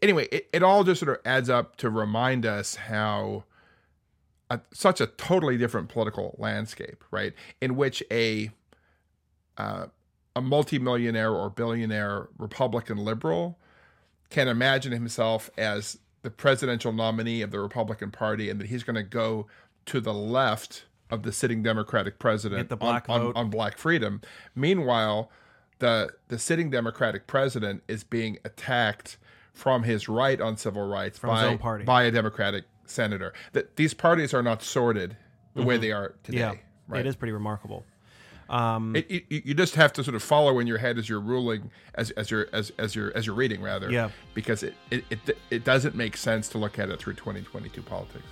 anyway, 0.00 0.28
it, 0.30 0.48
it 0.52 0.62
all 0.62 0.84
just 0.84 1.00
sort 1.00 1.10
of 1.10 1.26
adds 1.26 1.50
up 1.50 1.76
to 1.76 1.90
remind 1.90 2.46
us 2.46 2.76
how 2.76 3.44
a, 4.50 4.60
such 4.72 5.00
a 5.00 5.06
totally 5.06 5.58
different 5.58 5.88
political 5.88 6.34
landscape, 6.38 7.04
right? 7.10 7.34
In 7.60 7.76
which 7.76 8.02
a 8.10 8.50
uh, 9.58 9.86
a 10.36 10.40
multimillionaire 10.40 11.32
or 11.32 11.50
billionaire 11.50 12.28
Republican 12.38 12.96
liberal 12.98 13.58
can 14.30 14.48
imagine 14.48 14.92
himself 14.92 15.50
as 15.56 15.98
the 16.22 16.30
presidential 16.30 16.92
nominee 16.92 17.42
of 17.42 17.50
the 17.50 17.60
Republican 17.60 18.10
Party, 18.10 18.50
and 18.50 18.60
that 18.60 18.68
he's 18.68 18.82
going 18.82 18.96
to 18.96 19.02
go 19.02 19.46
to 19.86 20.00
the 20.00 20.12
left 20.12 20.84
of 21.10 21.22
the 21.22 21.32
sitting 21.32 21.62
Democratic 21.62 22.18
president 22.18 22.68
black 22.78 23.08
on, 23.08 23.28
on, 23.28 23.32
on 23.34 23.50
black 23.50 23.78
freedom. 23.78 24.20
Meanwhile, 24.54 25.30
the 25.78 26.10
the 26.28 26.38
sitting 26.38 26.70
Democratic 26.70 27.26
president 27.26 27.82
is 27.88 28.04
being 28.04 28.38
attacked 28.44 29.16
from 29.52 29.82
his 29.82 30.08
right 30.08 30.40
on 30.40 30.56
civil 30.56 30.86
rights 30.86 31.18
From 31.18 31.58
by, 31.58 31.82
by 31.84 32.02
a 32.04 32.10
Democratic 32.10 32.64
senator. 32.84 33.32
That 33.52 33.76
these 33.76 33.94
parties 33.94 34.32
are 34.34 34.42
not 34.42 34.62
sorted 34.62 35.16
the 35.54 35.62
way 35.62 35.76
they 35.76 35.92
are 35.92 36.14
today. 36.22 36.38
Mm-hmm. 36.38 36.54
yeah, 36.54 36.60
right? 36.86 37.00
it 37.00 37.08
is 37.08 37.16
pretty 37.16 37.32
remarkable. 37.32 37.84
Um, 38.48 38.96
It, 38.96 39.06
it, 39.10 39.24
you 39.30 39.54
just 39.54 39.74
have 39.74 39.92
to 39.94 40.04
sort 40.04 40.14
of 40.14 40.22
follow 40.22 40.58
in 40.58 40.66
your 40.66 40.78
head 40.78 40.96
as 40.98 41.08
you're 41.08 41.20
ruling, 41.20 41.70
as 41.94 42.10
as 42.12 42.30
you're 42.30 42.46
as 42.52 42.72
as 42.78 42.94
you're 42.94 43.14
as 43.16 43.26
you're 43.26 43.34
reading 43.34 43.60
rather. 43.60 43.90
Yeah. 43.90 44.10
Because 44.34 44.62
it 44.62 44.74
it, 44.90 45.04
it 45.10 45.38
it 45.50 45.64
doesn't 45.64 45.94
make 45.94 46.16
sense 46.16 46.48
to 46.50 46.58
look 46.58 46.78
at 46.78 46.88
it 46.88 46.98
through 46.98 47.14
2022 47.14 47.82
politics. 47.82 48.24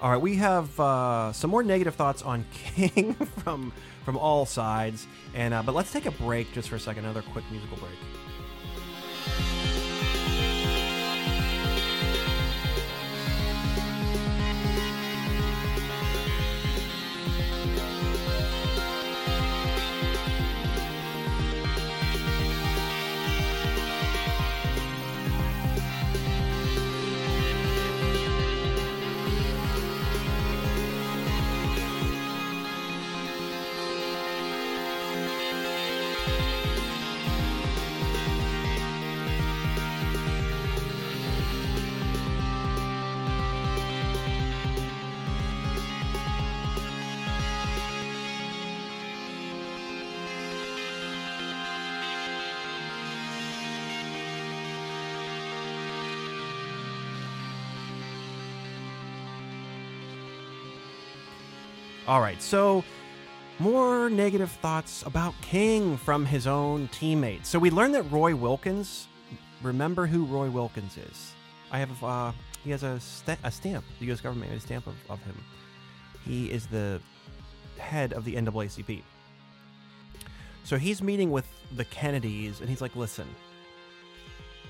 all 0.00 0.10
right, 0.12 0.20
we 0.20 0.36
have 0.36 0.78
uh, 0.80 1.32
some 1.32 1.50
more 1.50 1.62
negative 1.62 1.94
thoughts 1.96 2.22
on 2.22 2.44
King 2.52 3.14
from 3.14 3.72
from 4.04 4.16
all 4.16 4.46
sides, 4.46 5.06
and 5.34 5.52
uh, 5.52 5.62
but 5.62 5.74
let's 5.74 5.92
take 5.92 6.06
a 6.06 6.10
break 6.12 6.50
just 6.52 6.68
for 6.70 6.76
a 6.76 6.80
second. 6.80 7.04
Another 7.04 7.22
quick 7.22 7.44
musical 7.50 7.76
break. 7.76 7.98
All 62.08 62.22
right, 62.22 62.40
so 62.40 62.84
more 63.58 64.08
negative 64.08 64.50
thoughts 64.50 65.02
about 65.04 65.34
King 65.42 65.98
from 65.98 66.24
his 66.24 66.46
own 66.46 66.88
teammates. 66.88 67.50
So 67.50 67.58
we 67.58 67.70
learned 67.70 67.94
that 67.96 68.10
Roy 68.10 68.34
Wilkins. 68.34 69.08
Remember 69.62 70.06
who 70.06 70.24
Roy 70.24 70.48
Wilkins 70.48 70.96
is? 70.96 71.32
I 71.70 71.80
have. 71.80 72.02
Uh, 72.02 72.32
he 72.64 72.70
has 72.70 72.82
a, 72.82 72.98
sta- 72.98 73.36
a 73.44 73.50
stamp. 73.50 73.84
The 74.00 74.06
U.S. 74.06 74.22
government 74.22 74.50
made 74.50 74.56
a 74.56 74.60
stamp 74.60 74.86
of, 74.86 74.94
of 75.10 75.22
him. 75.22 75.34
He 76.24 76.50
is 76.50 76.66
the 76.66 76.98
head 77.76 78.14
of 78.14 78.24
the 78.24 78.36
NAACP. 78.36 79.02
So 80.64 80.78
he's 80.78 81.02
meeting 81.02 81.30
with 81.30 81.46
the 81.76 81.84
Kennedys, 81.84 82.60
and 82.60 82.70
he's 82.70 82.80
like, 82.80 82.96
"Listen, 82.96 83.28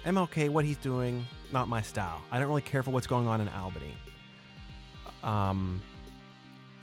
MLK, 0.04 0.48
what 0.48 0.64
he's 0.64 0.76
doing, 0.78 1.24
not 1.52 1.68
my 1.68 1.82
style. 1.82 2.20
I 2.32 2.40
don't 2.40 2.48
really 2.48 2.62
care 2.62 2.82
for 2.82 2.90
what's 2.90 3.06
going 3.06 3.28
on 3.28 3.40
in 3.40 3.48
Albany. 3.50 3.94
Um, 5.22 5.80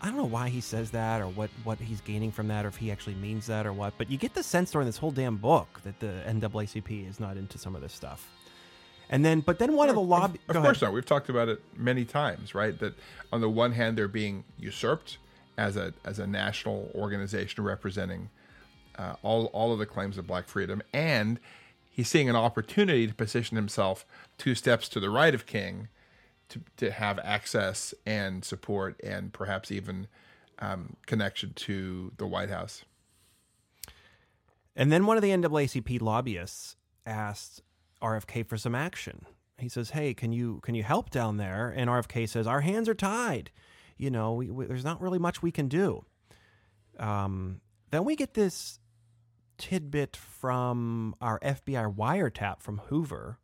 I 0.01 0.07
don't 0.07 0.17
know 0.17 0.25
why 0.25 0.49
he 0.49 0.61
says 0.61 0.91
that 0.91 1.21
or 1.21 1.27
what, 1.27 1.49
what 1.63 1.79
he's 1.79 2.01
gaining 2.01 2.31
from 2.31 2.47
that 2.49 2.65
or 2.65 2.67
if 2.67 2.77
he 2.77 2.91
actually 2.91 3.15
means 3.15 3.47
that 3.47 3.65
or 3.65 3.73
what, 3.73 3.93
but 3.97 4.11
you 4.11 4.17
get 4.17 4.33
the 4.33 4.43
sense 4.43 4.71
during 4.71 4.85
this 4.85 4.97
whole 4.97 5.11
damn 5.11 5.37
book 5.37 5.81
that 5.83 5.99
the 5.99 6.21
NAACP 6.27 7.09
is 7.09 7.19
not 7.19 7.37
into 7.37 7.57
some 7.57 7.75
of 7.75 7.81
this 7.81 7.93
stuff. 7.93 8.29
And 9.09 9.23
then, 9.23 9.41
but 9.41 9.59
then 9.59 9.73
one 9.73 9.89
of 9.89 9.95
the 9.95 10.01
lobby. 10.01 10.39
Of 10.49 10.55
go 10.55 10.61
course 10.61 10.77
ahead. 10.77 10.89
not. 10.89 10.93
We've 10.93 11.05
talked 11.05 11.29
about 11.29 11.47
it 11.47 11.61
many 11.77 12.05
times, 12.05 12.55
right? 12.55 12.77
That 12.79 12.95
on 13.31 13.41
the 13.41 13.49
one 13.49 13.71
hand, 13.71 13.97
they're 13.97 14.07
being 14.07 14.43
usurped 14.57 15.17
as 15.57 15.77
a 15.77 15.93
as 16.03 16.19
a 16.19 16.27
national 16.27 16.91
organization 16.95 17.63
representing 17.63 18.29
uh, 18.97 19.15
all 19.21 19.45
all 19.47 19.71
of 19.71 19.79
the 19.79 19.85
claims 19.85 20.17
of 20.17 20.25
Black 20.25 20.47
freedom, 20.47 20.81
and 20.91 21.39
he's 21.89 22.07
seeing 22.07 22.29
an 22.29 22.35
opportunity 22.35 23.07
to 23.07 23.13
position 23.13 23.55
himself 23.55 24.05
two 24.37 24.55
steps 24.55 24.89
to 24.89 24.99
the 24.99 25.09
right 25.09 25.35
of 25.35 25.45
King, 25.45 25.87
to 26.49 26.61
to 26.77 26.91
have 26.91 27.19
access 27.19 27.93
and 28.05 28.43
support, 28.43 28.99
and 29.03 29.33
perhaps 29.33 29.71
even 29.71 30.07
um, 30.59 30.95
connection 31.05 31.53
to 31.53 32.11
the 32.17 32.27
White 32.27 32.49
House. 32.49 32.83
And 34.75 34.91
then 34.91 35.05
one 35.05 35.17
of 35.17 35.23
the 35.23 35.29
NAACP 35.29 36.01
lobbyists 36.01 36.75
asked 37.05 37.61
RFK 38.01 38.45
for 38.45 38.57
some 38.57 38.75
action. 38.75 39.25
He 39.57 39.69
says, 39.69 39.91
"Hey, 39.91 40.13
can 40.13 40.31
you 40.31 40.59
can 40.61 40.75
you 40.75 40.83
help 40.83 41.09
down 41.09 41.37
there?" 41.37 41.73
And 41.75 41.89
RFK 41.89 42.27
says, 42.27 42.45
"Our 42.45 42.61
hands 42.61 42.89
are 42.89 42.95
tied. 42.95 43.51
You 43.97 44.11
know, 44.11 44.33
we, 44.33 44.49
we, 44.49 44.65
there's 44.65 44.83
not 44.83 45.01
really 45.01 45.19
much 45.19 45.41
we 45.41 45.51
can 45.51 45.67
do." 45.67 46.05
Um, 46.99 47.61
then 47.91 48.03
we 48.03 48.15
get 48.15 48.33
this 48.33 48.79
tidbit 49.57 50.17
from 50.17 51.15
our 51.21 51.39
FBI 51.39 51.95
wiretap 51.95 52.59
from 52.61 52.79
Hoover 52.89 53.39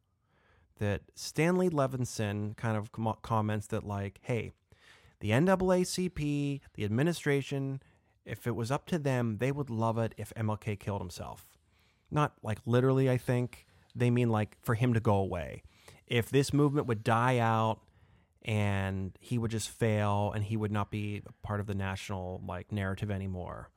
that 0.82 1.02
Stanley 1.16 1.70
Levison 1.70 2.56
kind 2.56 2.76
of 2.76 2.92
com- 2.92 3.16
comments 3.22 3.68
that 3.68 3.84
like, 3.86 4.20
"Hey, 4.24 4.52
the 5.22 5.30
NAACP, 5.30 6.60
the 6.74 6.84
administration, 6.84 7.82
if 8.26 8.46
it 8.46 8.56
was 8.56 8.72
up 8.72 8.86
to 8.88 9.00
them, 9.00 9.38
they 9.38 9.52
would 9.52 9.70
love 9.70 9.98
it 9.98 10.14
if 10.18 10.34
MLK 10.36 10.80
killed 10.80 11.00
himself. 11.02 11.58
Not 12.10 12.34
like 12.44 12.60
literally, 12.66 13.10
I 13.10 13.18
think. 13.18 13.66
They 13.96 14.10
mean 14.10 14.30
like 14.30 14.58
for 14.62 14.76
him 14.76 14.94
to 14.94 15.00
go 15.00 15.16
away. 15.16 15.64
If 16.08 16.30
this 16.30 16.54
movement 16.54 16.88
would 16.88 17.04
die 17.04 17.38
out 17.38 17.80
and 18.44 19.12
he 19.20 19.38
would 19.38 19.52
just 19.52 19.70
fail 19.70 20.32
and 20.34 20.44
he 20.44 20.58
would 20.58 20.72
not 20.72 20.90
be 20.90 21.22
part 21.44 21.60
of 21.60 21.68
the 21.68 21.76
national 21.76 22.42
like 22.46 22.72
narrative 22.72 23.12
anymore. 23.12 23.70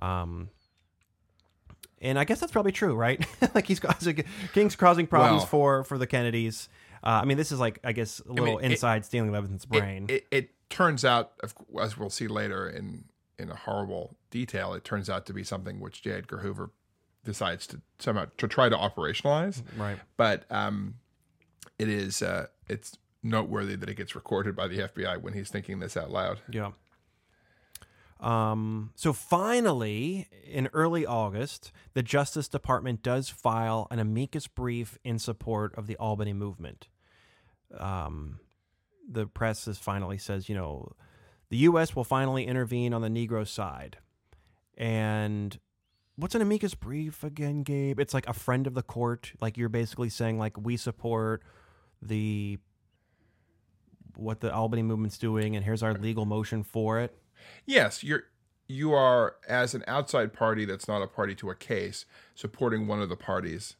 Um, 0.00 0.50
and 2.00 2.18
I 2.18 2.24
guess 2.24 2.40
that's 2.40 2.52
probably 2.52 2.72
true, 2.72 2.94
right? 2.94 3.24
like 3.54 3.66
he's 3.66 3.80
causing 3.80 4.24
King's 4.52 4.76
causing 4.76 5.06
problems 5.06 5.40
Well- 5.40 5.46
for 5.46 5.84
for 5.84 5.98
the 5.98 6.06
Kennedys. 6.06 6.68
Uh, 7.02 7.20
I 7.22 7.24
mean, 7.24 7.38
this 7.38 7.50
is 7.50 7.58
like 7.58 7.78
I 7.82 7.92
guess 7.92 8.20
a 8.20 8.28
little 8.32 8.56
mean, 8.56 8.64
it- 8.64 8.72
inside 8.72 9.04
Stanley 9.04 9.30
Levison's 9.30 9.64
brain. 9.64 10.06
It, 10.08 10.26
it 10.30 10.50
turns 10.68 11.04
out, 11.04 11.32
as 11.80 11.96
we'll 11.98 12.10
see 12.10 12.28
later 12.28 12.68
in 12.68 13.04
in 13.38 13.50
a 13.50 13.56
horrible 13.56 14.16
detail, 14.30 14.74
it 14.74 14.84
turns 14.84 15.08
out 15.08 15.26
to 15.26 15.32
be 15.32 15.42
something 15.42 15.80
which 15.80 16.02
J. 16.02 16.12
Edgar 16.12 16.38
Hoover 16.38 16.70
decides 17.24 17.66
to 17.68 17.80
somehow 17.98 18.26
to 18.36 18.48
try 18.48 18.68
to 18.68 18.76
operationalize. 18.76 19.62
Right. 19.78 19.98
But 20.16 20.44
um, 20.50 20.94
it 21.78 21.88
is 21.88 22.22
uh, 22.22 22.46
it's 22.68 22.98
noteworthy 23.22 23.76
that 23.76 23.88
it 23.88 23.96
gets 23.96 24.14
recorded 24.14 24.56
by 24.56 24.68
the 24.68 24.78
FBI 24.80 25.20
when 25.20 25.32
he's 25.34 25.48
thinking 25.50 25.78
this 25.80 25.96
out 25.96 26.10
loud. 26.10 26.40
Yeah. 26.50 26.72
Um, 28.20 28.92
so 28.96 29.12
finally, 29.12 30.28
in 30.46 30.68
early 30.72 31.06
August, 31.06 31.72
the 31.94 32.02
Justice 32.02 32.48
Department 32.48 33.02
does 33.02 33.30
file 33.30 33.86
an 33.90 33.98
amicus 33.98 34.46
brief 34.46 34.98
in 35.04 35.18
support 35.18 35.74
of 35.76 35.86
the 35.86 35.96
Albany 35.96 36.34
movement. 36.34 36.88
Um, 37.76 38.40
the 39.10 39.26
press 39.26 39.66
is 39.66 39.78
finally 39.78 40.18
says, 40.18 40.48
you 40.48 40.54
know, 40.54 40.92
the 41.48 41.56
U.S. 41.58 41.96
will 41.96 42.04
finally 42.04 42.46
intervene 42.46 42.92
on 42.92 43.00
the 43.00 43.08
Negro 43.08 43.46
side. 43.46 43.96
And 44.76 45.58
what's 46.16 46.34
an 46.34 46.42
amicus 46.42 46.74
brief 46.74 47.24
again, 47.24 47.62
Gabe? 47.62 47.98
It's 47.98 48.14
like 48.14 48.28
a 48.28 48.32
friend 48.34 48.66
of 48.66 48.74
the 48.74 48.82
court. 48.82 49.32
Like 49.40 49.56
you're 49.56 49.68
basically 49.68 50.10
saying, 50.10 50.38
like 50.38 50.58
we 50.58 50.76
support 50.76 51.42
the 52.02 52.58
what 54.16 54.40
the 54.40 54.52
Albany 54.52 54.82
movement's 54.82 55.18
doing, 55.18 55.56
and 55.56 55.64
here's 55.64 55.82
our 55.82 55.94
legal 55.94 56.26
motion 56.26 56.62
for 56.62 57.00
it. 57.00 57.16
Yes, 57.66 58.02
you're 58.02 58.24
you 58.68 58.92
are 58.92 59.36
as 59.48 59.74
an 59.74 59.82
outside 59.88 60.32
party 60.32 60.64
that's 60.64 60.86
not 60.86 61.02
a 61.02 61.06
party 61.06 61.34
to 61.34 61.50
a 61.50 61.54
case 61.54 62.06
supporting 62.34 62.86
one 62.86 63.02
of 63.02 63.08
the 63.08 63.16
parties 63.16 63.74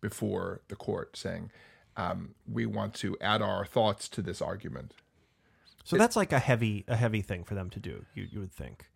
before 0.00 0.60
the 0.68 0.76
court, 0.76 1.16
saying 1.16 1.50
um, 1.96 2.34
we 2.46 2.66
want 2.66 2.92
to 2.94 3.16
add 3.20 3.40
our 3.40 3.64
thoughts 3.64 4.08
to 4.10 4.20
this 4.20 4.42
argument. 4.42 4.92
So 5.84 5.96
that's 5.96 6.16
like 6.16 6.32
a 6.32 6.38
heavy 6.38 6.84
a 6.88 6.96
heavy 6.96 7.22
thing 7.22 7.44
for 7.44 7.54
them 7.54 7.70
to 7.70 7.80
do. 7.80 8.04
You 8.14 8.26
you 8.30 8.40
would 8.40 8.52
think. 8.52 8.90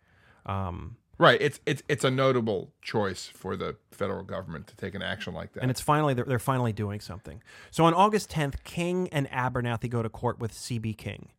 Um, 0.45 0.97
Right. 1.19 1.41
It's 1.41 1.59
it's 1.65 1.83
it's 1.89 2.05
a 2.05 2.09
notable 2.09 2.71
choice 2.81 3.27
for 3.27 3.57
the 3.57 3.75
federal 3.91 4.23
government 4.23 4.67
to 4.67 4.75
take 4.77 4.95
an 4.95 5.01
action 5.01 5.33
like 5.33 5.51
that. 5.51 5.61
and 5.61 5.69
it's 5.69 5.81
finally 5.81 6.13
they're, 6.13 6.23
they're 6.23 6.39
finally 6.39 6.71
doing 6.71 7.01
something. 7.01 7.43
So 7.71 7.83
on 7.83 7.93
August 7.93 8.31
10th, 8.31 8.63
King 8.63 9.09
and 9.09 9.29
Abernathy 9.29 9.89
go 9.89 10.01
to 10.01 10.07
court 10.07 10.39
with 10.39 10.53
CB 10.53 10.97
King. 10.97 11.31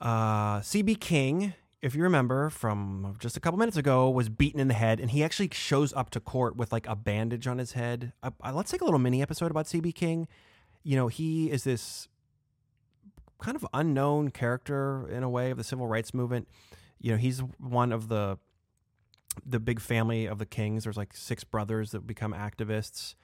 Uh, 0.00 0.60
CB 0.60 1.00
King, 1.00 1.54
if 1.82 1.94
you 1.94 2.02
remember 2.02 2.50
from 2.50 3.16
just 3.18 3.36
a 3.36 3.40
couple 3.40 3.58
minutes 3.58 3.76
ago, 3.76 4.10
was 4.10 4.28
beaten 4.28 4.60
in 4.60 4.68
the 4.68 4.74
head, 4.74 5.00
and 5.00 5.10
he 5.10 5.24
actually 5.24 5.50
shows 5.52 5.92
up 5.94 6.10
to 6.10 6.20
court 6.20 6.56
with 6.56 6.72
like 6.72 6.86
a 6.86 6.96
bandage 6.96 7.46
on 7.46 7.58
his 7.58 7.72
head. 7.72 8.12
Uh, 8.22 8.30
uh, 8.44 8.52
let's 8.52 8.70
take 8.70 8.80
a 8.80 8.84
little 8.84 8.98
mini 8.98 9.22
episode 9.22 9.50
about 9.50 9.66
CB 9.66 9.94
King. 9.94 10.28
You 10.82 10.96
know, 10.96 11.08
he 11.08 11.50
is 11.50 11.64
this 11.64 12.08
kind 13.38 13.56
of 13.56 13.66
unknown 13.72 14.30
character 14.30 15.08
in 15.08 15.22
a 15.22 15.28
way 15.28 15.50
of 15.50 15.58
the 15.58 15.64
civil 15.64 15.86
rights 15.86 16.14
movement. 16.14 16.48
You 16.98 17.12
know, 17.12 17.18
he's 17.18 17.40
one 17.58 17.92
of 17.92 18.08
the 18.08 18.38
the 19.44 19.60
big 19.60 19.80
family 19.80 20.26
of 20.26 20.38
the 20.38 20.46
Kings. 20.46 20.84
There's 20.84 20.96
like 20.96 21.14
six 21.14 21.44
brothers 21.44 21.90
that 21.90 22.06
become 22.06 22.32
activists. 22.32 23.14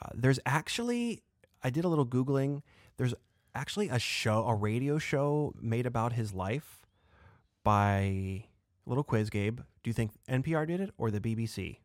Uh, 0.00 0.08
there's 0.12 0.40
actually, 0.44 1.22
I 1.62 1.70
did 1.70 1.84
a 1.84 1.88
little 1.88 2.06
googling. 2.06 2.62
There's 2.96 3.14
actually 3.54 3.88
a 3.88 3.98
show, 3.98 4.46
a 4.46 4.54
radio 4.54 4.98
show 4.98 5.54
made 5.60 5.86
about 5.86 6.12
his 6.14 6.32
life 6.34 6.84
by 7.62 8.44
little 8.86 9.04
quiz. 9.04 9.30
Gabe, 9.30 9.58
do 9.82 9.90
you 9.90 9.92
think 9.94 10.12
NPR 10.28 10.66
did 10.66 10.80
it 10.80 10.90
or 10.98 11.10
the 11.10 11.20
BBC? 11.20 11.78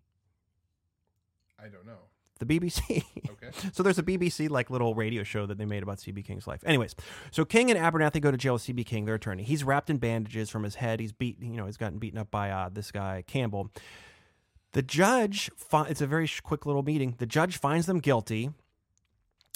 I 1.60 1.68
don't 1.68 1.86
know. 1.86 2.00
The 2.40 2.46
BBC. 2.46 3.04
Okay. 3.42 3.70
so 3.72 3.84
there's 3.84 3.98
a 4.00 4.04
BBC 4.04 4.50
like 4.50 4.70
little 4.70 4.96
radio 4.96 5.24
show 5.24 5.46
that 5.46 5.58
they 5.58 5.64
made 5.64 5.82
about 5.82 6.00
CB 6.00 6.26
King's 6.26 6.46
life. 6.46 6.62
Anyways, 6.66 6.94
so 7.32 7.46
King 7.46 7.72
and 7.72 7.80
Abernathy 7.80 8.20
go 8.20 8.32
to 8.32 8.38
jail 8.38 8.54
with 8.54 8.64
CB 8.64 8.86
King, 8.86 9.06
their 9.06 9.16
attorney. 9.16 9.44
He's 9.44 9.64
wrapped 9.64 9.90
in 9.90 9.96
bandages 9.98 10.50
from 10.50 10.64
his 10.64 10.76
head. 10.76 11.00
He's 11.00 11.14
beat, 11.14 11.38
you 11.42 11.52
know, 11.56 11.68
he's 11.68 11.78
gotten 11.78 12.00
beaten 12.00 12.20
up 12.20 12.30
by 12.30 12.50
uh, 12.52 12.68
this 12.70 12.92
guy 12.92 13.24
Campbell. 13.28 13.70
The 14.74 14.82
judge, 14.82 15.50
it's 15.72 16.02
a 16.02 16.08
very 16.08 16.26
sh- 16.28 16.42
quick 16.42 16.66
little 16.66 16.84
meeting. 16.84 17.16
The 17.18 17.26
judge 17.26 17.56
finds 17.58 17.86
them 17.86 18.00
guilty, 18.00 18.50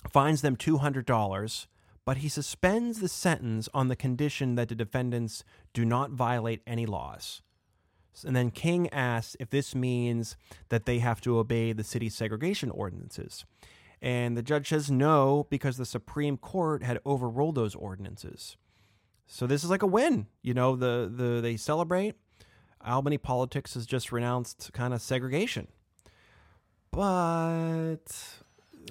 finds 0.09 0.41
them 0.41 0.55
two 0.55 0.77
hundred 0.77 1.05
dollars, 1.05 1.67
but 2.05 2.17
he 2.17 2.29
suspends 2.29 2.99
the 2.99 3.09
sentence 3.09 3.69
on 3.73 3.87
the 3.87 3.95
condition 3.95 4.55
that 4.55 4.69
the 4.69 4.75
defendants 4.75 5.43
do 5.73 5.85
not 5.85 6.11
violate 6.11 6.61
any 6.67 6.85
laws. 6.85 7.41
And 8.25 8.35
then 8.35 8.51
King 8.51 8.89
asks 8.89 9.35
if 9.39 9.49
this 9.49 9.73
means 9.73 10.35
that 10.69 10.85
they 10.85 10.99
have 10.99 11.21
to 11.21 11.39
obey 11.39 11.73
the 11.73 11.83
city's 11.83 12.15
segregation 12.15 12.69
ordinances. 12.69 13.45
And 14.01 14.37
the 14.37 14.43
judge 14.43 14.69
says 14.69 14.91
no, 14.91 15.47
because 15.49 15.77
the 15.77 15.85
Supreme 15.85 16.37
Court 16.37 16.83
had 16.83 16.99
overruled 17.05 17.55
those 17.55 17.73
ordinances. 17.73 18.57
So 19.25 19.47
this 19.47 19.63
is 19.63 19.69
like 19.69 19.81
a 19.81 19.87
win. 19.87 20.27
You 20.41 20.53
know, 20.53 20.75
the, 20.75 21.11
the 21.11 21.41
they 21.41 21.57
celebrate. 21.57 22.15
Albany 22.85 23.17
politics 23.17 23.75
has 23.75 23.85
just 23.85 24.11
renounced 24.11 24.71
kind 24.73 24.93
of 24.93 25.01
segregation. 25.01 25.69
But 26.91 28.42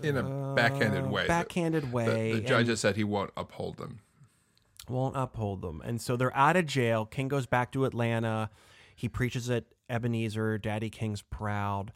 In 0.02 0.16
a 0.16 0.54
backhanded 0.54 1.04
uh, 1.04 1.08
way. 1.08 1.26
Backhanded 1.26 1.84
The, 1.84 1.94
way. 1.94 2.32
the 2.32 2.38
and- 2.38 2.46
judge 2.46 2.68
has 2.68 2.80
said 2.80 2.96
he 2.96 3.04
won't 3.04 3.30
uphold 3.36 3.76
them. 3.76 4.00
won't 4.88 5.16
uphold 5.16 5.62
them. 5.62 5.80
And 5.84 6.00
so 6.00 6.16
they're 6.16 6.36
out 6.36 6.56
of 6.56 6.66
jail. 6.66 7.06
King 7.06 7.28
goes 7.28 7.46
back 7.46 7.70
to 7.72 7.84
Atlanta. 7.84 8.50
He 8.96 9.08
preaches 9.08 9.48
at 9.50 9.64
Ebenezer, 9.88 10.58
Daddy 10.58 10.90
King's 10.90 11.22
proud. 11.22 11.92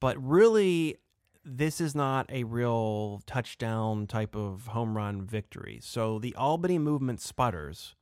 But 0.00 0.16
really, 0.22 0.96
this 1.44 1.80
is 1.80 1.94
not 1.94 2.30
a 2.30 2.44
real 2.44 3.22
touchdown 3.26 4.06
type 4.06 4.36
of 4.36 4.68
home 4.68 4.96
run 4.96 5.22
victory. 5.22 5.78
So 5.82 6.18
the 6.18 6.34
Albany 6.36 6.78
movement 6.78 7.20
sputters. 7.20 7.94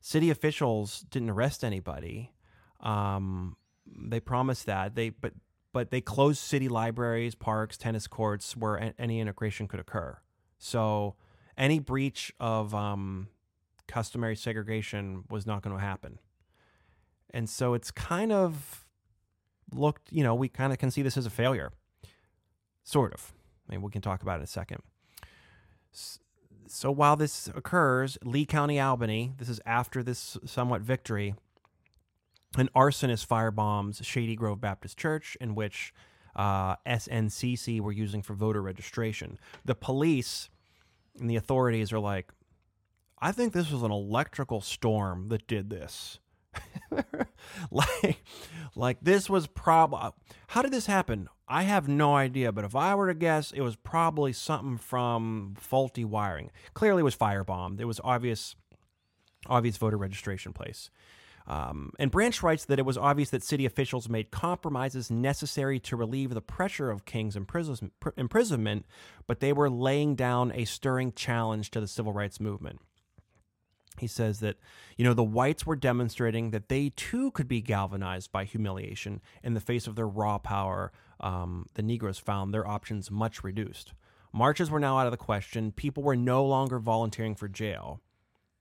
City 0.00 0.30
officials 0.30 1.00
didn't 1.10 1.30
arrest 1.30 1.62
anybody. 1.62 2.32
Um, 2.80 3.56
they 3.86 4.18
promised 4.20 4.66
that 4.66 4.96
they, 4.96 5.10
but 5.10 5.32
but 5.72 5.90
they 5.90 6.00
closed 6.00 6.38
city 6.38 6.68
libraries, 6.68 7.34
parks, 7.34 7.76
tennis 7.76 8.06
courts 8.06 8.56
where 8.56 8.92
any 8.98 9.20
integration 9.20 9.66
could 9.66 9.80
occur. 9.80 10.18
So 10.58 11.16
any 11.56 11.78
breach 11.78 12.32
of 12.38 12.74
um, 12.74 13.28
customary 13.88 14.36
segregation 14.36 15.24
was 15.30 15.46
not 15.46 15.62
going 15.62 15.76
to 15.76 15.82
happen. 15.82 16.18
And 17.30 17.48
so 17.48 17.74
it's 17.74 17.90
kind 17.90 18.32
of 18.32 18.86
looked, 19.72 20.12
you 20.12 20.22
know, 20.22 20.34
we 20.34 20.48
kind 20.48 20.72
of 20.72 20.78
can 20.78 20.90
see 20.90 21.02
this 21.02 21.16
as 21.16 21.26
a 21.26 21.30
failure. 21.30 21.72
Sort 22.84 23.14
of. 23.14 23.32
I 23.68 23.72
mean, 23.72 23.82
we 23.82 23.90
can 23.90 24.02
talk 24.02 24.22
about 24.22 24.34
it 24.34 24.40
in 24.40 24.44
a 24.44 24.46
second. 24.46 24.82
So 26.66 26.90
while 26.90 27.16
this 27.16 27.48
occurs, 27.54 28.18
Lee 28.24 28.44
County, 28.44 28.80
Albany, 28.80 29.32
this 29.38 29.48
is 29.48 29.60
after 29.64 30.02
this 30.02 30.36
somewhat 30.44 30.82
victory, 30.82 31.34
an 32.56 32.68
arsonist 32.74 33.26
firebombs 33.26 34.04
Shady 34.04 34.36
Grove 34.36 34.60
Baptist 34.60 34.98
Church, 34.98 35.36
in 35.40 35.54
which 35.54 35.94
uh, 36.36 36.76
SNCC 36.86 37.80
were 37.80 37.92
using 37.92 38.22
for 38.22 38.34
voter 38.34 38.62
registration. 38.62 39.38
The 39.64 39.74
police 39.74 40.48
and 41.18 41.28
the 41.28 41.36
authorities 41.36 41.92
are 41.92 41.98
like, 41.98 42.32
I 43.18 43.32
think 43.32 43.52
this 43.52 43.70
was 43.70 43.82
an 43.82 43.92
electrical 43.92 44.60
storm 44.60 45.28
that 45.28 45.46
did 45.46 45.70
this. 45.70 46.18
like, 47.70 48.22
like 48.74 48.98
this 49.00 49.30
was 49.30 49.46
probably. 49.46 50.10
How 50.48 50.62
did 50.62 50.72
this 50.72 50.86
happen? 50.86 51.28
I 51.48 51.62
have 51.62 51.86
no 51.86 52.14
idea, 52.14 52.50
but 52.50 52.64
if 52.64 52.74
I 52.74 52.94
were 52.94 53.08
to 53.08 53.14
guess, 53.14 53.52
it 53.52 53.60
was 53.60 53.76
probably 53.76 54.32
something 54.32 54.78
from 54.78 55.54
faulty 55.58 56.04
wiring. 56.04 56.50
Clearly, 56.74 57.00
it 57.00 57.04
was 57.04 57.16
firebombed. 57.16 57.80
It 57.80 57.84
was 57.84 58.00
obvious, 58.02 58.56
obvious 59.46 59.76
voter 59.76 59.98
registration 59.98 60.52
place. 60.52 60.90
Um, 61.46 61.92
and 61.98 62.10
Branch 62.10 62.42
writes 62.42 62.64
that 62.66 62.78
it 62.78 62.86
was 62.86 62.96
obvious 62.96 63.30
that 63.30 63.42
city 63.42 63.66
officials 63.66 64.08
made 64.08 64.30
compromises 64.30 65.10
necessary 65.10 65.80
to 65.80 65.96
relieve 65.96 66.34
the 66.34 66.40
pressure 66.40 66.90
of 66.90 67.04
King's 67.04 67.36
imprison- 67.36 67.90
pr- 68.00 68.10
imprisonment, 68.16 68.86
but 69.26 69.40
they 69.40 69.52
were 69.52 69.68
laying 69.68 70.14
down 70.14 70.52
a 70.52 70.64
stirring 70.64 71.12
challenge 71.12 71.70
to 71.72 71.80
the 71.80 71.88
civil 71.88 72.12
rights 72.12 72.40
movement. 72.40 72.80
He 73.98 74.06
says 74.06 74.40
that, 74.40 74.56
you 74.96 75.04
know, 75.04 75.14
the 75.14 75.22
whites 75.22 75.66
were 75.66 75.76
demonstrating 75.76 76.50
that 76.50 76.68
they 76.68 76.90
too 76.90 77.30
could 77.32 77.48
be 77.48 77.60
galvanized 77.60 78.32
by 78.32 78.44
humiliation 78.44 79.20
in 79.42 79.54
the 79.54 79.60
face 79.60 79.86
of 79.86 79.96
their 79.96 80.08
raw 80.08 80.38
power. 80.38 80.92
Um, 81.20 81.66
the 81.74 81.82
Negroes 81.82 82.18
found 82.18 82.54
their 82.54 82.66
options 82.66 83.10
much 83.10 83.44
reduced. 83.44 83.92
Marches 84.32 84.70
were 84.70 84.80
now 84.80 84.96
out 84.96 85.06
of 85.06 85.10
the 85.10 85.18
question. 85.18 85.72
People 85.72 86.02
were 86.02 86.16
no 86.16 86.44
longer 86.44 86.78
volunteering 86.78 87.34
for 87.34 87.48
jail. 87.48 88.00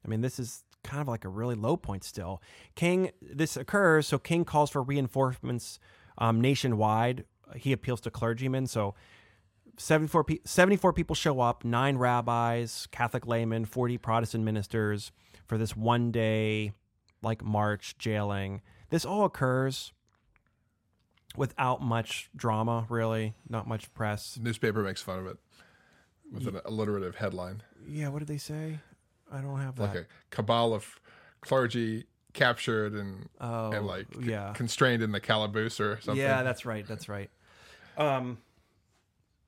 I 0.04 0.10
mean, 0.10 0.22
this 0.22 0.38
is 0.38 0.64
kind 0.84 1.02
of 1.02 1.08
like 1.08 1.26
a 1.26 1.30
really 1.30 1.56
low 1.56 1.78
point 1.78 2.04
still. 2.04 2.42
King, 2.76 3.12
this 3.22 3.58
occurs, 3.58 4.08
so 4.08 4.18
King 4.18 4.46
calls 4.46 4.70
for 4.70 4.82
reinforcements 4.82 5.80
um, 6.18 6.42
nationwide. 6.42 7.26
He 7.56 7.72
appeals 7.74 8.02
to 8.02 8.12
clergymen. 8.12 8.68
So 8.68 8.96
74, 9.78 10.24
pe- 10.24 10.40
74 10.46 10.94
people 10.94 11.16
show 11.16 11.40
up, 11.40 11.64
nine 11.64 11.98
rabbis, 11.98 12.88
Catholic 12.92 13.28
laymen, 13.28 13.66
40 13.66 13.98
Protestant 13.98 14.44
ministers 14.44 15.12
for 15.48 15.58
this 15.58 15.76
one 15.76 16.12
day, 16.12 16.74
like 17.22 17.44
march, 17.44 17.98
jailing. 17.98 18.62
This 18.90 19.06
all 19.06 19.26
occurs 19.26 19.92
without 21.36 21.82
much 21.82 22.30
drama, 22.36 22.86
really, 22.90 23.34
not 23.50 23.68
much 23.68 23.94
press. 23.94 24.36
The 24.36 24.42
newspaper 24.44 24.84
makes 24.84 25.02
fun 25.02 25.20
of 25.20 25.28
it 25.28 25.38
with 26.32 26.48
an 26.48 26.62
alliterative 26.66 27.16
headline. 27.16 27.64
Yeah, 27.88 28.10
what 28.10 28.20
did 28.20 28.28
they 28.28 28.38
say? 28.38 28.80
I 29.32 29.42
don't 29.42 29.60
have 29.60 29.80
like 29.80 29.96
a 29.96 30.06
cabal 30.30 30.74
of 30.74 31.00
clergy 31.42 32.06
captured 32.34 32.94
and 32.94 33.30
oh, 33.40 33.72
and 33.72 33.86
like 33.88 34.08
yeah, 34.22 34.54
constrained 34.54 35.02
in 35.04 35.12
the 35.12 35.20
calaboose 35.20 35.80
or 35.80 36.00
something. 36.02 36.22
yeah, 36.22 36.44
that's 36.44 36.66
right. 36.66 36.86
That's 36.88 37.10
right. 37.10 37.30
Um, 37.98 38.40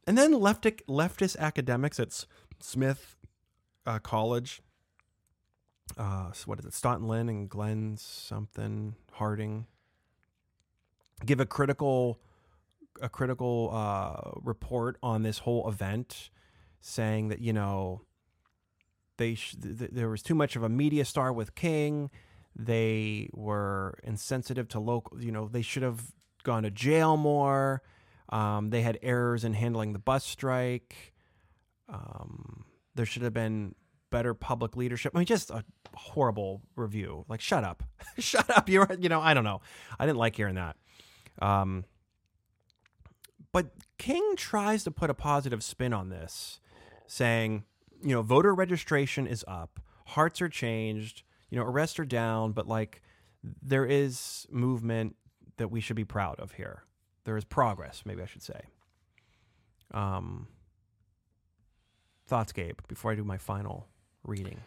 and 0.05 0.17
then 0.17 0.33
leftist 0.33 0.81
leftist 0.85 1.37
academics 1.37 1.99
at 1.99 2.07
S- 2.07 2.25
Smith 2.59 3.15
uh, 3.85 3.99
College. 3.99 4.61
Uh, 5.97 6.31
so 6.31 6.45
what 6.45 6.59
is 6.59 6.65
it? 6.65 6.73
Staughton 6.73 7.07
Lynd 7.07 7.29
and 7.29 7.49
Glenn 7.49 7.97
something 7.97 8.95
Harding 9.13 9.67
give 11.25 11.39
a 11.39 11.45
critical 11.45 12.19
a 13.01 13.09
critical 13.09 13.69
uh, 13.73 14.39
report 14.41 14.97
on 15.01 15.23
this 15.23 15.39
whole 15.39 15.67
event, 15.67 16.29
saying 16.81 17.29
that 17.29 17.39
you 17.39 17.53
know 17.53 18.01
they 19.17 19.35
sh- 19.35 19.55
th- 19.61 19.79
th- 19.79 19.91
there 19.91 20.09
was 20.09 20.21
too 20.21 20.35
much 20.35 20.55
of 20.55 20.63
a 20.63 20.69
media 20.69 21.05
star 21.05 21.31
with 21.31 21.55
King. 21.55 22.09
They 22.55 23.29
were 23.33 23.99
insensitive 24.03 24.67
to 24.69 24.79
local. 24.79 25.21
You 25.21 25.31
know, 25.31 25.47
they 25.47 25.61
should 25.61 25.83
have 25.83 26.11
gone 26.43 26.63
to 26.63 26.71
jail 26.71 27.17
more. 27.17 27.81
Um, 28.29 28.69
they 28.69 28.81
had 28.81 28.99
errors 29.01 29.43
in 29.43 29.53
handling 29.53 29.93
the 29.93 29.99
bus 29.99 30.23
strike. 30.23 31.13
Um, 31.89 32.65
there 32.95 33.05
should 33.05 33.21
have 33.21 33.33
been 33.33 33.75
better 34.09 34.33
public 34.33 34.75
leadership. 34.75 35.11
I 35.15 35.19
mean, 35.19 35.25
just 35.25 35.49
a 35.49 35.63
horrible 35.95 36.61
review. 36.75 37.25
Like, 37.27 37.41
shut 37.41 37.63
up, 37.63 37.83
shut 38.19 38.49
up. 38.55 38.69
You're, 38.69 38.87
you 38.99 39.09
know, 39.09 39.21
I 39.21 39.33
don't 39.33 39.43
know. 39.43 39.61
I 39.99 40.05
didn't 40.05 40.19
like 40.19 40.35
hearing 40.35 40.55
that. 40.55 40.75
Um, 41.41 41.85
but 43.51 43.71
King 43.97 44.35
tries 44.35 44.83
to 44.83 44.91
put 44.91 45.09
a 45.09 45.13
positive 45.13 45.63
spin 45.63 45.93
on 45.93 46.09
this, 46.09 46.59
saying, 47.07 47.63
you 48.03 48.13
know, 48.13 48.21
voter 48.21 48.53
registration 48.53 49.25
is 49.27 49.43
up, 49.47 49.79
hearts 50.07 50.41
are 50.41 50.49
changed, 50.49 51.23
you 51.49 51.57
know, 51.57 51.65
arrests 51.65 51.97
are 51.99 52.05
down, 52.05 52.51
but 52.51 52.67
like 52.67 53.01
there 53.61 53.85
is 53.85 54.45
movement 54.51 55.15
that 55.57 55.69
we 55.69 55.79
should 55.81 55.95
be 55.95 56.03
proud 56.05 56.39
of 56.39 56.53
here. 56.53 56.83
There 57.25 57.37
is 57.37 57.43
progress, 57.45 58.03
maybe 58.05 58.21
I 58.21 58.25
should 58.25 58.41
say. 58.43 58.61
Um, 59.93 60.47
thoughts, 62.27 62.51
Gabe, 62.51 62.79
before 62.87 63.11
I 63.11 63.15
do 63.15 63.23
my 63.23 63.37
final 63.37 63.87
reading. 64.23 64.59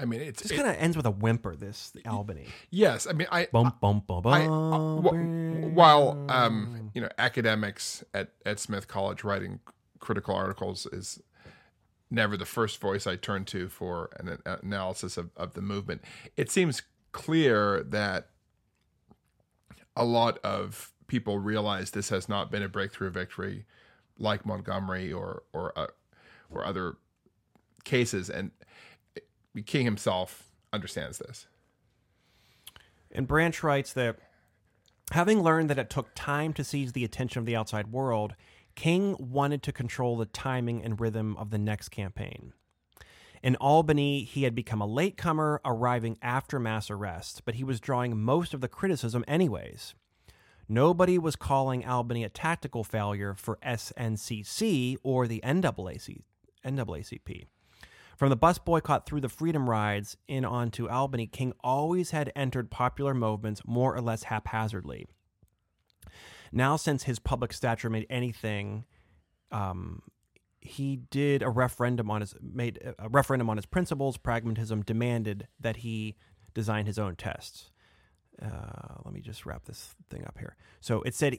I 0.00 0.04
mean, 0.04 0.20
it's 0.20 0.42
This 0.42 0.52
it- 0.52 0.56
kind 0.56 0.68
of 0.68 0.76
ends 0.76 0.96
with 0.96 1.06
a 1.06 1.10
whimper. 1.10 1.56
This 1.56 1.92
Albany. 2.06 2.46
yes. 2.70 3.06
I 3.06 3.12
mean, 3.12 3.26
I 3.32 3.48
Bum 3.52 3.72
bum 3.80 4.02
bum 4.06 4.26
I, 4.26 4.46
uh, 4.46 5.68
while 5.70 6.24
um, 6.28 6.90
you 6.94 7.00
know 7.00 7.08
academics 7.18 8.04
at, 8.14 8.30
at 8.46 8.60
Smith 8.60 8.86
College 8.86 9.24
writing 9.24 9.58
critical 9.98 10.34
articles 10.36 10.86
is 10.86 11.20
never 12.10 12.36
the 12.36 12.46
first 12.46 12.80
voice 12.80 13.06
I 13.06 13.16
turn 13.16 13.44
to 13.46 13.68
for 13.68 14.10
an, 14.18 14.28
an 14.28 14.58
analysis 14.62 15.16
of, 15.16 15.30
of 15.36 15.54
the 15.54 15.62
movement. 15.62 16.02
It 16.36 16.50
seems 16.50 16.82
clear 17.12 17.82
that 17.84 18.28
a 19.96 20.04
lot 20.04 20.38
of 20.38 20.92
people 21.06 21.38
realize 21.38 21.90
this 21.90 22.10
has 22.10 22.28
not 22.28 22.50
been 22.50 22.62
a 22.62 22.68
breakthrough 22.68 23.10
victory 23.10 23.64
like 24.18 24.46
Montgomery 24.46 25.12
or 25.12 25.42
or 25.52 25.76
uh, 25.78 25.86
or 26.50 26.64
other 26.64 26.96
cases, 27.84 28.30
and 28.30 28.50
King 29.66 29.84
himself 29.84 30.50
understands 30.72 31.18
this. 31.18 31.46
And 33.10 33.26
Branch 33.26 33.62
writes 33.62 33.92
that 33.94 34.18
having 35.12 35.42
learned 35.42 35.70
that 35.70 35.78
it 35.78 35.90
took 35.90 36.14
time 36.14 36.52
to 36.54 36.64
seize 36.64 36.92
the 36.92 37.04
attention 37.04 37.40
of 37.40 37.46
the 37.46 37.56
outside 37.56 37.90
world, 37.92 38.34
King 38.78 39.16
wanted 39.18 39.64
to 39.64 39.72
control 39.72 40.16
the 40.16 40.24
timing 40.24 40.84
and 40.84 41.00
rhythm 41.00 41.36
of 41.36 41.50
the 41.50 41.58
next 41.58 41.88
campaign. 41.88 42.52
In 43.42 43.56
Albany, 43.56 44.22
he 44.22 44.44
had 44.44 44.54
become 44.54 44.80
a 44.80 44.86
latecomer, 44.86 45.60
arriving 45.64 46.16
after 46.22 46.60
mass 46.60 46.88
arrest, 46.88 47.42
but 47.44 47.56
he 47.56 47.64
was 47.64 47.80
drawing 47.80 48.16
most 48.16 48.54
of 48.54 48.60
the 48.60 48.68
criticism 48.68 49.24
anyways. 49.26 49.96
Nobody 50.68 51.18
was 51.18 51.34
calling 51.34 51.84
Albany 51.84 52.22
a 52.22 52.28
tactical 52.28 52.84
failure 52.84 53.34
for 53.34 53.58
SNCC 53.64 54.94
or 55.02 55.26
the 55.26 55.40
NAAC, 55.44 56.22
NAACP. 56.64 57.46
From 58.16 58.30
the 58.30 58.36
bus 58.36 58.58
boycott 58.58 59.06
through 59.06 59.22
the 59.22 59.28
freedom 59.28 59.68
rides 59.68 60.16
in 60.28 60.44
onto 60.44 60.88
Albany, 60.88 61.26
King 61.26 61.52
always 61.64 62.12
had 62.12 62.30
entered 62.36 62.70
popular 62.70 63.12
movements 63.12 63.60
more 63.66 63.96
or 63.96 64.00
less 64.00 64.22
haphazardly. 64.22 65.08
Now, 66.52 66.76
since 66.76 67.04
his 67.04 67.18
public 67.18 67.52
stature 67.52 67.90
made 67.90 68.06
anything, 68.08 68.84
um, 69.50 70.02
he 70.60 70.96
did 71.10 71.42
a 71.42 71.48
referendum 71.48 72.10
on 72.10 72.20
his 72.20 72.34
made 72.40 72.78
a 72.98 73.08
referendum 73.08 73.48
on 73.48 73.56
his 73.56 73.66
principles. 73.66 74.16
Pragmatism 74.16 74.82
demanded 74.82 75.48
that 75.60 75.78
he 75.78 76.16
design 76.54 76.86
his 76.86 76.98
own 76.98 77.16
tests. 77.16 77.70
Uh, 78.42 78.96
let 79.04 79.14
me 79.14 79.20
just 79.20 79.46
wrap 79.46 79.64
this 79.64 79.94
thing 80.10 80.24
up 80.26 80.38
here. 80.38 80.56
So 80.80 81.02
it 81.02 81.14
said 81.14 81.38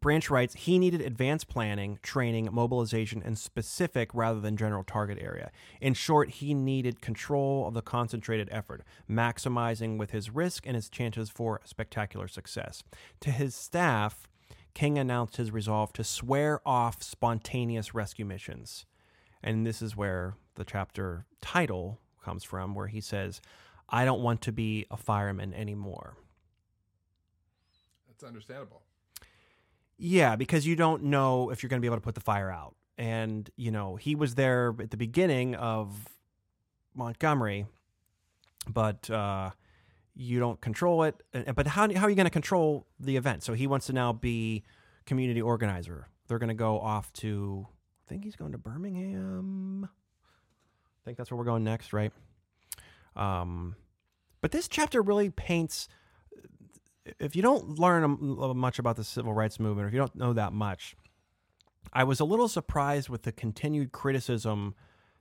Branch 0.00 0.28
writes 0.28 0.54
he 0.54 0.78
needed 0.78 1.00
advanced 1.00 1.48
planning, 1.48 1.98
training, 2.02 2.48
mobilization, 2.52 3.22
and 3.24 3.38
specific 3.38 4.10
rather 4.12 4.40
than 4.40 4.56
general 4.56 4.84
target 4.84 5.18
area. 5.20 5.50
In 5.80 5.94
short, 5.94 6.30
he 6.30 6.54
needed 6.54 7.00
control 7.00 7.66
of 7.66 7.74
the 7.74 7.82
concentrated 7.82 8.48
effort, 8.50 8.82
maximizing 9.10 9.98
with 9.98 10.10
his 10.10 10.30
risk 10.30 10.66
and 10.66 10.74
his 10.76 10.88
chances 10.88 11.30
for 11.30 11.60
spectacular 11.64 12.28
success. 12.28 12.82
To 13.20 13.30
his 13.30 13.54
staff, 13.54 14.28
King 14.78 14.96
announced 14.96 15.38
his 15.38 15.50
resolve 15.50 15.92
to 15.94 16.04
swear 16.04 16.60
off 16.64 17.02
spontaneous 17.02 17.94
rescue 17.94 18.24
missions. 18.24 18.86
And 19.42 19.66
this 19.66 19.82
is 19.82 19.96
where 19.96 20.36
the 20.54 20.62
chapter 20.62 21.26
title 21.40 21.98
comes 22.22 22.44
from, 22.44 22.76
where 22.76 22.86
he 22.86 23.00
says, 23.00 23.40
I 23.88 24.04
don't 24.04 24.22
want 24.22 24.40
to 24.42 24.52
be 24.52 24.86
a 24.88 24.96
fireman 24.96 25.52
anymore. 25.52 26.16
That's 28.06 28.22
understandable. 28.22 28.82
Yeah, 29.96 30.36
because 30.36 30.64
you 30.64 30.76
don't 30.76 31.02
know 31.02 31.50
if 31.50 31.60
you're 31.60 31.70
going 31.70 31.80
to 31.80 31.84
be 31.84 31.88
able 31.88 31.96
to 31.96 32.00
put 32.00 32.14
the 32.14 32.20
fire 32.20 32.48
out. 32.48 32.76
And, 32.96 33.50
you 33.56 33.72
know, 33.72 33.96
he 33.96 34.14
was 34.14 34.36
there 34.36 34.76
at 34.78 34.92
the 34.92 34.96
beginning 34.96 35.56
of 35.56 36.06
Montgomery, 36.94 37.66
but 38.68 39.10
uh, 39.10 39.50
you 40.18 40.38
don't 40.38 40.60
control 40.60 41.04
it. 41.04 41.22
But 41.54 41.68
how, 41.68 41.90
how 41.94 42.06
are 42.06 42.10
you 42.10 42.16
going 42.16 42.26
to 42.26 42.30
control 42.30 42.86
the 43.00 43.16
event? 43.16 43.42
So 43.42 43.54
he 43.54 43.66
wants 43.66 43.86
to 43.86 43.92
now 43.92 44.12
be 44.12 44.64
community 45.06 45.40
organizer. 45.40 46.08
They're 46.26 46.38
going 46.38 46.48
to 46.48 46.54
go 46.54 46.78
off 46.78 47.12
to, 47.14 47.66
I 48.06 48.08
think 48.10 48.24
he's 48.24 48.36
going 48.36 48.52
to 48.52 48.58
Birmingham. 48.58 49.88
I 49.88 51.00
think 51.04 51.16
that's 51.16 51.30
where 51.30 51.38
we're 51.38 51.44
going 51.44 51.64
next, 51.64 51.92
right? 51.92 52.12
Um, 53.16 53.76
but 54.40 54.50
this 54.50 54.68
chapter 54.68 55.00
really 55.00 55.30
paints 55.30 55.88
if 57.18 57.34
you 57.34 57.42
don't 57.42 57.78
learn 57.78 58.18
much 58.56 58.78
about 58.78 58.96
the 58.96 59.04
civil 59.04 59.32
rights 59.32 59.58
movement, 59.58 59.84
or 59.84 59.88
if 59.88 59.94
you 59.94 59.98
don't 59.98 60.16
know 60.16 60.32
that 60.32 60.52
much, 60.52 60.96
I 61.92 62.04
was 62.04 62.20
a 62.20 62.24
little 62.24 62.48
surprised 62.48 63.08
with 63.08 63.22
the 63.22 63.32
continued 63.32 63.92
criticism, 63.92 64.74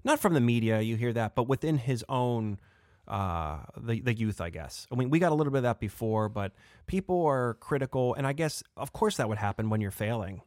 not 0.04 0.20
from 0.20 0.34
the 0.34 0.42
media, 0.42 0.82
you 0.82 0.96
hear 0.96 1.14
that, 1.14 1.36
but 1.36 1.48
within 1.48 1.78
his 1.78 2.04
own, 2.10 2.60
uh, 3.08 3.58
the 3.78 4.02
the 4.02 4.14
youth, 4.14 4.42
I 4.42 4.50
guess. 4.50 4.88
I 4.92 4.96
mean, 4.96 5.10
we 5.10 5.20
got 5.20 5.32
a 5.32 5.36
little 5.36 5.52
bit 5.52 5.60
of 5.60 5.64
that 5.64 5.80
before, 5.80 6.30
but 6.30 6.54
people 6.88 7.26
are 7.26 7.56
critical, 7.56 8.14
and 8.14 8.28
I 8.28 8.34
guess, 8.34 8.64
of 8.76 8.94
course, 8.94 9.18
that 9.18 9.30
would 9.30 9.38
happen 9.38 9.70
when 9.70 9.82
you're 9.82 9.92
failing. 9.92 10.42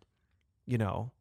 You 0.66 0.78
know, 0.78 1.12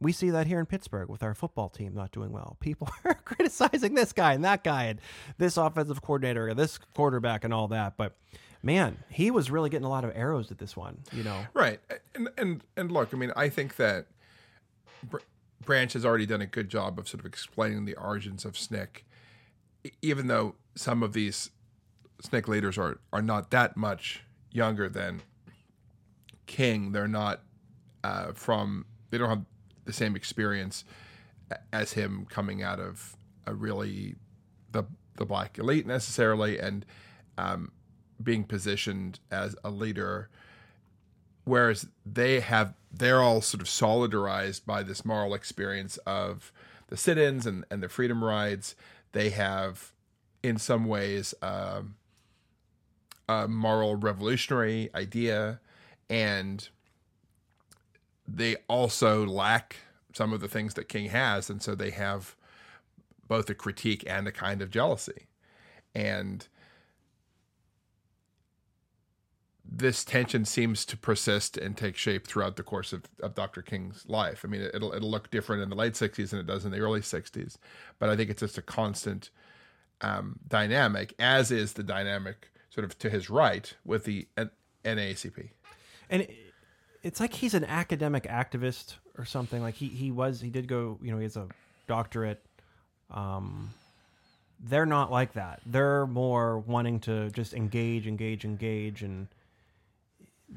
we 0.00 0.12
see 0.12 0.30
that 0.30 0.46
here 0.46 0.60
in 0.60 0.66
Pittsburgh 0.66 1.08
with 1.08 1.22
our 1.22 1.34
football 1.34 1.68
team 1.68 1.94
not 1.94 2.12
doing 2.12 2.32
well. 2.32 2.56
People 2.60 2.88
are 3.04 3.14
criticizing 3.14 3.94
this 3.94 4.12
guy 4.12 4.34
and 4.34 4.44
that 4.44 4.64
guy 4.64 4.84
and 4.84 5.00
this 5.38 5.56
offensive 5.56 6.02
coordinator 6.02 6.48
and 6.48 6.58
this 6.58 6.78
quarterback 6.94 7.44
and 7.44 7.54
all 7.54 7.68
that, 7.68 7.96
but 7.96 8.16
man, 8.62 8.98
he 9.08 9.30
was 9.30 9.50
really 9.50 9.70
getting 9.70 9.86
a 9.86 9.90
lot 9.90 10.04
of 10.04 10.12
arrows 10.14 10.50
at 10.50 10.58
this 10.58 10.76
one, 10.76 10.98
you 11.12 11.22
know. 11.22 11.46
Right. 11.54 11.80
And 12.14 12.28
and 12.36 12.62
and 12.76 12.90
look, 12.92 13.14
I 13.14 13.16
mean, 13.16 13.32
I 13.36 13.48
think 13.48 13.76
that 13.76 14.06
Br- 15.02 15.18
Branch 15.64 15.92
has 15.94 16.04
already 16.04 16.26
done 16.26 16.42
a 16.42 16.46
good 16.46 16.68
job 16.68 16.98
of 16.98 17.08
sort 17.08 17.20
of 17.20 17.26
explaining 17.26 17.84
the 17.84 17.94
origins 17.96 18.44
of 18.44 18.54
SNCC, 18.54 19.02
even 20.02 20.26
though 20.26 20.54
some 20.74 21.02
of 21.02 21.12
these 21.12 21.50
SNCC 22.22 22.48
leaders 22.48 22.78
are 22.78 22.98
are 23.12 23.22
not 23.22 23.50
that 23.50 23.76
much 23.76 24.22
younger 24.50 24.88
than 24.88 25.22
King. 26.46 26.92
They're 26.92 27.08
not 27.08 27.42
uh, 28.04 28.32
from. 28.32 28.86
They 29.10 29.18
don't 29.18 29.28
have 29.28 29.44
the 29.84 29.92
same 29.92 30.16
experience 30.16 30.84
as 31.72 31.92
him 31.92 32.26
coming 32.28 32.62
out 32.62 32.80
of 32.80 33.16
a 33.46 33.54
really 33.54 34.16
the 34.72 34.84
the 35.16 35.26
black 35.26 35.58
elite 35.58 35.86
necessarily, 35.86 36.58
and 36.58 36.84
um, 37.38 37.72
being 38.22 38.44
positioned 38.44 39.20
as 39.30 39.56
a 39.64 39.70
leader 39.70 40.30
whereas 41.46 41.86
they 42.04 42.40
have 42.40 42.74
they're 42.92 43.22
all 43.22 43.40
sort 43.40 43.62
of 43.62 43.68
solidarized 43.68 44.66
by 44.66 44.82
this 44.82 45.04
moral 45.04 45.32
experience 45.32 45.96
of 45.98 46.52
the 46.88 46.96
sit-ins 46.96 47.46
and, 47.46 47.64
and 47.70 47.82
the 47.82 47.88
freedom 47.88 48.22
rides 48.22 48.74
they 49.12 49.30
have 49.30 49.92
in 50.42 50.58
some 50.58 50.84
ways 50.84 51.34
um, 51.42 51.96
a 53.28 53.48
moral 53.48 53.96
revolutionary 53.96 54.90
idea 54.94 55.60
and 56.08 56.68
they 58.28 58.56
also 58.68 59.24
lack 59.24 59.76
some 60.12 60.32
of 60.32 60.40
the 60.40 60.48
things 60.48 60.74
that 60.74 60.88
king 60.88 61.10
has 61.10 61.50
and 61.50 61.62
so 61.62 61.74
they 61.74 61.90
have 61.90 62.36
both 63.28 63.50
a 63.50 63.54
critique 63.54 64.04
and 64.06 64.26
a 64.26 64.32
kind 64.32 64.62
of 64.62 64.70
jealousy. 64.70 65.26
And 65.94 66.46
this 69.78 70.04
tension 70.04 70.44
seems 70.44 70.84
to 70.86 70.96
persist 70.96 71.56
and 71.56 71.76
take 71.76 71.96
shape 71.96 72.26
throughout 72.26 72.56
the 72.56 72.62
course 72.62 72.92
of, 72.92 73.04
of 73.22 73.34
Dr. 73.34 73.62
King's 73.62 74.04
life. 74.08 74.42
I 74.44 74.48
mean, 74.48 74.62
it'll 74.62 74.92
it'll 74.92 75.10
look 75.10 75.30
different 75.30 75.62
in 75.62 75.68
the 75.68 75.76
late 75.76 75.94
'60s 75.94 76.30
than 76.30 76.40
it 76.40 76.46
does 76.46 76.64
in 76.64 76.72
the 76.72 76.78
early 76.78 77.00
'60s, 77.00 77.56
but 77.98 78.08
I 78.08 78.16
think 78.16 78.30
it's 78.30 78.40
just 78.40 78.58
a 78.58 78.62
constant 78.62 79.30
um, 80.00 80.38
dynamic, 80.48 81.14
as 81.18 81.50
is 81.50 81.74
the 81.74 81.82
dynamic 81.82 82.50
sort 82.70 82.84
of 82.84 82.98
to 82.98 83.10
his 83.10 83.30
right 83.30 83.74
with 83.84 84.04
the 84.04 84.28
N- 84.36 84.50
NAACP. 84.84 85.50
And 86.10 86.26
it's 87.02 87.20
like 87.20 87.34
he's 87.34 87.54
an 87.54 87.64
academic 87.64 88.24
activist 88.24 88.94
or 89.18 89.24
something. 89.24 89.62
Like 89.62 89.74
he 89.74 89.88
he 89.88 90.10
was 90.10 90.40
he 90.40 90.50
did 90.50 90.68
go 90.68 90.98
you 91.02 91.10
know 91.10 91.18
he 91.18 91.24
has 91.24 91.36
a 91.36 91.48
doctorate. 91.86 92.44
Um, 93.10 93.70
they're 94.58 94.86
not 94.86 95.10
like 95.10 95.34
that. 95.34 95.60
They're 95.66 96.06
more 96.06 96.58
wanting 96.58 97.00
to 97.00 97.30
just 97.30 97.52
engage, 97.52 98.06
engage, 98.06 98.44
engage, 98.44 99.02
and 99.02 99.28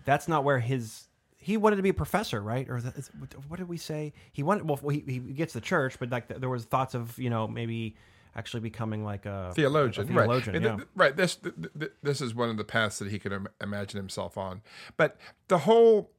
that's 0.06 0.28
not 0.28 0.44
where 0.44 0.60
his 0.60 1.08
he 1.38 1.56
wanted 1.56 1.78
to 1.78 1.82
be 1.82 1.90
a 1.90 1.94
professor, 1.94 2.42
right? 2.42 2.68
Or 2.70 2.78
is, 2.78 3.10
what 3.48 3.58
did 3.58 3.70
we 3.70 3.78
say? 3.78 4.14
He 4.34 4.44
wanted. 4.44 4.68
Well, 4.68 4.78
he, 4.90 5.04
he 5.08 5.20
gets 5.20 5.54
the 5.54 5.62
church, 5.62 5.98
but 5.98 6.10
like 6.10 6.28
there 6.28 6.50
was 6.50 6.66
thoughts 6.66 6.94
of 6.94 7.18
you 7.18 7.30
know 7.30 7.48
maybe 7.48 7.96
actually 8.36 8.60
becoming 8.60 9.04
like 9.04 9.26
a 9.26 9.52
theologian, 9.56 10.06
a 10.06 10.08
theologian, 10.08 10.64
right? 10.64 10.64
yeah. 10.64 10.86
Right. 10.96 11.16
This 11.16 11.36
th- 11.36 11.56
th- 11.78 11.92
this 12.04 12.22
is 12.22 12.36
one 12.36 12.50
of 12.50 12.58
the 12.58 12.64
paths 12.64 13.00
that 13.00 13.10
he 13.10 13.20
could 13.20 13.32
Im- 13.32 13.48
imagine 13.62 13.98
himself 13.98 14.38
on. 14.38 14.62
But 14.98 15.18
the 15.48 15.60
whole, 15.60 16.12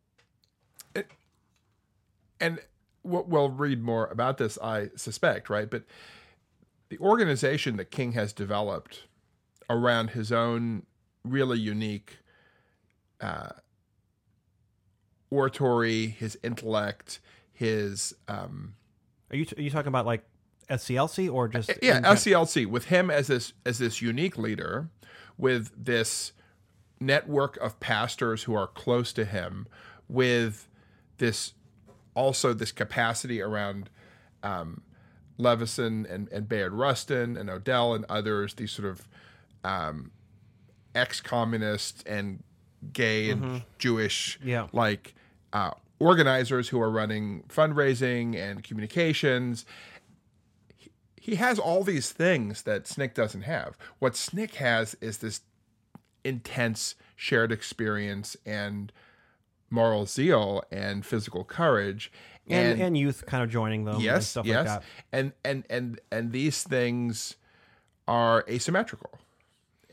it, 0.94 1.08
and 2.40 2.58
we'll, 3.02 3.24
we'll 3.24 3.50
read 3.50 3.82
more 3.82 4.06
about 4.06 4.38
this, 4.38 4.58
I 4.62 4.88
suspect, 4.96 5.48
right? 5.48 5.70
But 5.70 5.84
the 6.88 6.98
organization 6.98 7.76
that 7.76 7.90
King 7.90 8.12
has 8.12 8.32
developed 8.32 9.04
around 9.68 10.10
his 10.10 10.32
own 10.32 10.84
really 11.24 11.58
unique 11.58 12.18
uh, 13.20 13.50
oratory, 15.30 16.06
his 16.06 16.38
intellect, 16.42 17.20
his 17.52 18.14
um, 18.28 18.74
Are 19.30 19.36
you 19.36 19.46
are 19.56 19.62
you 19.62 19.70
talking 19.70 19.88
about 19.88 20.06
like 20.06 20.24
SCLC 20.68 21.32
or 21.32 21.48
just 21.48 21.70
yeah, 21.82 21.98
in 21.98 22.04
SCLC 22.04 22.66
with 22.66 22.86
him 22.86 23.10
as 23.10 23.26
this 23.26 23.52
as 23.66 23.78
this 23.78 24.00
unique 24.00 24.38
leader, 24.38 24.88
with 25.36 25.72
this 25.76 26.32
network 27.00 27.56
of 27.58 27.80
pastors 27.80 28.44
who 28.44 28.54
are 28.54 28.66
close 28.66 29.12
to 29.12 29.24
him, 29.24 29.66
with 30.08 30.68
this 31.18 31.54
also 32.14 32.52
this 32.52 32.72
capacity 32.72 33.40
around 33.40 33.90
um, 34.42 34.82
Levison 35.38 36.06
and, 36.06 36.28
and 36.30 36.48
Bayard 36.48 36.72
Rustin 36.72 37.36
and 37.36 37.48
O'Dell 37.48 37.94
and 37.94 38.04
others, 38.08 38.54
these 38.54 38.70
sort 38.70 38.88
of 38.88 39.08
um, 39.64 40.10
ex-communist 40.94 42.06
and 42.06 42.42
gay 42.92 43.30
and 43.30 43.62
Jewish 43.78 44.38
Yeah. 44.42 44.68
like 44.72 45.14
uh, 45.52 45.72
organizers 45.98 46.68
who 46.68 46.80
are 46.80 46.90
running 46.90 47.42
fundraising 47.48 48.36
and 48.36 48.62
communications 48.64 49.64
he 51.20 51.34
has 51.36 51.58
all 51.58 51.84
these 51.84 52.10
things 52.12 52.62
that 52.62 52.84
SNCC 52.84 53.12
doesn't 53.12 53.42
have. 53.42 53.76
What 53.98 54.14
SNCC 54.14 54.54
has 54.54 54.96
is 55.02 55.18
this 55.18 55.42
intense 56.24 56.94
shared 57.14 57.52
experience 57.52 58.36
and 58.46 58.90
moral 59.68 60.06
zeal 60.06 60.64
and 60.72 61.04
physical 61.04 61.44
courage 61.44 62.10
and, 62.48 62.80
and 62.80 62.96
youth 62.98 63.24
kind 63.26 63.44
of 63.44 63.50
joining 63.50 63.84
them 63.84 63.96
and 63.96 64.02
yes, 64.02 64.28
stuff 64.28 64.44
yes, 64.46 64.56
like 64.56 64.80
that. 64.80 64.82
and 65.12 65.32
and 65.44 65.64
and 65.70 66.00
and 66.10 66.32
these 66.32 66.62
things 66.64 67.36
are 68.08 68.44
asymmetrical 68.48 69.18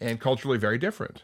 and 0.01 0.19
culturally 0.19 0.57
very 0.57 0.77
different. 0.77 1.23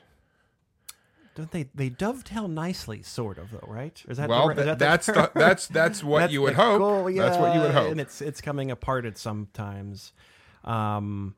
Don't 1.35 1.49
they? 1.51 1.67
They 1.73 1.89
dovetail 1.89 2.47
nicely, 2.47 3.01
sort 3.01 3.37
of, 3.39 3.49
though, 3.51 3.65
right? 3.67 4.01
Is 4.07 4.17
that 4.17 4.29
Well, 4.29 4.49
right- 4.49 4.57
is 4.59 4.65
that 4.65 4.79
that's 4.79 5.05
the, 5.07 5.31
that's 5.33 5.67
that's 5.67 6.03
what 6.03 6.19
That's 6.19 6.33
you 6.33 6.41
would 6.43 6.53
hope. 6.53 6.79
goal, 6.79 7.11
That's 7.11 7.37
what 7.37 7.55
you 7.55 7.61
would 7.61 7.71
hope. 7.71 7.91
and 7.91 7.99
it's 7.99 8.21
it's 8.21 8.39
coming 8.41 8.69
apart 8.71 9.05
at 9.05 9.17
sometimes. 9.17 10.13
Um, 10.63 11.35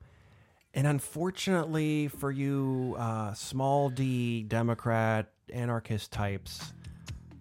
and 0.74 0.86
unfortunately 0.86 2.10
for 2.10 2.32
you, 2.32 2.96
uh, 3.00 3.34
small 3.34 3.90
D 3.90 4.44
Democrat 4.44 5.28
anarchist 5.54 6.12
types, 6.12 6.74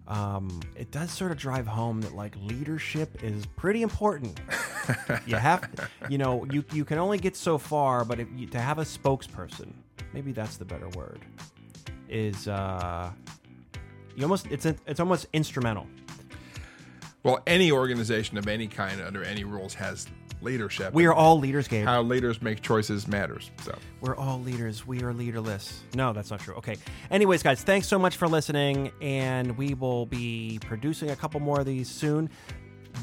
um, 0.07 0.61
it 0.77 0.91
does 0.91 1.11
sort 1.11 1.31
of 1.31 1.37
drive 1.37 1.67
home 1.67 1.99
that 2.01 2.15
like 2.15 2.35
leadership 2.37 3.21
is 3.23 3.45
pretty 3.57 3.81
important. 3.81 4.39
you 5.25 5.35
have, 5.35 5.69
you 6.09 6.17
know, 6.17 6.45
you 6.51 6.63
you 6.71 6.85
can 6.85 6.97
only 6.99 7.17
get 7.17 7.35
so 7.35 7.57
far, 7.57 8.05
but 8.05 8.19
if 8.19 8.27
you, 8.35 8.47
to 8.47 8.59
have 8.59 8.79
a 8.79 8.83
spokesperson, 8.83 9.73
maybe 10.13 10.31
that's 10.31 10.57
the 10.57 10.65
better 10.65 10.87
word, 10.89 11.19
is 12.09 12.47
uh, 12.47 13.11
you 14.15 14.23
almost 14.23 14.47
it's 14.49 14.65
it's 14.65 14.99
almost 14.99 15.27
instrumental. 15.33 15.87
well, 17.23 17.41
any 17.47 17.71
organization 17.71 18.37
of 18.37 18.47
any 18.47 18.67
kind 18.67 19.01
under 19.01 19.23
any 19.23 19.43
rules 19.43 19.73
has 19.75 20.07
leadership. 20.41 20.93
We 20.93 21.05
are 21.05 21.13
all 21.13 21.39
leaders, 21.39 21.67
Gabe. 21.67 21.85
how 21.85 22.01
leaders 22.01 22.41
make 22.41 22.61
choices 22.61 23.07
matters. 23.07 23.51
So. 23.63 23.75
We're 24.01 24.15
all 24.15 24.39
leaders. 24.41 24.85
We 24.85 25.01
are 25.01 25.13
leaderless. 25.13 25.81
No, 25.95 26.13
that's 26.13 26.29
not 26.31 26.39
true. 26.39 26.53
Okay. 26.55 26.77
Anyways, 27.11 27.43
guys, 27.43 27.61
thanks 27.63 27.87
so 27.87 27.97
much 27.97 28.15
for 28.17 28.27
listening, 28.27 28.91
and 29.01 29.57
we 29.57 29.73
will 29.73 30.05
be 30.05 30.59
producing 30.61 31.09
a 31.09 31.15
couple 31.15 31.39
more 31.39 31.59
of 31.59 31.65
these 31.65 31.89
soon. 31.89 32.29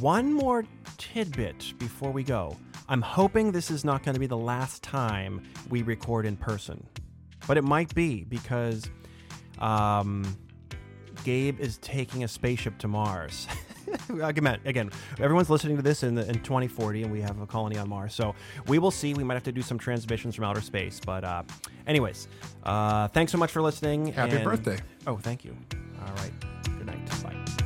One 0.00 0.32
more 0.32 0.64
tidbit 0.96 1.74
before 1.78 2.12
we 2.12 2.22
go. 2.22 2.56
I'm 2.88 3.02
hoping 3.02 3.52
this 3.52 3.70
is 3.70 3.84
not 3.84 4.02
going 4.04 4.14
to 4.14 4.20
be 4.20 4.26
the 4.26 4.36
last 4.36 4.82
time 4.82 5.42
we 5.68 5.82
record 5.82 6.26
in 6.26 6.36
person, 6.36 6.86
but 7.46 7.56
it 7.56 7.64
might 7.64 7.94
be 7.94 8.24
because 8.24 8.90
um, 9.58 10.36
Gabe 11.24 11.60
is 11.60 11.78
taking 11.78 12.24
a 12.24 12.28
spaceship 12.28 12.78
to 12.78 12.88
Mars. 12.88 13.46
again, 14.22 14.58
again, 14.64 14.90
everyone's 15.18 15.50
listening 15.50 15.76
to 15.76 15.82
this 15.82 16.02
in, 16.02 16.14
the, 16.14 16.28
in 16.28 16.40
2040, 16.40 17.04
and 17.04 17.12
we 17.12 17.20
have 17.20 17.40
a 17.40 17.46
colony 17.46 17.78
on 17.78 17.88
Mars. 17.88 18.14
So 18.14 18.34
we 18.66 18.78
will 18.78 18.90
see. 18.90 19.14
We 19.14 19.24
might 19.24 19.34
have 19.34 19.42
to 19.44 19.52
do 19.52 19.62
some 19.62 19.78
transmissions 19.78 20.34
from 20.34 20.44
outer 20.44 20.60
space. 20.60 21.00
But, 21.04 21.24
uh, 21.24 21.42
anyways, 21.86 22.28
uh, 22.64 23.08
thanks 23.08 23.32
so 23.32 23.38
much 23.38 23.50
for 23.50 23.62
listening. 23.62 24.12
Happy 24.12 24.36
and- 24.36 24.44
birthday. 24.44 24.78
Oh, 25.06 25.16
thank 25.16 25.44
you. 25.44 25.56
All 26.06 26.14
right. 26.14 26.32
Good 26.64 26.86
night. 26.86 27.22
Bye. 27.22 27.61